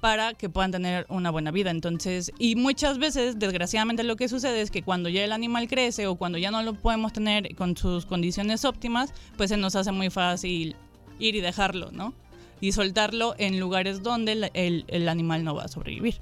[0.00, 1.70] para que puedan tener una buena vida.
[1.70, 6.08] Entonces, y muchas veces, desgraciadamente, lo que sucede es que cuando ya el animal crece
[6.08, 9.92] o cuando ya no lo podemos tener con sus condiciones óptimas, pues se nos hace
[9.92, 10.74] muy fácil
[11.20, 12.14] ir y dejarlo, ¿no?
[12.60, 16.20] Y soltarlo en lugares donde el animal no va a sobrevivir.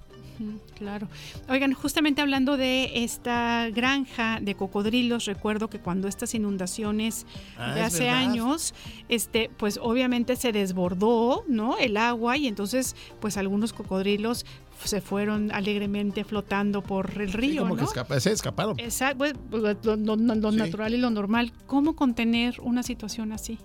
[0.77, 1.09] Claro.
[1.49, 7.27] Oigan, justamente hablando de esta granja de cocodrilos, recuerdo que cuando estas inundaciones
[7.59, 8.75] Ah, de hace años,
[9.09, 11.77] este, pues obviamente se desbordó, ¿no?
[11.79, 14.47] El agua y entonces, pues algunos cocodrilos
[14.85, 17.89] se fueron alegremente flotando por el río, como que ¿no?
[17.89, 18.81] escapa- se escaparon.
[18.81, 20.57] Exacto, pues, pues, lo, lo- lo Sí.
[20.57, 21.53] natural y lo normal.
[21.67, 23.59] ¿Cómo contener una situación así?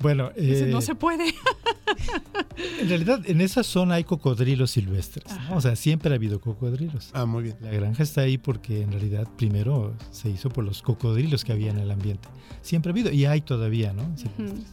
[0.00, 1.24] Bueno, Dice, eh, no se puede.
[2.80, 5.24] en realidad en esa zona hay cocodrilos silvestres.
[5.48, 5.56] ¿no?
[5.56, 7.10] O sea, siempre ha habido cocodrilos.
[7.14, 7.56] Ah, muy bien.
[7.60, 11.70] La granja está ahí porque en realidad primero se hizo por los cocodrilos que había
[11.70, 12.28] en el ambiente.
[12.62, 14.02] Siempre ha habido y hay todavía, ¿no?
[14.16, 14.66] Silvestres.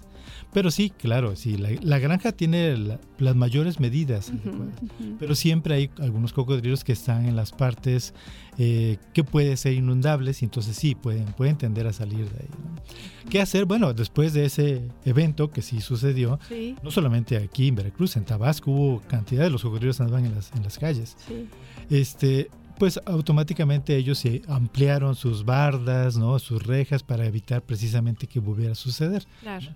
[0.52, 4.76] Pero sí, claro, sí, la, la granja tiene la- las mayores medidas, adecuadas.
[5.20, 8.14] pero siempre hay algunos cocodrilos que están en las partes
[8.58, 12.50] eh, que pueden ser inundables y entonces sí, pueden, pueden tender a salir de ahí.
[12.52, 13.30] ¿no?
[13.30, 13.66] ¿Qué hacer?
[13.66, 16.76] Bueno, después de ese evento que sí sucedió, Sí.
[16.84, 20.52] no solamente aquí en Veracruz, en Tabasco hubo cantidad de los cocodrilos andaban en las,
[20.54, 21.16] en las calles.
[21.28, 21.48] Sí.
[21.90, 26.40] Este, pues automáticamente ellos se ampliaron sus bardas, ¿no?
[26.40, 29.26] sus rejas para evitar precisamente que volviera a suceder.
[29.42, 29.68] Claro.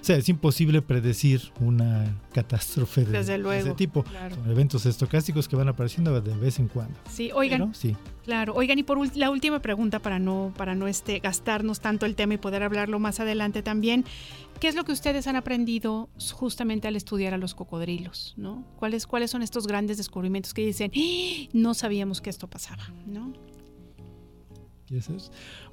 [0.00, 4.02] O sea, es imposible predecir una catástrofe de, Desde de ese tipo.
[4.02, 4.34] claro.
[4.34, 6.94] Son eventos estocásticos que van apareciendo de vez en cuando.
[7.10, 7.60] Sí, oigan.
[7.60, 7.96] Pero, sí.
[8.24, 12.14] Claro, oigan, y por la última pregunta para no, para no este, gastarnos tanto el
[12.14, 14.04] tema y poder hablarlo más adelante también.
[14.62, 18.34] ¿Qué es lo que ustedes han aprendido justamente al estudiar a los cocodrilos?
[18.36, 18.64] ¿no?
[18.76, 21.48] ¿Cuáles, ¿Cuáles son estos grandes descubrimientos que dicen, "¡Ah!
[21.52, 22.84] no sabíamos que esto pasaba?
[23.04, 23.32] ¿no?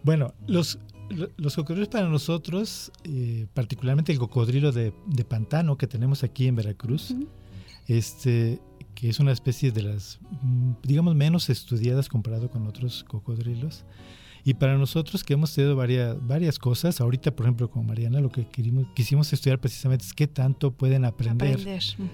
[0.04, 0.80] Bueno, los,
[1.12, 6.48] lo- los cocodrilos para nosotros, eh, particularmente el cocodrilo de, de pantano que tenemos aquí
[6.48, 7.14] en Veracruz,
[7.88, 8.60] este,
[8.96, 13.86] que es una especie de las, mm, digamos, menos estudiadas comparado con otros cocodrilos.
[14.44, 18.30] Y para nosotros que hemos estudiado varias, varias cosas, ahorita por ejemplo con Mariana lo
[18.32, 21.60] que querimos- quisimos estudiar precisamente es qué tanto pueden aprender,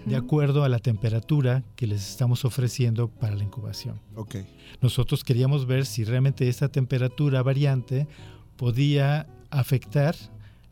[0.05, 3.99] de acuerdo a la temperatura que les estamos ofreciendo para la incubación.
[4.15, 4.37] Ok.
[4.81, 8.07] Nosotros queríamos ver si realmente esta temperatura variante
[8.57, 10.15] podía afectar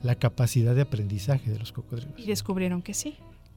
[0.02, 2.14] la capacidad de aprendizaje de los cocodrilos.
[2.20, 3.16] Y descubrieron que sí.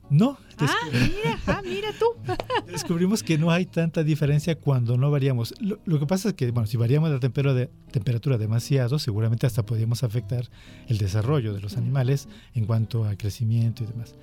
[0.09, 2.07] No, Ah, mira, ah, mira tú.
[2.71, 5.53] descubrimos que no hay tanta diferencia cuando no variamos.
[5.61, 9.47] Lo, lo que pasa es que, bueno, si variamos la temperatura, de- temperatura demasiado, seguramente
[9.47, 10.49] hasta podríamos afectar
[10.89, 14.15] el desarrollo de los animales en cuanto a crecimiento y demás.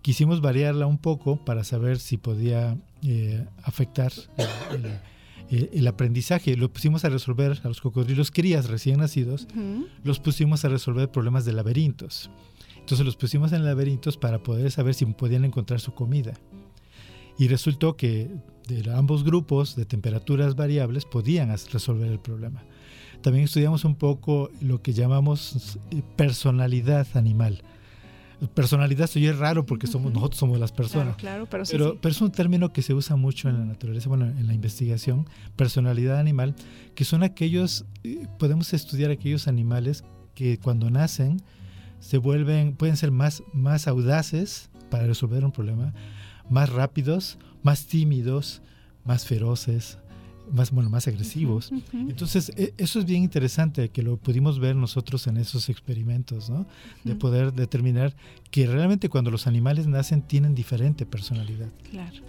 [0.00, 4.12] Quisimos variarla un poco para saber si podía eh, afectar
[5.50, 6.56] el, el- aprendizaje.
[6.56, 9.48] Lo pusimos a resolver a los cocodrilos crías recién nacidos,
[10.02, 12.30] los pusimos a resolver problemas de laberintos.
[12.84, 16.34] Entonces los pusimos en laberintos para poder saber si podían encontrar su comida.
[17.38, 18.30] Y resultó que
[18.68, 22.62] de ambos grupos de temperaturas variables podían resolver el problema.
[23.22, 27.62] También estudiamos un poco lo que llamamos eh, personalidad animal.
[28.52, 31.16] Personalidad se oye raro porque somos, nosotros somos las personas.
[31.16, 31.98] Claro, claro, pero sí, Pero, sí.
[32.02, 35.26] pero es un término que se usa mucho en la naturaleza, bueno, en la investigación,
[35.56, 36.54] personalidad animal,
[36.94, 40.04] que son aquellos, eh, podemos estudiar aquellos animales
[40.34, 41.40] que cuando nacen
[42.04, 45.94] se vuelven, pueden ser más, más audaces para resolver un problema,
[46.50, 48.60] más rápidos, más tímidos,
[49.06, 49.98] más feroces,
[50.52, 51.72] más, bueno, más agresivos.
[51.94, 56.66] Entonces, e- eso es bien interesante que lo pudimos ver nosotros en esos experimentos, ¿no?
[57.04, 58.14] De poder determinar
[58.50, 61.70] que realmente cuando los animales nacen tienen diferente personalidad.
[61.90, 62.20] Claro.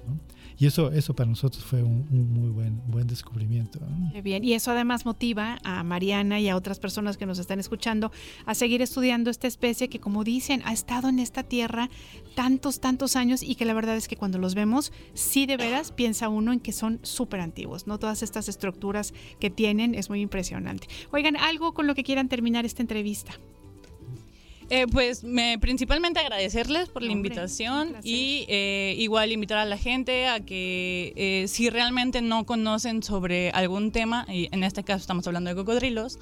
[0.58, 3.80] Y eso, eso para nosotros fue un, muy buen, buen descubrimiento.
[4.14, 4.44] Qué bien.
[4.44, 8.12] Y eso además motiva a Mariana y a otras personas que nos están escuchando
[8.46, 11.90] a seguir estudiando esta especie que, como dicen, ha estado en esta tierra
[12.36, 15.92] tantos, tantos años y que la verdad es que cuando los vemos, sí de veras
[15.92, 18.00] piensa uno en que son súper antiguos, ¿no?
[18.00, 20.88] Todas estas estructuras que tienen es muy impresionante.
[21.12, 23.34] Oigan, algo con lo que quieran terminar esta entrevista.
[24.70, 29.78] Eh, pues me, principalmente agradecerles por la Hombre, invitación y eh, igual invitar a la
[29.78, 35.02] gente a que eh, si realmente no conocen sobre algún tema, y en este caso
[35.02, 36.18] estamos hablando de cocodrilos,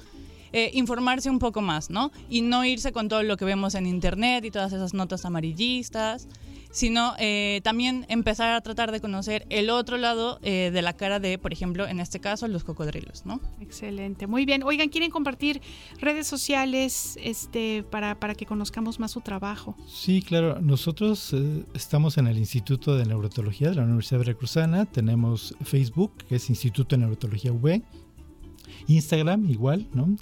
[0.56, 2.12] eh, informarse un poco más, ¿no?
[2.30, 6.28] Y no irse con todo lo que vemos en internet y todas esas notas amarillistas,
[6.74, 11.20] sino eh, también empezar a tratar de conocer el otro lado eh, de la cara
[11.20, 13.40] de, por ejemplo, en este caso, los cocodrilos, ¿no?
[13.60, 14.64] Excelente, muy bien.
[14.64, 15.62] Oigan, ¿quieren compartir
[16.00, 19.76] redes sociales este, para, para que conozcamos más su trabajo?
[19.86, 20.60] Sí, claro.
[20.60, 24.84] Nosotros eh, estamos en el Instituto de Neurotología de la Universidad Veracruzana.
[24.84, 27.82] Tenemos Facebook, que es Instituto de Neurotología V.
[28.88, 30.16] Instagram, igual, ¿no?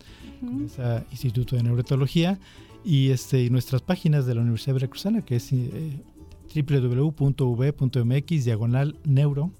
[1.10, 2.38] Instituto de Neurotología.
[2.84, 6.02] Y, este, y nuestras páginas de la Universidad Veracruzana, que es eh,
[6.54, 9.50] www.v.mx, diagonal neuro,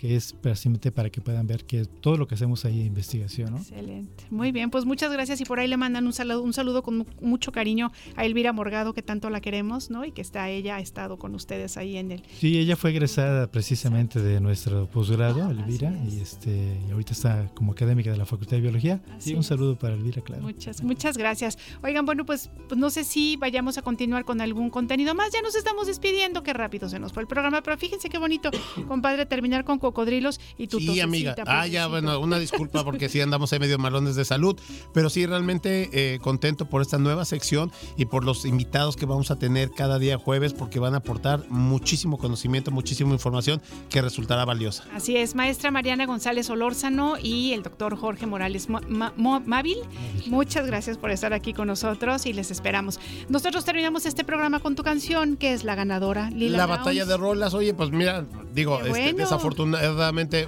[0.00, 3.50] que es precisamente para que puedan ver que todo lo que hacemos ahí de investigación,
[3.50, 3.58] ¿no?
[3.58, 4.24] Excelente.
[4.30, 6.96] Muy bien, pues muchas gracias y por ahí le mandan un saludo, un saludo con
[6.98, 10.06] mu- mucho cariño a Elvira Morgado, que tanto la queremos, ¿no?
[10.06, 12.22] Y que está ella, ha estado con ustedes ahí en el...
[12.38, 17.72] Sí, ella fue egresada precisamente de nuestro posgrado, Elvira, y este y ahorita está como
[17.72, 19.02] académica de la Facultad de Biología.
[19.10, 20.42] Así Sí, un saludo para Elvira, claro.
[20.42, 21.58] Muchas, muchas gracias.
[21.82, 25.30] Oigan, bueno, pues, pues no sé si vayamos a continuar con algún contenido más.
[25.34, 28.50] Ya nos estamos despidiendo, qué rápido se nos fue el programa, pero fíjense qué bonito,
[28.88, 31.34] compadre, terminar con cocodrilos y tu Sí, amiga.
[31.46, 34.58] Ah, ya, bueno, una disculpa porque sí andamos ahí medio malones de salud,
[34.94, 39.30] pero sí realmente eh, contento por esta nueva sección y por los invitados que vamos
[39.30, 44.44] a tener cada día jueves porque van a aportar muchísimo conocimiento, muchísima información que resultará
[44.44, 44.84] valiosa.
[44.94, 49.78] Así es, maestra Mariana González Olórzano y el doctor Jorge Morales Mávil.
[50.26, 53.00] Muchas gracias por estar aquí con nosotros y les esperamos.
[53.28, 57.16] Nosotros terminamos este programa con tu canción, que es la ganadora, Lila la batalla de
[57.16, 59.24] rolas, oye, pues mira, digo, este, bueno.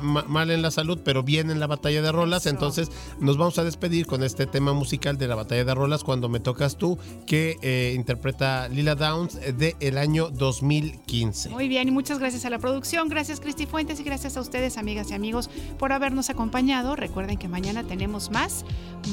[0.01, 2.47] Ma- mal en la salud, pero bien en la batalla de rolas.
[2.47, 2.91] Entonces
[3.21, 6.41] nos vamos a despedir con este tema musical de la batalla de rolas cuando me
[6.41, 11.51] tocas tú, que eh, interpreta Lila Downs eh, de el año 2015.
[11.51, 14.77] Muy bien, y muchas gracias a la producción, gracias Cristi Fuentes y gracias a ustedes,
[14.79, 16.97] amigas y amigos, por habernos acompañado.
[16.97, 18.65] Recuerden que mañana tenemos más,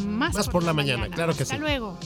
[0.05, 1.61] más, Más por la mañana, claro que Hasta sí.
[1.61, 1.97] luego.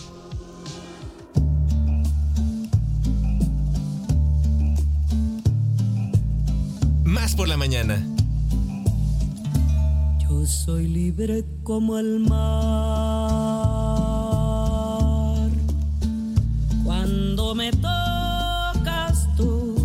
[7.14, 8.03] Más por la mañana.
[10.19, 12.34] Yo soy libre como el mar.
[16.84, 19.76] Cuando me tocas tú,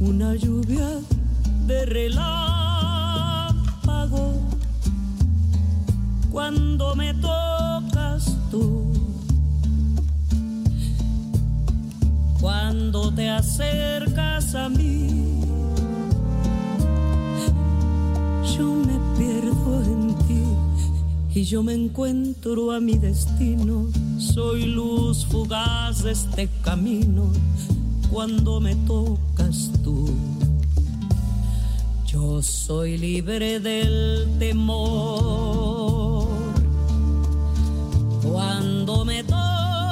[0.00, 0.98] una lluvia
[1.68, 2.32] de relámpago.
[6.32, 8.95] Cuando me tocas tú
[13.36, 15.08] acercas a mí,
[18.56, 20.42] yo me pierdo en ti
[21.34, 23.88] y yo me encuentro a mi destino.
[24.18, 27.30] Soy luz fugaz de este camino
[28.10, 30.08] cuando me tocas tú.
[32.06, 36.26] Yo soy libre del temor
[38.22, 39.85] cuando me tocas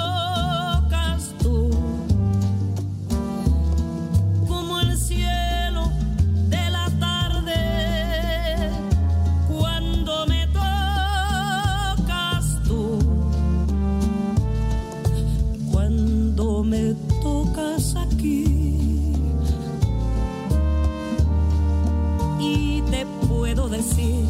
[23.69, 24.25] decir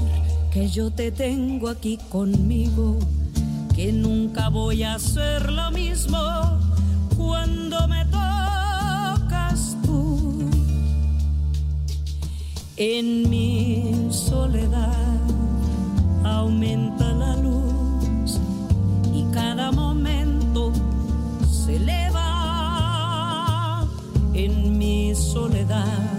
[0.53, 2.99] que yo te tengo aquí conmigo,
[3.75, 6.19] que nunca voy a hacer lo mismo
[7.17, 10.49] cuando me tocas tú.
[12.77, 15.21] En mi soledad
[16.25, 18.41] aumenta la luz
[19.13, 20.73] y cada momento
[21.49, 22.25] se eleva
[24.35, 26.15] en mi soledad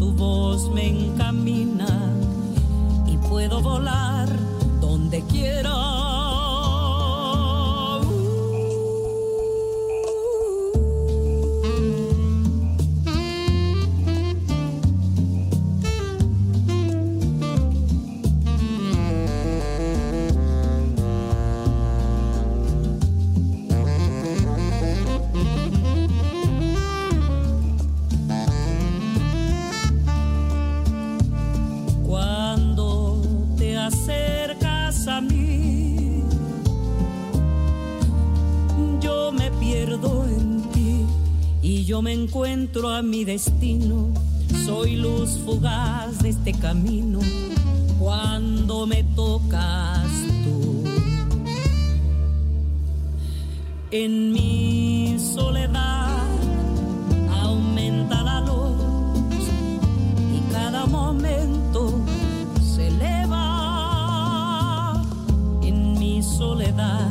[0.00, 1.99] tu voz me encamina
[3.30, 4.28] puedo volar
[4.80, 5.99] donde quiera.
[42.02, 44.14] Me encuentro a mi destino.
[44.64, 47.18] Soy luz fugaz de este camino
[47.98, 50.06] cuando me tocas
[50.44, 50.84] tú.
[53.90, 56.26] En mi soledad
[57.42, 59.48] aumenta la luz
[60.34, 62.00] y cada momento
[62.62, 63.42] se eleva
[65.62, 67.10] en mi soledad.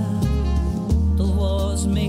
[1.17, 2.05] Tu voz me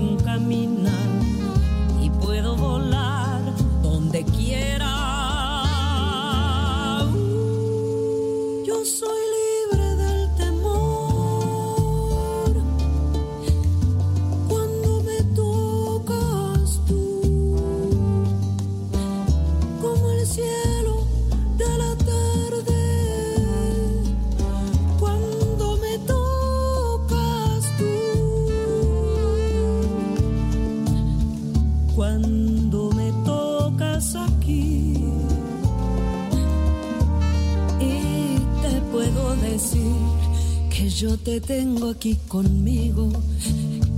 [41.01, 43.09] yo te tengo aquí conmigo,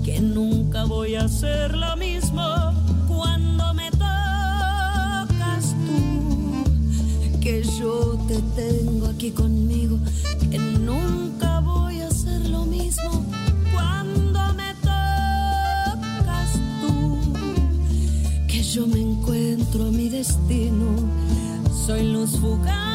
[0.05, 2.41] que nunca voy a hacer lo mismo
[3.09, 6.63] cuando me tocas tú,
[7.41, 9.99] que yo te tengo aquí conmigo,
[10.49, 13.25] que nunca voy a hacer lo mismo
[13.73, 17.33] cuando me tocas tú,
[18.47, 20.85] que yo me encuentro mi destino,
[21.85, 22.92] soy luz fugaz